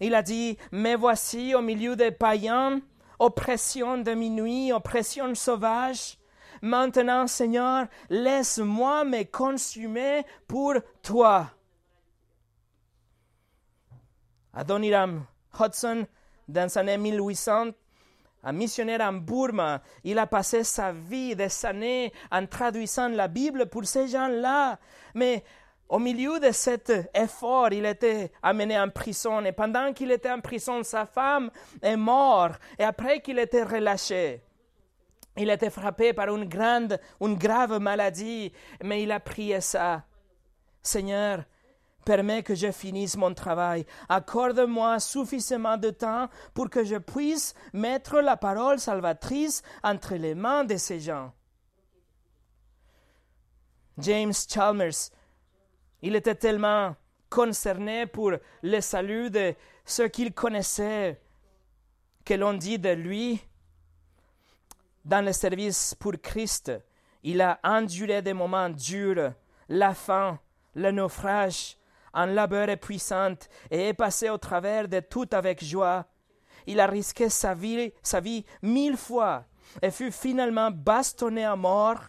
il 0.00 0.14
a 0.14 0.22
dit, 0.22 0.56
Mais 0.70 0.94
voici 0.94 1.54
au 1.54 1.62
milieu 1.62 1.96
des 1.96 2.10
païens, 2.10 2.80
oppression 3.18 3.98
de 3.98 4.12
minuit, 4.12 4.72
oppression 4.72 5.34
sauvage. 5.34 6.18
Maintenant, 6.62 7.26
Seigneur, 7.26 7.86
laisse-moi 8.10 9.04
me 9.04 9.24
consumer 9.24 10.24
pour 10.46 10.74
toi. 11.02 11.50
Adoniram 14.52 15.24
Hudson, 15.58 16.06
dans 16.48 16.64
les 16.64 16.78
années 16.78 16.98
1800, 16.98 17.70
un 18.42 18.52
missionnaire 18.52 19.00
en 19.00 19.12
Burma, 19.12 19.82
il 20.04 20.18
a 20.18 20.26
passé 20.26 20.62
sa 20.64 20.92
vie, 20.92 21.34
des 21.34 21.66
années, 21.66 22.12
en 22.30 22.46
traduisant 22.46 23.08
la 23.08 23.28
Bible 23.28 23.66
pour 23.66 23.84
ces 23.84 24.08
gens-là. 24.08 24.78
Mais 25.14 25.42
au 25.88 25.98
milieu 25.98 26.38
de 26.38 26.52
cet 26.52 26.92
effort, 27.14 27.72
il 27.72 27.84
était 27.84 28.30
amené 28.42 28.78
en 28.78 28.90
prison. 28.90 29.44
Et 29.44 29.52
pendant 29.52 29.92
qu'il 29.92 30.12
était 30.12 30.30
en 30.30 30.40
prison, 30.40 30.82
sa 30.82 31.06
femme 31.06 31.50
est 31.82 31.96
morte. 31.96 32.60
Et 32.78 32.84
après 32.84 33.20
qu'il 33.20 33.38
était 33.38 33.64
relâché, 33.64 34.42
il 35.36 35.50
était 35.50 35.70
frappé 35.70 36.12
par 36.12 36.34
une 36.34 36.48
grande, 36.48 37.00
une 37.20 37.36
grave 37.36 37.78
maladie. 37.80 38.52
Mais 38.82 39.02
il 39.02 39.10
a 39.12 39.20
prié 39.20 39.60
ça. 39.60 40.04
Seigneur, 40.82 41.44
Permets 42.04 42.42
que 42.42 42.54
je 42.54 42.70
finisse 42.72 43.16
mon 43.16 43.34
travail. 43.34 43.84
Accorde-moi 44.08 44.98
suffisamment 44.98 45.76
de 45.76 45.90
temps 45.90 46.28
pour 46.54 46.70
que 46.70 46.84
je 46.84 46.96
puisse 46.96 47.54
mettre 47.72 48.20
la 48.20 48.36
parole 48.36 48.78
salvatrice 48.78 49.62
entre 49.82 50.14
les 50.14 50.34
mains 50.34 50.64
de 50.64 50.76
ces 50.76 51.00
gens. 51.00 51.32
James 53.98 54.32
Chalmers, 54.48 55.10
il 56.02 56.14
était 56.14 56.34
tellement 56.34 56.94
concerné 57.28 58.06
pour 58.06 58.32
le 58.62 58.80
salut 58.80 59.30
de 59.30 59.54
ceux 59.84 60.08
qu'il 60.08 60.32
connaissait 60.32 61.20
que 62.24 62.34
l'on 62.34 62.54
dit 62.54 62.78
de 62.78 62.90
lui, 62.90 63.42
dans 65.04 65.24
le 65.24 65.32
service 65.32 65.94
pour 65.94 66.12
Christ, 66.22 66.70
il 67.22 67.40
a 67.40 67.58
enduré 67.64 68.20
des 68.20 68.34
moments 68.34 68.68
durs, 68.68 69.32
la 69.68 69.94
faim, 69.94 70.38
le 70.74 70.90
naufrage, 70.90 71.77
un 72.18 72.26
labeur 72.26 72.68
épuisant 72.68 73.36
et 73.70 73.88
est 73.88 73.94
passé 73.94 74.28
au 74.28 74.38
travers 74.38 74.88
de 74.88 74.98
tout 74.98 75.28
avec 75.30 75.64
joie. 75.64 76.04
Il 76.66 76.80
a 76.80 76.86
risqué 76.86 77.28
sa 77.28 77.54
vie, 77.54 77.92
sa 78.02 78.20
vie 78.20 78.44
mille 78.60 78.96
fois 78.96 79.44
et 79.80 79.92
fut 79.92 80.10
finalement 80.10 80.70
bastonné 80.72 81.44
à 81.44 81.54
mort, 81.54 82.00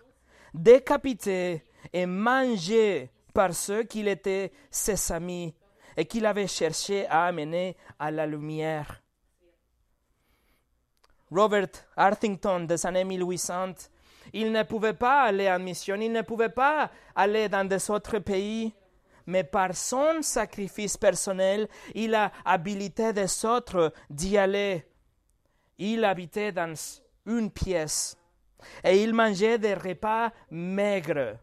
décapité 0.54 1.64
et 1.94 2.06
mangé 2.08 3.12
par 3.34 3.54
ceux 3.54 3.84
qui 3.84 4.08
étaient 4.08 4.52
ses 4.72 5.12
amis 5.12 5.54
et 5.96 6.06
qu'il 6.06 6.26
avait 6.26 6.48
cherché 6.48 7.06
à 7.08 7.26
amener 7.26 7.78
à 8.00 8.10
la 8.10 8.26
lumière. 8.26 9.04
Robert 11.32 11.68
Arthington 11.96 12.62
des 12.62 12.84
années 12.88 13.04
1800, 13.04 13.90
il 14.34 14.52
ne 14.52 14.64
pouvait 14.64 14.94
pas 14.94 15.22
aller 15.22 15.50
en 15.50 15.60
mission, 15.60 15.96
il 15.96 16.12
ne 16.12 16.24
pouvait 16.24 16.50
pas 16.50 16.90
aller 17.16 17.48
dans 17.48 17.68
des 17.68 17.92
autres 17.92 18.18
pays 18.18 18.74
mais 19.30 19.44
par 19.44 19.76
son 19.76 20.24
sacrifice 20.24 20.98
personnel, 20.98 21.68
il 21.94 22.16
a 22.16 22.32
habilité 22.44 23.14
des 23.14 23.46
autres 23.46 23.94
d'y 24.10 24.40
aller. 24.40 24.88
Il 25.78 26.04
habitait 26.04 26.52
dans 26.52 26.74
une 27.28 27.52
pièce 27.52 28.18
et 28.84 29.04
il 29.04 29.14
mangeait 29.14 29.60
des 29.60 29.76
repas 29.76 30.32
maigres. 30.50 31.38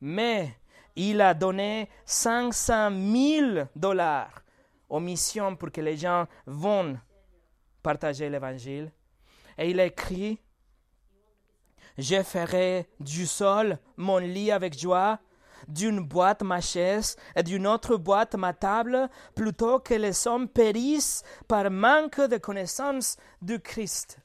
Mais 0.00 0.54
il 0.94 1.20
a 1.20 1.34
donné 1.34 1.88
500 2.04 2.90
000 2.92 3.66
dollars 3.74 4.44
aux 4.88 5.00
missions 5.00 5.56
pour 5.56 5.72
que 5.72 5.80
les 5.80 5.96
gens 5.96 6.28
vont 6.46 6.96
partager 7.82 8.30
l'évangile. 8.30 8.92
Et 9.58 9.70
il 9.70 9.80
écrit, 9.80 10.38
je 11.98 12.22
ferai 12.22 12.88
du 13.00 13.26
sol 13.26 13.80
mon 13.96 14.18
lit 14.18 14.52
avec 14.52 14.78
joie 14.78 15.18
d'une 15.66 16.00
boîte 16.00 16.42
ma 16.42 16.60
chaise 16.60 17.16
et 17.34 17.42
d'une 17.42 17.66
autre 17.66 17.96
boîte 17.96 18.34
ma 18.34 18.52
table, 18.52 19.08
plutôt 19.34 19.80
que 19.80 19.94
les 19.94 20.26
hommes 20.26 20.48
périssent 20.48 21.24
par 21.46 21.70
manque 21.70 22.20
de 22.20 22.36
connaissance 22.36 23.16
du 23.42 23.58
Christ. 23.58 24.18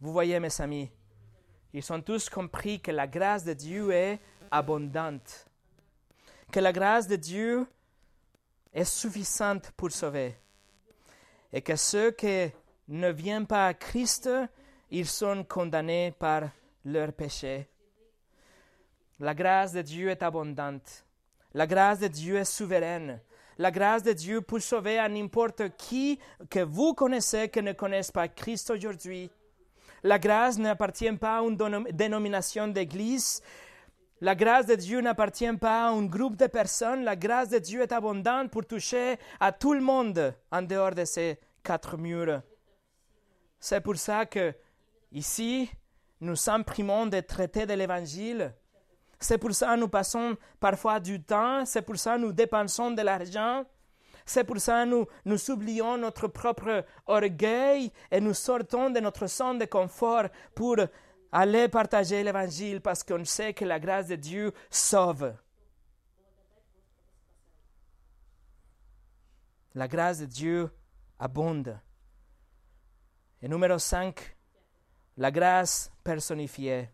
Vous 0.00 0.12
voyez, 0.12 0.38
mes 0.38 0.60
amis, 0.60 0.90
ils 1.72 1.92
ont 1.92 2.00
tous 2.00 2.28
compris 2.28 2.80
que 2.80 2.90
la 2.90 3.06
grâce 3.06 3.44
de 3.44 3.52
Dieu 3.52 3.90
est 3.90 4.20
abondante, 4.50 5.46
que 6.52 6.60
la 6.60 6.72
grâce 6.72 7.08
de 7.08 7.16
Dieu 7.16 7.66
est 8.72 8.84
suffisante 8.84 9.72
pour 9.76 9.90
sauver, 9.90 10.36
et 11.52 11.62
que 11.62 11.76
ceux 11.76 12.12
qui 12.12 12.52
ne 12.88 13.10
viennent 13.10 13.46
pas 13.46 13.66
à 13.66 13.74
Christ, 13.74 14.30
ils 14.90 15.06
sont 15.06 15.44
condamnés 15.44 16.14
par 16.18 16.42
leurs 16.88 17.12
péchés. 17.12 17.68
La 19.20 19.34
grâce 19.34 19.72
de 19.72 19.82
Dieu 19.82 20.08
est 20.10 20.22
abondante. 20.22 21.04
La 21.54 21.66
grâce 21.66 21.98
de 21.98 22.08
Dieu 22.08 22.36
est 22.36 22.44
souveraine. 22.44 23.20
La 23.58 23.70
grâce 23.70 24.02
de 24.02 24.12
Dieu 24.12 24.40
pour 24.40 24.60
sauver 24.60 24.98
à 24.98 25.08
n'importe 25.08 25.76
qui 25.76 26.18
que 26.48 26.60
vous 26.60 26.94
connaissez 26.94 27.48
qui 27.48 27.62
ne 27.62 27.72
connaisse 27.72 28.12
pas 28.12 28.28
Christ 28.28 28.70
aujourd'hui. 28.70 29.30
La 30.04 30.18
grâce 30.18 30.58
n'appartient 30.58 31.12
pas 31.12 31.38
à 31.38 31.42
une 31.42 31.56
dénomination 31.90 32.68
d'église. 32.68 33.42
La 34.20 34.36
grâce 34.36 34.66
de 34.66 34.76
Dieu 34.76 35.00
n'appartient 35.00 35.56
pas 35.56 35.86
à 35.86 35.90
un 35.90 36.04
groupe 36.04 36.36
de 36.36 36.46
personnes. 36.46 37.02
La 37.02 37.16
grâce 37.16 37.48
de 37.48 37.58
Dieu 37.58 37.82
est 37.82 37.92
abondante 37.92 38.50
pour 38.50 38.64
toucher 38.64 39.16
à 39.40 39.50
tout 39.50 39.74
le 39.74 39.80
monde 39.80 40.34
en 40.52 40.62
dehors 40.62 40.94
de 40.94 41.04
ces 41.04 41.38
quatre 41.64 41.96
murs. 41.96 42.42
C'est 43.58 43.80
pour 43.80 43.96
ça 43.96 44.26
que 44.26 44.54
ici, 45.10 45.68
nous 46.20 46.48
imprimons 46.48 47.06
des 47.06 47.22
traités 47.22 47.66
de 47.66 47.74
l'Évangile. 47.74 48.54
C'est 49.20 49.38
pour 49.38 49.52
ça 49.52 49.74
que 49.74 49.80
nous 49.80 49.88
passons 49.88 50.36
parfois 50.60 51.00
du 51.00 51.22
temps, 51.22 51.64
c'est 51.64 51.82
pour 51.82 51.96
ça 51.96 52.16
que 52.16 52.20
nous 52.20 52.32
dépensons 52.32 52.92
de 52.92 53.02
l'argent, 53.02 53.64
c'est 54.24 54.44
pour 54.44 54.58
ça 54.58 54.84
que 54.84 54.90
nous, 54.90 55.06
nous 55.24 55.50
oublions 55.50 55.96
notre 55.96 56.28
propre 56.28 56.84
orgueil 57.06 57.90
et 58.10 58.20
nous 58.20 58.34
sortons 58.34 58.90
de 58.90 59.00
notre 59.00 59.26
zone 59.26 59.58
de 59.58 59.64
confort 59.64 60.24
pour 60.54 60.76
aller 61.32 61.68
partager 61.68 62.22
l'Évangile 62.22 62.80
parce 62.80 63.02
qu'on 63.02 63.24
sait 63.24 63.54
que 63.54 63.64
la 63.64 63.80
grâce 63.80 64.06
de 64.06 64.16
Dieu 64.16 64.52
sauve. 64.70 65.34
La 69.74 69.88
grâce 69.88 70.20
de 70.20 70.26
Dieu 70.26 70.70
abonde. 71.18 71.78
Et 73.40 73.48
numéro 73.48 73.78
5, 73.78 74.36
la 75.18 75.32
grâce 75.32 75.90
personnifiée. 76.04 76.88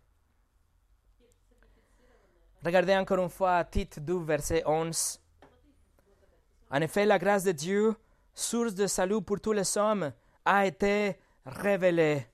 Regardez 2.65 2.97
encore 2.97 3.19
une 3.19 3.29
fois 3.29 3.63
Tite 3.65 4.01
2, 4.01 4.25
verset 4.25 4.63
11. 4.67 5.21
En 6.71 6.81
effet, 6.81 7.05
la 7.05 7.19
grâce 7.19 7.45
de 7.45 7.53
Dieu, 7.53 7.95
source 8.33 8.75
de 8.75 8.87
salut 8.87 9.21
pour 9.21 9.41
tous 9.41 9.53
les 9.53 9.77
hommes, 9.77 10.11
a 10.45 10.65
été 10.65 11.19
révélée. 11.45 12.27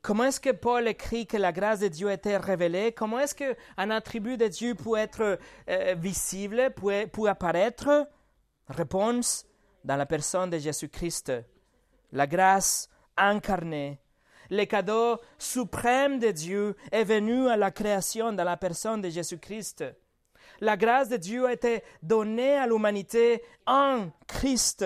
Comment 0.00 0.24
est-ce 0.24 0.40
que 0.40 0.50
Paul 0.50 0.86
écrit 0.86 1.26
que 1.26 1.36
la 1.36 1.50
grâce 1.50 1.80
de 1.80 1.88
Dieu 1.88 2.08
a 2.08 2.12
été 2.12 2.36
révélée? 2.36 2.92
Comment 2.92 3.18
est-ce 3.18 3.34
qu'un 3.34 3.90
attribut 3.90 4.36
de 4.36 4.46
Dieu 4.46 4.76
peut 4.76 4.96
être 4.96 5.38
euh, 5.68 5.94
visible, 5.98 6.72
peut, 6.76 7.08
peut 7.08 7.28
apparaître? 7.28 8.08
Réponse 8.68 9.46
dans 9.82 9.96
la 9.96 10.06
personne 10.06 10.50
de 10.50 10.58
Jésus-Christ. 10.58 11.32
La 12.12 12.26
grâce 12.28 12.88
incarnée 13.16 13.98
le 14.50 14.64
cadeau 14.64 15.20
suprême 15.38 16.18
de 16.18 16.30
Dieu 16.30 16.76
est 16.92 17.04
venu 17.04 17.48
à 17.48 17.56
la 17.56 17.70
création 17.70 18.32
dans 18.32 18.44
la 18.44 18.56
personne 18.56 19.00
de 19.00 19.08
Jésus-Christ. 19.08 19.84
La 20.60 20.76
grâce 20.76 21.08
de 21.08 21.16
Dieu 21.16 21.46
a 21.46 21.52
été 21.52 21.82
donnée 22.02 22.56
à 22.56 22.66
l'humanité 22.66 23.42
en 23.66 24.10
Christ. 24.26 24.84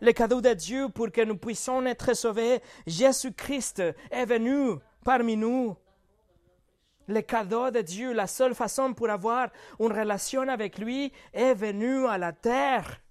Le 0.00 0.12
cadeau 0.12 0.40
de 0.40 0.52
Dieu 0.52 0.88
pour 0.88 1.10
que 1.12 1.22
nous 1.22 1.36
puissions 1.36 1.84
être 1.86 2.14
sauvés, 2.14 2.60
Jésus-Christ 2.86 3.82
est 4.10 4.26
venu 4.26 4.74
parmi 5.04 5.36
nous. 5.36 5.76
Le 7.08 7.20
cadeau 7.20 7.70
de 7.70 7.80
Dieu, 7.80 8.12
la 8.12 8.26
seule 8.26 8.54
façon 8.54 8.94
pour 8.94 9.10
avoir 9.10 9.48
une 9.80 9.92
relation 9.92 10.42
avec 10.48 10.78
lui, 10.78 11.12
est 11.32 11.54
venu 11.54 12.06
à 12.06 12.18
la 12.18 12.32
terre. 12.32 13.01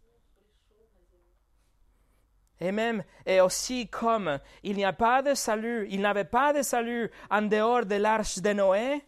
Et 2.62 2.72
même, 2.72 3.04
et 3.26 3.42
aussi 3.42 3.88
comme 3.88 4.40
il 4.62 4.76
n'y 4.76 4.86
a 4.86 4.94
pas 4.94 5.24
de 5.24 5.34
salut, 5.34 5.88
il 5.90 6.00
n'avait 6.00 6.26
pas 6.26 6.54
de 6.54 6.62
salut 6.62 7.10
en 7.32 7.42
dehors 7.42 7.88
de 7.88 7.96
l'arche 7.96 8.38
de 8.38 8.54
Noé, 8.54 9.02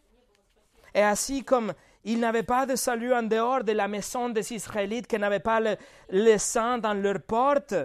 et 0.95 1.01
ainsi 1.04 1.43
comme 1.43 1.72
il 2.04 2.20
n'avait 2.20 2.41
pas 2.41 2.66
de 2.66 2.76
salut 2.76 3.14
en 3.14 3.22
dehors 3.22 3.64
de 3.64 3.72
la 3.72 3.88
maison 3.88 4.30
des 4.30 4.54
Israélites 4.54 5.06
qui 5.06 5.20
n'avaient 5.20 5.39
pas 5.39 5.62
le, 6.10 6.38
sang 6.39 6.80
dans 6.80 6.95
leurs 6.95 7.22
portes, 7.22 7.76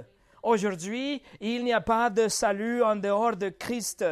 aujourd'hui, 0.43 1.23
il 1.39 1.65
n'y 1.65 1.75
a 1.75 1.83
pas 1.83 2.09
de 2.09 2.29
salut 2.29 2.83
en 2.83 2.97
dehors 2.97 3.37
de 3.37 3.51
Christ. 3.51 4.07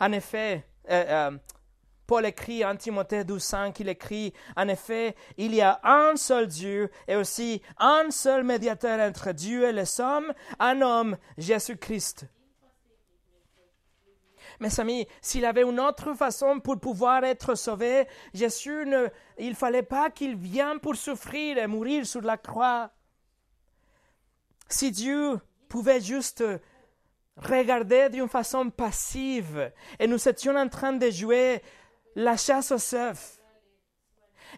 En 0.00 0.12
effet, 0.12 0.64
euh, 0.88 1.30
euh, 1.30 1.38
Paul 2.10 2.26
écrit 2.26 2.64
en 2.64 2.74
Timothée 2.74 3.22
12.5, 3.22 3.76
il 3.78 3.88
écrit, 3.88 4.34
en 4.56 4.66
effet, 4.66 5.14
il 5.36 5.54
y 5.54 5.60
a 5.60 5.78
un 5.84 6.16
seul 6.16 6.48
Dieu 6.48 6.90
et 7.06 7.14
aussi 7.14 7.62
un 7.78 8.10
seul 8.10 8.42
médiateur 8.42 8.98
entre 8.98 9.30
Dieu 9.30 9.68
et 9.68 9.72
les 9.72 10.00
hommes, 10.00 10.34
un 10.58 10.80
homme, 10.82 11.16
Jésus-Christ. 11.38 12.26
Mes 14.58 14.80
amis, 14.80 15.06
s'il 15.22 15.44
avait 15.44 15.62
une 15.62 15.78
autre 15.78 16.14
façon 16.14 16.58
pour 16.58 16.80
pouvoir 16.80 17.22
être 17.22 17.54
sauvé, 17.54 18.08
Jésus 18.34 18.86
ne, 18.86 19.06
il 19.38 19.54
fallait 19.54 19.84
pas 19.84 20.10
qu'il 20.10 20.34
vienne 20.34 20.80
pour 20.80 20.96
souffrir 20.96 21.58
et 21.58 21.68
mourir 21.68 22.04
sur 22.04 22.22
la 22.22 22.38
croix. 22.38 22.90
Si 24.68 24.90
Dieu 24.90 25.38
pouvait 25.68 26.00
juste 26.00 26.42
regarder 27.36 28.08
d'une 28.10 28.28
façon 28.28 28.68
passive 28.70 29.72
et 29.98 30.06
nous 30.08 30.28
étions 30.28 30.56
en 30.56 30.68
train 30.68 30.92
de 30.92 31.08
jouer 31.08 31.62
la 32.14 32.36
chasse 32.36 32.72
aux 32.72 32.94
œufs. 32.94 33.40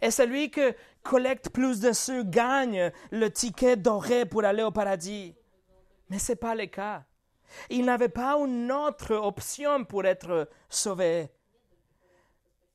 Et 0.00 0.10
celui 0.10 0.50
qui 0.50 0.62
collecte 1.02 1.50
plus 1.50 1.80
de 1.80 1.92
ceux 1.92 2.22
gagne 2.22 2.92
le 3.10 3.30
ticket 3.30 3.76
doré 3.76 4.24
pour 4.24 4.44
aller 4.44 4.62
au 4.62 4.70
paradis. 4.70 5.34
Mais 6.08 6.18
ce 6.18 6.32
n'est 6.32 6.36
pas 6.36 6.54
le 6.54 6.66
cas. 6.66 7.04
Il 7.68 7.84
n'avait 7.84 8.08
pas 8.08 8.36
une 8.36 8.72
autre 8.72 9.14
option 9.14 9.84
pour 9.84 10.04
être 10.04 10.48
sauvé. 10.68 11.30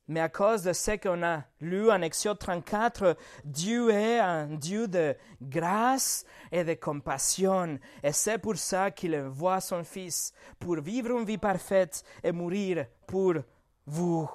Mais 0.08 0.20
à 0.20 0.30
cause 0.30 0.62
de 0.62 0.72
ce 0.72 0.96
qu'on 0.96 1.22
a 1.22 1.44
lu 1.60 1.90
en 1.90 2.00
Exode 2.00 2.38
34, 2.38 3.14
Dieu 3.44 3.90
est 3.90 4.18
un 4.18 4.46
Dieu 4.46 4.88
de 4.88 5.14
grâce 5.42 6.24
et 6.50 6.64
de 6.64 6.72
compassion. 6.74 7.78
Et 8.02 8.12
c'est 8.12 8.38
pour 8.38 8.56
ça 8.56 8.90
qu'il 8.90 9.14
envoie 9.14 9.60
son 9.60 9.84
Fils 9.84 10.32
pour 10.58 10.80
vivre 10.80 11.10
une 11.10 11.26
vie 11.26 11.36
parfaite 11.36 12.04
et 12.24 12.32
mourir 12.32 12.86
pour 13.06 13.34
vous. 13.84 14.30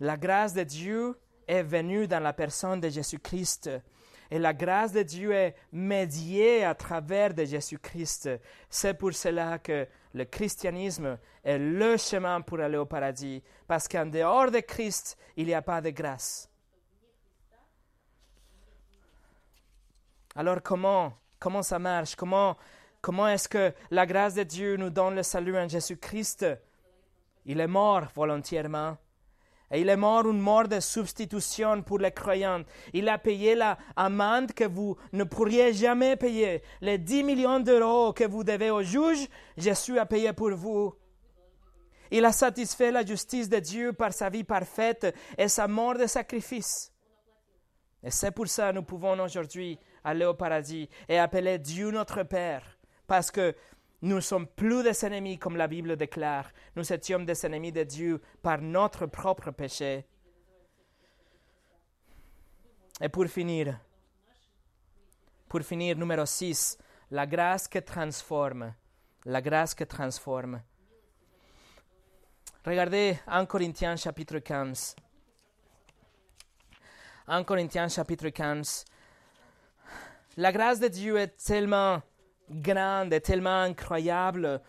La 0.00 0.16
grâce 0.16 0.52
de 0.52 0.62
Dieu 0.62 1.18
est 1.46 1.62
venue 1.62 2.06
dans 2.06 2.20
la 2.20 2.32
personne 2.32 2.80
de 2.80 2.88
Jésus-Christ. 2.88 3.70
Et 4.30 4.38
la 4.38 4.52
grâce 4.52 4.92
de 4.92 5.02
Dieu 5.02 5.32
est 5.32 5.54
médiée 5.72 6.64
à 6.64 6.74
travers 6.74 7.32
de 7.32 7.44
Jésus-Christ. 7.44 8.28
C'est 8.68 8.94
pour 8.94 9.12
cela 9.14 9.58
que 9.58 9.86
le 10.14 10.24
christianisme 10.24 11.16
est 11.44 11.58
le 11.58 11.96
chemin 11.96 12.40
pour 12.40 12.60
aller 12.60 12.76
au 12.76 12.86
paradis. 12.86 13.42
Parce 13.68 13.86
qu'en 13.86 14.06
dehors 14.06 14.50
de 14.50 14.60
Christ, 14.60 15.16
il 15.36 15.46
n'y 15.46 15.54
a 15.54 15.62
pas 15.62 15.80
de 15.80 15.90
grâce. 15.90 16.50
Alors 20.34 20.60
comment, 20.62 21.16
comment 21.38 21.62
ça 21.62 21.78
marche? 21.78 22.16
Comment, 22.16 22.56
comment 23.00 23.28
est-ce 23.28 23.48
que 23.48 23.72
la 23.90 24.04
grâce 24.04 24.34
de 24.34 24.42
Dieu 24.42 24.76
nous 24.76 24.90
donne 24.90 25.14
le 25.14 25.22
salut 25.22 25.56
en 25.56 25.68
Jésus-Christ? 25.68 26.46
Il 27.46 27.60
est 27.60 27.66
mort 27.68 28.06
volontairement. 28.14 28.98
Et 29.70 29.80
il 29.80 29.88
est 29.88 29.96
mort 29.96 30.28
une 30.28 30.40
mort 30.40 30.68
de 30.68 30.78
substitution 30.78 31.82
pour 31.82 31.98
les 31.98 32.12
croyants. 32.12 32.62
Il 32.92 33.08
a 33.08 33.18
payé 33.18 33.54
la 33.54 33.76
amende 33.96 34.52
que 34.52 34.64
vous 34.64 34.96
ne 35.12 35.24
pourriez 35.24 35.72
jamais 35.72 36.16
payer. 36.16 36.62
Les 36.80 36.98
10 36.98 37.24
millions 37.24 37.60
d'euros 37.60 38.12
que 38.12 38.24
vous 38.24 38.44
devez 38.44 38.70
au 38.70 38.82
juge, 38.82 39.26
Jésus 39.56 39.98
a 39.98 40.06
payé 40.06 40.32
pour 40.32 40.50
vous. 40.50 40.94
Il 42.10 42.24
a 42.24 42.32
satisfait 42.32 42.92
la 42.92 43.04
justice 43.04 43.48
de 43.48 43.58
Dieu 43.58 43.92
par 43.92 44.12
sa 44.12 44.30
vie 44.30 44.44
parfaite 44.44 45.12
et 45.36 45.48
sa 45.48 45.66
mort 45.66 45.98
de 45.98 46.06
sacrifice. 46.06 46.92
Et 48.02 48.10
c'est 48.10 48.30
pour 48.30 48.46
ça 48.46 48.70
que 48.70 48.76
nous 48.76 48.84
pouvons 48.84 49.18
aujourd'hui 49.18 49.78
aller 50.04 50.24
au 50.24 50.34
paradis 50.34 50.88
et 51.08 51.18
appeler 51.18 51.58
Dieu 51.58 51.90
notre 51.90 52.22
Père. 52.22 52.78
Parce 53.08 53.32
que 53.32 53.54
nous 54.02 54.20
sommes 54.20 54.46
plus 54.46 54.82
des 54.82 55.04
ennemis 55.04 55.38
comme 55.38 55.56
la 55.56 55.66
Bible 55.66 55.96
déclare. 55.96 56.50
Nous 56.74 56.92
étions 56.92 57.20
des 57.20 57.46
ennemis 57.46 57.72
de 57.72 57.82
Dieu 57.82 58.20
par 58.42 58.60
notre 58.60 59.06
propre 59.06 59.50
péché. 59.50 60.04
Et 63.00 63.08
pour 63.08 63.26
finir, 63.26 63.78
pour 65.48 65.62
finir, 65.62 65.96
numéro 65.96 66.26
6, 66.26 66.78
la 67.10 67.26
grâce 67.26 67.68
qui 67.68 67.82
transforme. 67.82 68.74
La 69.24 69.40
grâce 69.40 69.74
qui 69.74 69.86
transforme. 69.86 70.62
Regardez 72.64 73.18
1 73.26 73.46
Corinthiens 73.46 73.96
chapitre 73.96 74.38
15. 74.38 74.96
1 77.28 77.44
Corinthiens 77.44 77.88
chapitre 77.88 78.28
15. 78.28 78.84
La 80.36 80.52
grâce 80.52 80.80
de 80.80 80.88
Dieu 80.88 81.16
est 81.16 81.36
tellement 81.36 82.02
grande 82.50 83.12
et 83.12 83.20
tellement 83.20 83.62
incroyable 83.62 84.60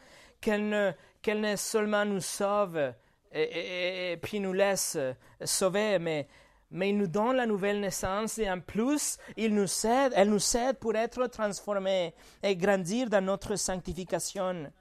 qu'elle 0.42 0.70
ne, 0.70 0.92
ne 1.28 1.56
seulement 1.56 2.06
nous 2.06 2.22
sauve 2.22 2.94
et, 3.32 4.18
puis 4.22 4.40
nous 4.40 4.54
laisse 4.54 4.98
sauver, 5.44 6.00
mais, 6.00 6.28
mais 6.72 6.90
il 6.90 6.98
nous 6.98 7.08
donne 7.08 7.36
la 7.36 7.46
nouvelle 7.46 7.80
naissance 7.80 8.38
et 8.38 8.50
en 8.50 8.60
plus, 8.60 9.18
il 9.36 9.54
nous 9.54 9.86
aide, 9.86 10.14
elle 10.16 10.30
nous 10.30 10.58
aide 10.58 10.78
pour 10.78 10.96
être 10.96 11.28
transformés 11.28 12.14
et 12.44 12.56
grandir 12.56 13.10
dans 13.10 13.24
notre 13.24 13.56
sanctification. 13.56 14.72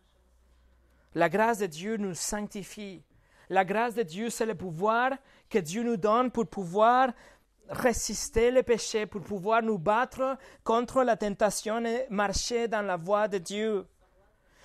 La 1.14 1.28
grâce 1.28 1.59
de 1.59 1.66
Dieu 1.66 1.97
nous 1.97 2.14
sanctifie. 2.14 3.03
La 3.49 3.64
grâce 3.64 3.94
de 3.94 4.03
Dieu, 4.03 4.28
c'est 4.28 4.47
le 4.47 4.55
pouvoir 4.55 5.12
que 5.49 5.59
Dieu 5.59 5.82
nous 5.82 5.97
donne 5.97 6.30
pour 6.30 6.47
pouvoir 6.47 7.11
résister 7.68 8.50
le 8.50 8.62
péché, 8.62 9.06
pour 9.06 9.22
pouvoir 9.22 9.62
nous 9.62 9.78
battre 9.78 10.36
contre 10.64 11.02
la 11.02 11.16
tentation 11.16 11.84
et 11.84 12.06
marcher 12.10 12.68
dans 12.68 12.82
la 12.82 12.96
voie 12.96 13.28
de 13.28 13.38
Dieu. 13.38 13.86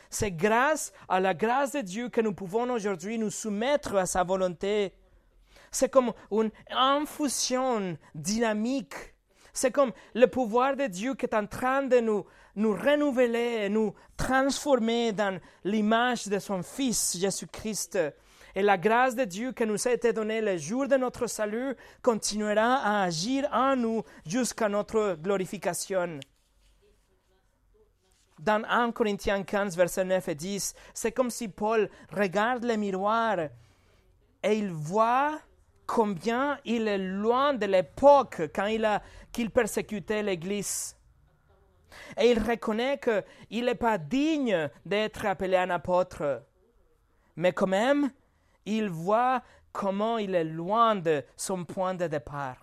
C'est 0.10 0.32
grâce 0.32 0.92
à 1.08 1.20
la 1.20 1.34
grâce 1.34 1.72
de 1.72 1.82
Dieu 1.82 2.10
que 2.10 2.22
nous 2.22 2.34
pouvons 2.34 2.70
aujourd'hui 2.70 3.18
nous 3.18 3.30
soumettre 3.30 3.96
à 3.96 4.06
sa 4.06 4.24
volonté. 4.24 4.94
C'est 5.72 5.90
comme 5.90 6.12
une 6.32 6.52
infusion 6.70 7.98
dynamique. 8.14 8.94
C'est 9.54 9.72
comme 9.72 9.94
le 10.14 10.28
pouvoir 10.28 10.76
de 10.76 10.88
Dieu 10.88 11.16
qui 11.16 11.26
est 11.26 11.36
en 11.36 11.48
train 11.48 11.84
de 11.84 12.00
nous, 12.00 12.26
nous 12.56 12.74
renouveler, 12.74 13.70
nous 13.70 13.94
transformer 14.18 15.14
dans 15.14 15.40
l'image 15.64 16.28
de 16.28 16.40
son 16.40 16.62
Fils 16.62 17.18
Jésus-Christ. 17.18 17.98
Et 18.56 18.62
la 18.62 18.78
grâce 18.78 19.16
de 19.16 19.24
Dieu 19.24 19.52
qui 19.54 19.66
nous 19.66 19.88
a 19.88 19.92
été 19.92 20.14
donnée 20.14 20.42
le 20.42 20.58
jour 20.58 20.88
de 20.88 20.98
notre 20.98 21.28
salut 21.28 21.76
continuera 22.02 22.76
à 22.76 23.04
agir 23.04 23.48
en 23.52 23.76
nous 23.76 24.04
jusqu'à 24.26 24.70
notre 24.70 25.16
glorification. 25.16 26.20
Dans 28.40 28.64
1 28.68 28.92
Corinthiens 28.92 29.44
15, 29.44 29.78
versets 29.78 30.04
9 30.04 30.28
et 30.30 30.36
10, 30.36 30.74
c'est 30.94 31.12
comme 31.12 31.30
si 31.30 31.48
Paul 31.48 31.90
regarde 32.12 32.66
le 32.66 32.76
miroir 32.76 33.38
et 34.44 34.58
il 34.58 34.72
voit 34.72 35.40
combien 35.86 36.58
il 36.66 36.88
est 36.88 36.98
loin 36.98 37.54
de 37.54 37.66
l'époque 37.66 38.42
quand 38.56 38.66
il 38.66 38.86
a 38.86 39.02
qu'il 39.32 39.52
persécutait 39.52 40.24
l'Église. 40.24 40.96
Et 42.18 42.32
il 42.32 42.40
reconnaît 42.40 43.00
qu'il 43.00 43.66
n'est 43.66 43.76
pas 43.76 43.98
digne 43.98 44.70
d'être 44.86 45.26
appelé 45.26 45.58
un 45.58 45.70
apôtre. 45.70 46.44
Mais 47.36 47.54
quand 47.54 47.68
même, 47.68 48.10
il 48.66 48.90
voit 48.90 49.42
comment 49.72 50.18
il 50.18 50.36
est 50.36 50.44
loin 50.44 50.96
de 50.96 51.24
son 51.36 51.66
point 51.66 51.94
de 51.94 52.08
départ. 52.08 52.58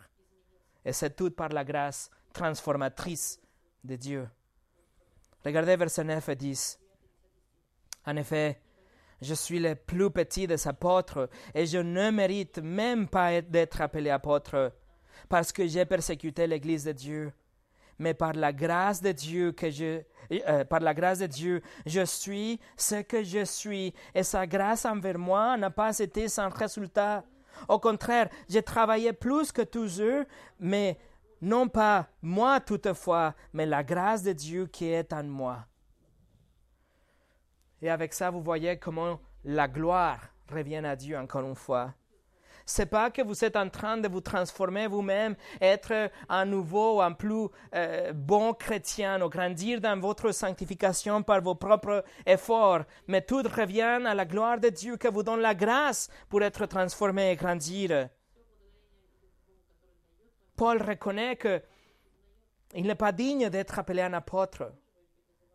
Et 0.84 0.92
c'est 0.92 1.16
tout 1.16 1.30
par 1.30 1.48
la 1.50 1.64
grâce 1.64 2.10
transformatrice 2.32 3.40
de 3.84 3.96
Dieu. 3.96 4.28
Regardez 5.44 5.76
versets 5.76 6.04
9 6.04 6.28
et 6.28 6.36
10. 6.36 6.80
En 8.06 8.16
effet, 8.16 8.60
je 9.20 9.34
suis 9.34 9.58
le 9.58 9.74
plus 9.74 10.10
petit 10.10 10.46
des 10.46 10.68
apôtres 10.68 11.28
et 11.54 11.66
je 11.66 11.78
ne 11.78 12.10
mérite 12.10 12.58
même 12.58 13.08
pas 13.08 13.40
d'être 13.40 13.80
appelé 13.80 14.10
apôtre 14.10 14.72
parce 15.28 15.52
que 15.52 15.66
j'ai 15.66 15.84
persécuté 15.84 16.46
l'Église 16.46 16.84
de 16.84 16.92
Dieu. 16.92 17.32
Mais 17.98 18.14
par 18.14 18.32
la 18.32 18.52
grâce 18.52 19.02
de 19.02 19.12
Dieu 19.12 19.52
que 19.52 19.70
je, 19.70 20.02
euh, 20.30 20.64
par 20.64 20.80
la 20.80 20.94
grâce 20.94 21.18
de 21.18 21.26
Dieu, 21.26 21.62
je 21.86 22.04
suis 22.04 22.60
ce 22.76 22.96
que 23.02 23.22
je 23.24 23.44
suis 23.44 23.94
et 24.14 24.22
sa 24.22 24.46
grâce 24.46 24.84
envers 24.84 25.18
moi 25.18 25.56
n'a 25.56 25.70
pas 25.70 25.98
été 25.98 26.28
sans 26.28 26.48
résultat. 26.48 27.24
Au 27.68 27.78
contraire, 27.78 28.28
j'ai 28.48 28.62
travaillé 28.62 29.12
plus 29.12 29.50
que 29.50 29.62
tous 29.62 30.00
eux, 30.00 30.26
mais 30.60 30.98
non 31.40 31.68
pas 31.68 32.08
moi 32.22 32.60
toutefois, 32.60 33.34
mais 33.52 33.66
la 33.66 33.82
grâce 33.82 34.22
de 34.22 34.32
Dieu 34.32 34.66
qui 34.66 34.86
est 34.86 35.12
en 35.12 35.24
moi. 35.24 35.66
Et 37.80 37.90
avec 37.90 38.12
ça, 38.12 38.30
vous 38.30 38.42
voyez 38.42 38.78
comment 38.78 39.20
la 39.44 39.68
gloire 39.68 40.20
revient 40.50 40.84
à 40.84 40.96
Dieu 40.96 41.16
encore 41.16 41.42
une 41.42 41.54
fois. 41.54 41.94
C'est 42.70 42.84
pas 42.84 43.10
que 43.10 43.22
vous 43.22 43.46
êtes 43.46 43.56
en 43.56 43.70
train 43.70 43.96
de 43.96 44.08
vous 44.08 44.20
transformer 44.20 44.86
vous-même, 44.88 45.36
être 45.58 46.10
un 46.28 46.44
nouveau, 46.44 47.00
un 47.00 47.12
plus 47.12 47.48
euh, 47.74 48.12
bon 48.12 48.52
chrétien, 48.52 49.22
ou 49.22 49.30
grandir 49.30 49.80
dans 49.80 49.98
votre 49.98 50.32
sanctification 50.32 51.22
par 51.22 51.40
vos 51.40 51.54
propres 51.54 52.04
efforts, 52.26 52.82
mais 53.06 53.22
tout 53.22 53.42
revient 53.42 54.02
à 54.04 54.12
la 54.12 54.26
gloire 54.26 54.60
de 54.60 54.68
Dieu 54.68 54.98
qui 54.98 55.08
vous 55.08 55.22
donne 55.22 55.40
la 55.40 55.54
grâce 55.54 56.10
pour 56.28 56.42
être 56.42 56.66
transformé 56.66 57.30
et 57.30 57.36
grandir. 57.36 58.10
Paul 60.54 60.82
reconnaît 60.82 61.36
que 61.36 61.62
il 62.74 62.86
n'est 62.86 62.94
pas 62.94 63.12
digne 63.12 63.48
d'être 63.48 63.78
appelé 63.78 64.02
un 64.02 64.12
apôtre, 64.12 64.74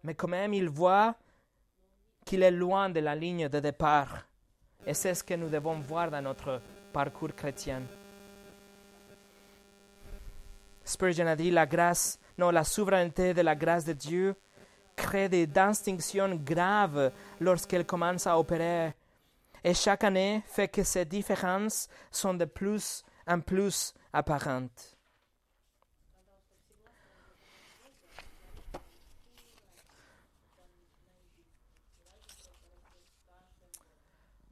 mais 0.03 0.16
quand 0.16 0.30
même 0.30 0.55
il 0.55 0.68
voit 0.68 1.14
qu'il 2.26 2.41
est 2.41 2.49
loin 2.49 2.89
de 2.89 3.01
la 3.01 3.14
ligne 3.14 3.49
de 3.49 3.59
départ. 3.59 4.26
Et 4.88 4.95
c'est 4.95 5.14
ce 5.14 5.24
que 5.24 5.36
nous 5.36 5.49
devons 5.49 5.80
voir 5.80 6.09
dans 6.09 6.24
notre 6.24 6.59
parcours 6.93 7.35
chrétien. 7.35 7.81
Spurgeon 10.85 11.27
a 11.27 11.35
dit 11.35 11.51
la 11.51 11.65
grâce, 11.65 12.19
non, 12.37 12.51
la 12.51 12.63
souveraineté 12.63 13.33
de 13.33 13.41
la 13.41 13.55
grâce 13.55 13.85
de 13.85 13.93
Dieu 13.93 14.35
crée 14.95 15.27
des 15.27 15.47
distinctions 15.47 16.35
graves 16.35 17.11
lorsqu'elle 17.39 17.85
commence 17.85 18.27
à 18.27 18.37
opérer. 18.37 18.93
Et 19.63 19.73
chaque 19.73 20.03
année 20.03 20.43
fait 20.45 20.67
que 20.67 20.83
ces 20.83 21.05
différences 21.05 21.87
sont 22.11 22.33
de 22.33 22.45
plus 22.45 23.03
en 23.25 23.39
plus 23.39 23.93
apparentes. 24.11 24.97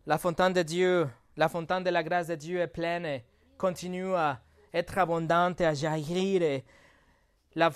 La 0.08 0.18
fontaine 0.18 0.54
de 0.54 0.64
Dieu, 0.64 1.08
la 1.38 1.50
fontaine 1.50 1.84
de 1.84 1.90
la 1.90 2.04
grâce 2.04 2.28
de 2.28 2.36
Dieu 2.36 2.60
est 2.60 2.68
pleine 2.68 3.22
continue 3.58 4.14
à 4.16 4.42
être 4.74 4.98
abondante 4.98 5.62
à 5.62 5.74
jaillir. 5.74 6.62
La 7.56 7.72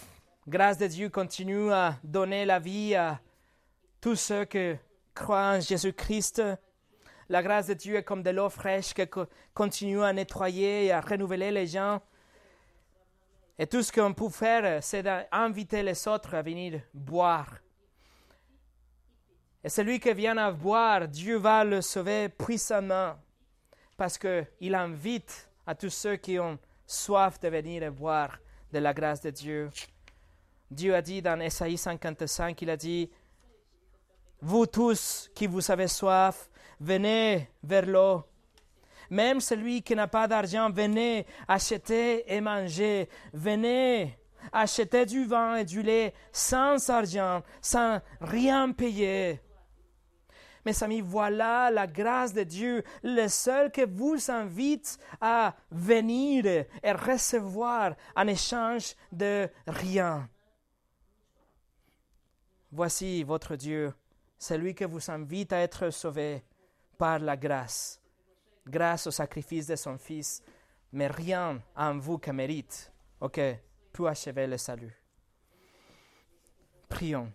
grâce 0.47 0.77
de 0.77 0.87
Dieu 0.87 1.09
continue 1.09 1.71
à 1.71 1.95
donner 2.03 2.45
la 2.45 2.59
vie 2.59 2.95
à 2.95 3.19
tous 4.01 4.15
ceux 4.15 4.45
qui 4.45 4.73
croient 5.13 5.55
en 5.55 5.59
Jésus-Christ. 5.59 6.41
La 7.29 7.41
grâce 7.41 7.67
de 7.67 7.73
Dieu 7.73 7.95
est 7.95 8.03
comme 8.03 8.23
de 8.23 8.29
l'eau 8.29 8.49
fraîche 8.49 8.93
qui 8.93 9.03
continue 9.53 10.03
à 10.03 10.13
nettoyer 10.13 10.85
et 10.85 10.91
à 10.91 11.01
renouveler 11.01 11.51
les 11.51 11.67
gens. 11.67 12.01
Et 13.57 13.67
tout 13.67 13.81
ce 13.81 13.91
qu'on 13.91 14.13
peut 14.13 14.29
faire, 14.29 14.83
c'est 14.83 15.03
d'inviter 15.03 15.81
les 15.81 16.07
autres 16.07 16.35
à 16.35 16.41
venir 16.41 16.81
boire 16.93 17.59
et 19.65 19.69
celui 19.69 19.99
qui 19.99 20.13
vient 20.13 20.37
à 20.37 20.51
boire, 20.51 21.07
Dieu 21.07 21.37
va 21.37 21.63
le 21.63 21.81
sauver 21.81 22.29
puissamment 22.29 23.15
parce 23.97 24.17
qu'il 24.17 24.75
invite 24.75 25.49
à 25.65 25.75
tous 25.75 25.89
ceux 25.89 26.15
qui 26.17 26.39
ont 26.39 26.57
soif 26.85 27.39
de 27.39 27.49
venir 27.49 27.83
et 27.83 27.89
boire 27.89 28.37
de 28.71 28.79
la 28.79 28.93
grâce 28.93 29.21
de 29.21 29.29
Dieu. 29.29 29.69
Dieu 30.69 30.95
a 30.95 31.01
dit 31.01 31.21
dans 31.21 31.39
Esaïe 31.39 31.77
55, 31.77 32.61
il 32.61 32.69
a 32.69 32.77
dit, 32.77 33.09
Vous 34.41 34.65
tous 34.65 35.29
qui 35.33 35.47
vous 35.47 35.71
avez 35.71 35.87
soif, 35.87 36.49
venez 36.79 37.49
vers 37.63 37.85
l'eau. 37.85 38.23
Même 39.09 39.39
celui 39.39 39.81
qui 39.81 39.95
n'a 39.95 40.07
pas 40.07 40.27
d'argent, 40.27 40.69
venez 40.69 41.25
acheter 41.47 42.23
et 42.33 42.41
manger. 42.41 43.07
Venez 43.33 44.17
acheter 44.51 45.05
du 45.05 45.25
vin 45.25 45.57
et 45.57 45.65
du 45.65 45.81
lait 45.81 46.13
sans 46.31 46.89
argent, 46.89 47.43
sans 47.61 48.01
rien 48.19 48.71
payer. 48.71 49.39
Mes 50.65 50.83
amis, 50.83 51.01
voilà 51.01 51.69
la 51.69 51.85
grâce 51.85 52.33
de 52.33 52.41
Dieu, 52.41 52.83
le 53.03 53.27
seul 53.27 53.71
qui 53.71 53.85
vous 53.85 54.17
invite 54.29 54.97
à 55.21 55.55
venir 55.69 56.45
et 56.45 56.91
recevoir 56.91 57.95
en 58.15 58.27
échange 58.27 58.95
de 59.11 59.47
rien. 59.67 60.27
Voici 62.71 63.23
votre 63.23 63.55
Dieu, 63.55 63.93
celui 64.39 64.73
qui 64.73 64.85
vous 64.85 65.11
invite 65.11 65.53
à 65.53 65.59
être 65.59 65.91
sauvé 65.91 66.43
par 66.97 67.19
la 67.19 67.37
grâce, 67.37 68.01
grâce 68.65 69.05
au 69.05 69.11
sacrifice 69.11 69.67
de 69.67 69.75
son 69.75 69.99
Fils, 69.99 70.41
mais 70.91 71.07
rien 71.07 71.61
en 71.75 71.97
vous 71.99 72.17
qui 72.17 72.31
mérite, 72.31 72.91
ok, 73.21 73.39
pour 73.93 74.07
achever 74.07 74.47
le 74.47 74.57
salut. 74.57 74.99
Prions. 76.89 77.31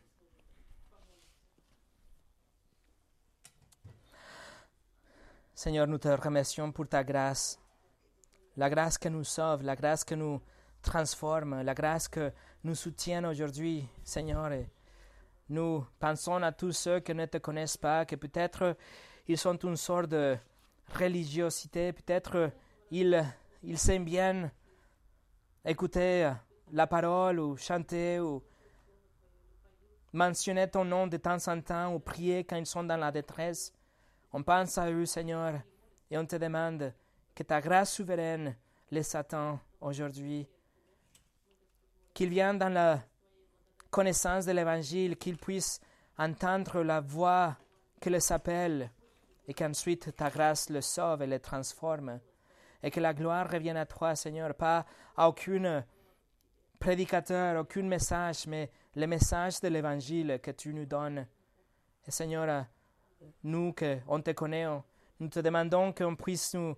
Seigneur, 5.63 5.87
nous 5.87 5.99
te 5.99 6.09
remercions 6.09 6.73
pour 6.73 6.89
ta 6.89 7.05
grâce, 7.05 7.61
la 8.57 8.71
grâce 8.71 8.97
qui 8.97 9.11
nous 9.11 9.25
sauve, 9.25 9.63
la 9.63 9.77
grâce 9.77 10.05
qui 10.05 10.17
nous 10.17 10.41
transforme, 10.81 11.61
la 11.61 11.75
grâce 11.75 12.09
que 12.09 12.33
nous 12.65 12.75
soutient 12.75 13.29
aujourd'hui, 13.29 13.87
Seigneur. 14.03 14.51
Nous 15.51 15.85
pensons 15.99 16.43
à 16.43 16.51
tous 16.51 16.73
ceux 16.73 17.01
qui 17.01 17.15
ne 17.15 17.27
te 17.27 17.37
connaissent 17.37 17.77
pas, 17.77 18.07
que 18.07 18.17
peut-être 18.17 18.75
ils 19.29 19.37
sont 19.37 19.59
une 19.59 19.77
sorte 19.77 20.07
de 20.07 20.39
religiosité, 20.99 21.93
peut-être 21.93 22.51
ils, 22.91 23.23
ils 23.63 24.03
bien 24.03 24.51
écouter 25.63 26.33
la 26.73 26.87
parole 26.87 27.39
ou 27.39 27.59
chanter 27.59 28.19
ou 28.19 28.43
mentionner 30.15 30.71
ton 30.71 30.87
nom 30.87 31.07
de 31.07 31.19
temps 31.19 31.49
en 31.49 31.61
temps 31.61 31.93
ou 31.93 31.99
prier 31.99 32.45
quand 32.45 32.57
ils 32.57 32.65
sont 32.65 32.85
dans 32.85 32.97
la 32.97 33.13
détresse. 33.13 33.75
On 34.33 34.43
pense 34.43 34.79
à 34.79 34.91
eux, 34.91 35.07
Seigneur, 35.07 35.61
et 36.11 36.17
on 36.17 36.27
te 36.27 36.37
demande 36.37 36.93
que 37.35 37.43
ta 37.43 37.61
grâce 37.61 37.95
souveraine 37.95 38.57
les 38.91 39.03
Satan 39.03 39.59
aujourd'hui. 39.81 40.47
Qu'ils 42.15 42.31
viennent 42.31 42.59
dans 42.59 42.73
la 42.73 43.03
connaissance 43.91 44.47
de 44.47 44.53
l'Évangile, 44.53 45.17
qu'ils 45.17 45.37
puissent 45.37 45.81
entendre 46.17 46.83
la 46.83 47.01
voix 47.01 47.57
qui 48.01 48.11
les 48.11 48.33
appelle 48.33 48.91
et 49.49 49.55
qu'ensuite 49.55 50.15
ta 50.15 50.31
grâce 50.31 50.71
le 50.71 50.81
sauve 50.81 51.23
et 51.23 51.27
le 51.27 51.41
transforme. 51.41 52.21
Et 52.83 52.91
que 52.91 53.01
la 53.01 53.13
gloire 53.13 53.51
revienne 53.51 53.77
à 53.77 53.87
toi, 53.87 54.15
Seigneur, 54.15 54.55
pas 54.55 54.87
à 55.17 55.29
aucun 55.29 55.85
prédicateur, 56.79 57.61
aucun 57.61 57.83
message, 57.83 58.47
mais 58.47 58.71
le 58.95 59.07
message 59.07 59.61
de 59.61 59.69
l'Évangile 59.69 60.39
que 60.43 60.51
tu 60.51 60.73
nous 60.73 60.87
donnes. 60.87 61.27
Et 62.07 62.11
Seigneur, 62.11 62.67
nous 63.43 63.73
que 63.73 63.99
on 64.09 64.21
te 64.21 64.31
connaît, 64.33 64.67
nous 65.19 65.29
te 65.29 65.41
demandons 65.41 65.93
qu'on 65.93 66.17
puisse 66.17 66.55
nous, 66.55 66.77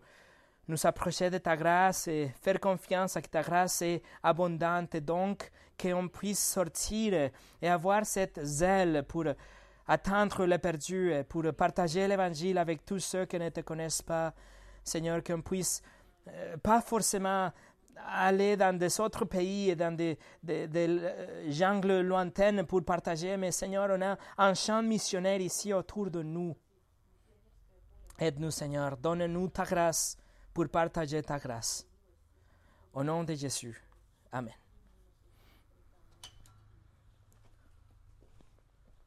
nous 0.68 0.86
approcher 0.86 1.30
de 1.30 1.38
ta 1.38 1.56
grâce 1.56 2.08
et 2.08 2.32
faire 2.40 2.60
confiance 2.60 3.16
à 3.16 3.22
que 3.22 3.28
ta 3.28 3.42
grâce 3.42 3.82
est 3.82 4.02
abondante, 4.22 4.94
et 4.94 5.00
donc 5.00 5.50
qu'on 5.80 6.08
puisse 6.08 6.42
sortir 6.42 7.30
et 7.60 7.68
avoir 7.68 8.06
cette 8.06 8.44
zèle 8.44 9.04
pour 9.08 9.24
attendre 9.86 10.46
les 10.46 10.58
perdus, 10.58 11.12
et 11.12 11.24
pour 11.24 11.44
partager 11.54 12.06
l'évangile 12.06 12.58
avec 12.58 12.84
tous 12.84 13.00
ceux 13.00 13.26
qui 13.26 13.38
ne 13.38 13.48
te 13.48 13.60
connaissent 13.60 14.02
pas. 14.02 14.32
Seigneur, 14.84 15.22
qu'on 15.22 15.42
puisse 15.42 15.82
euh, 16.28 16.56
pas 16.56 16.80
forcément 16.80 17.52
aller 17.96 18.56
dans 18.56 18.76
des 18.76 19.00
autres 19.00 19.24
pays 19.24 19.70
et 19.70 19.76
dans 19.76 19.94
des, 19.94 20.18
euh, 20.48 21.50
jungles 21.50 22.00
lointaines 22.00 22.64
pour 22.64 22.84
partager, 22.84 23.36
mais 23.36 23.52
Seigneur, 23.52 23.88
on 23.90 24.02
a 24.02 24.16
un 24.38 24.54
champ 24.54 24.82
missionnaire 24.82 25.40
ici 25.40 25.72
autour 25.72 26.10
de 26.10 26.22
nous. 26.22 26.56
Aide-nous, 28.18 28.50
Seigneur, 28.50 28.96
donne-nous 28.96 29.48
ta 29.48 29.64
grâce 29.64 30.16
pour 30.52 30.68
partager 30.68 31.22
ta 31.22 31.38
grâce. 31.38 31.86
Au 32.92 33.02
nom 33.02 33.24
de 33.24 33.34
Jésus. 33.34 33.82
Amen. 34.30 34.61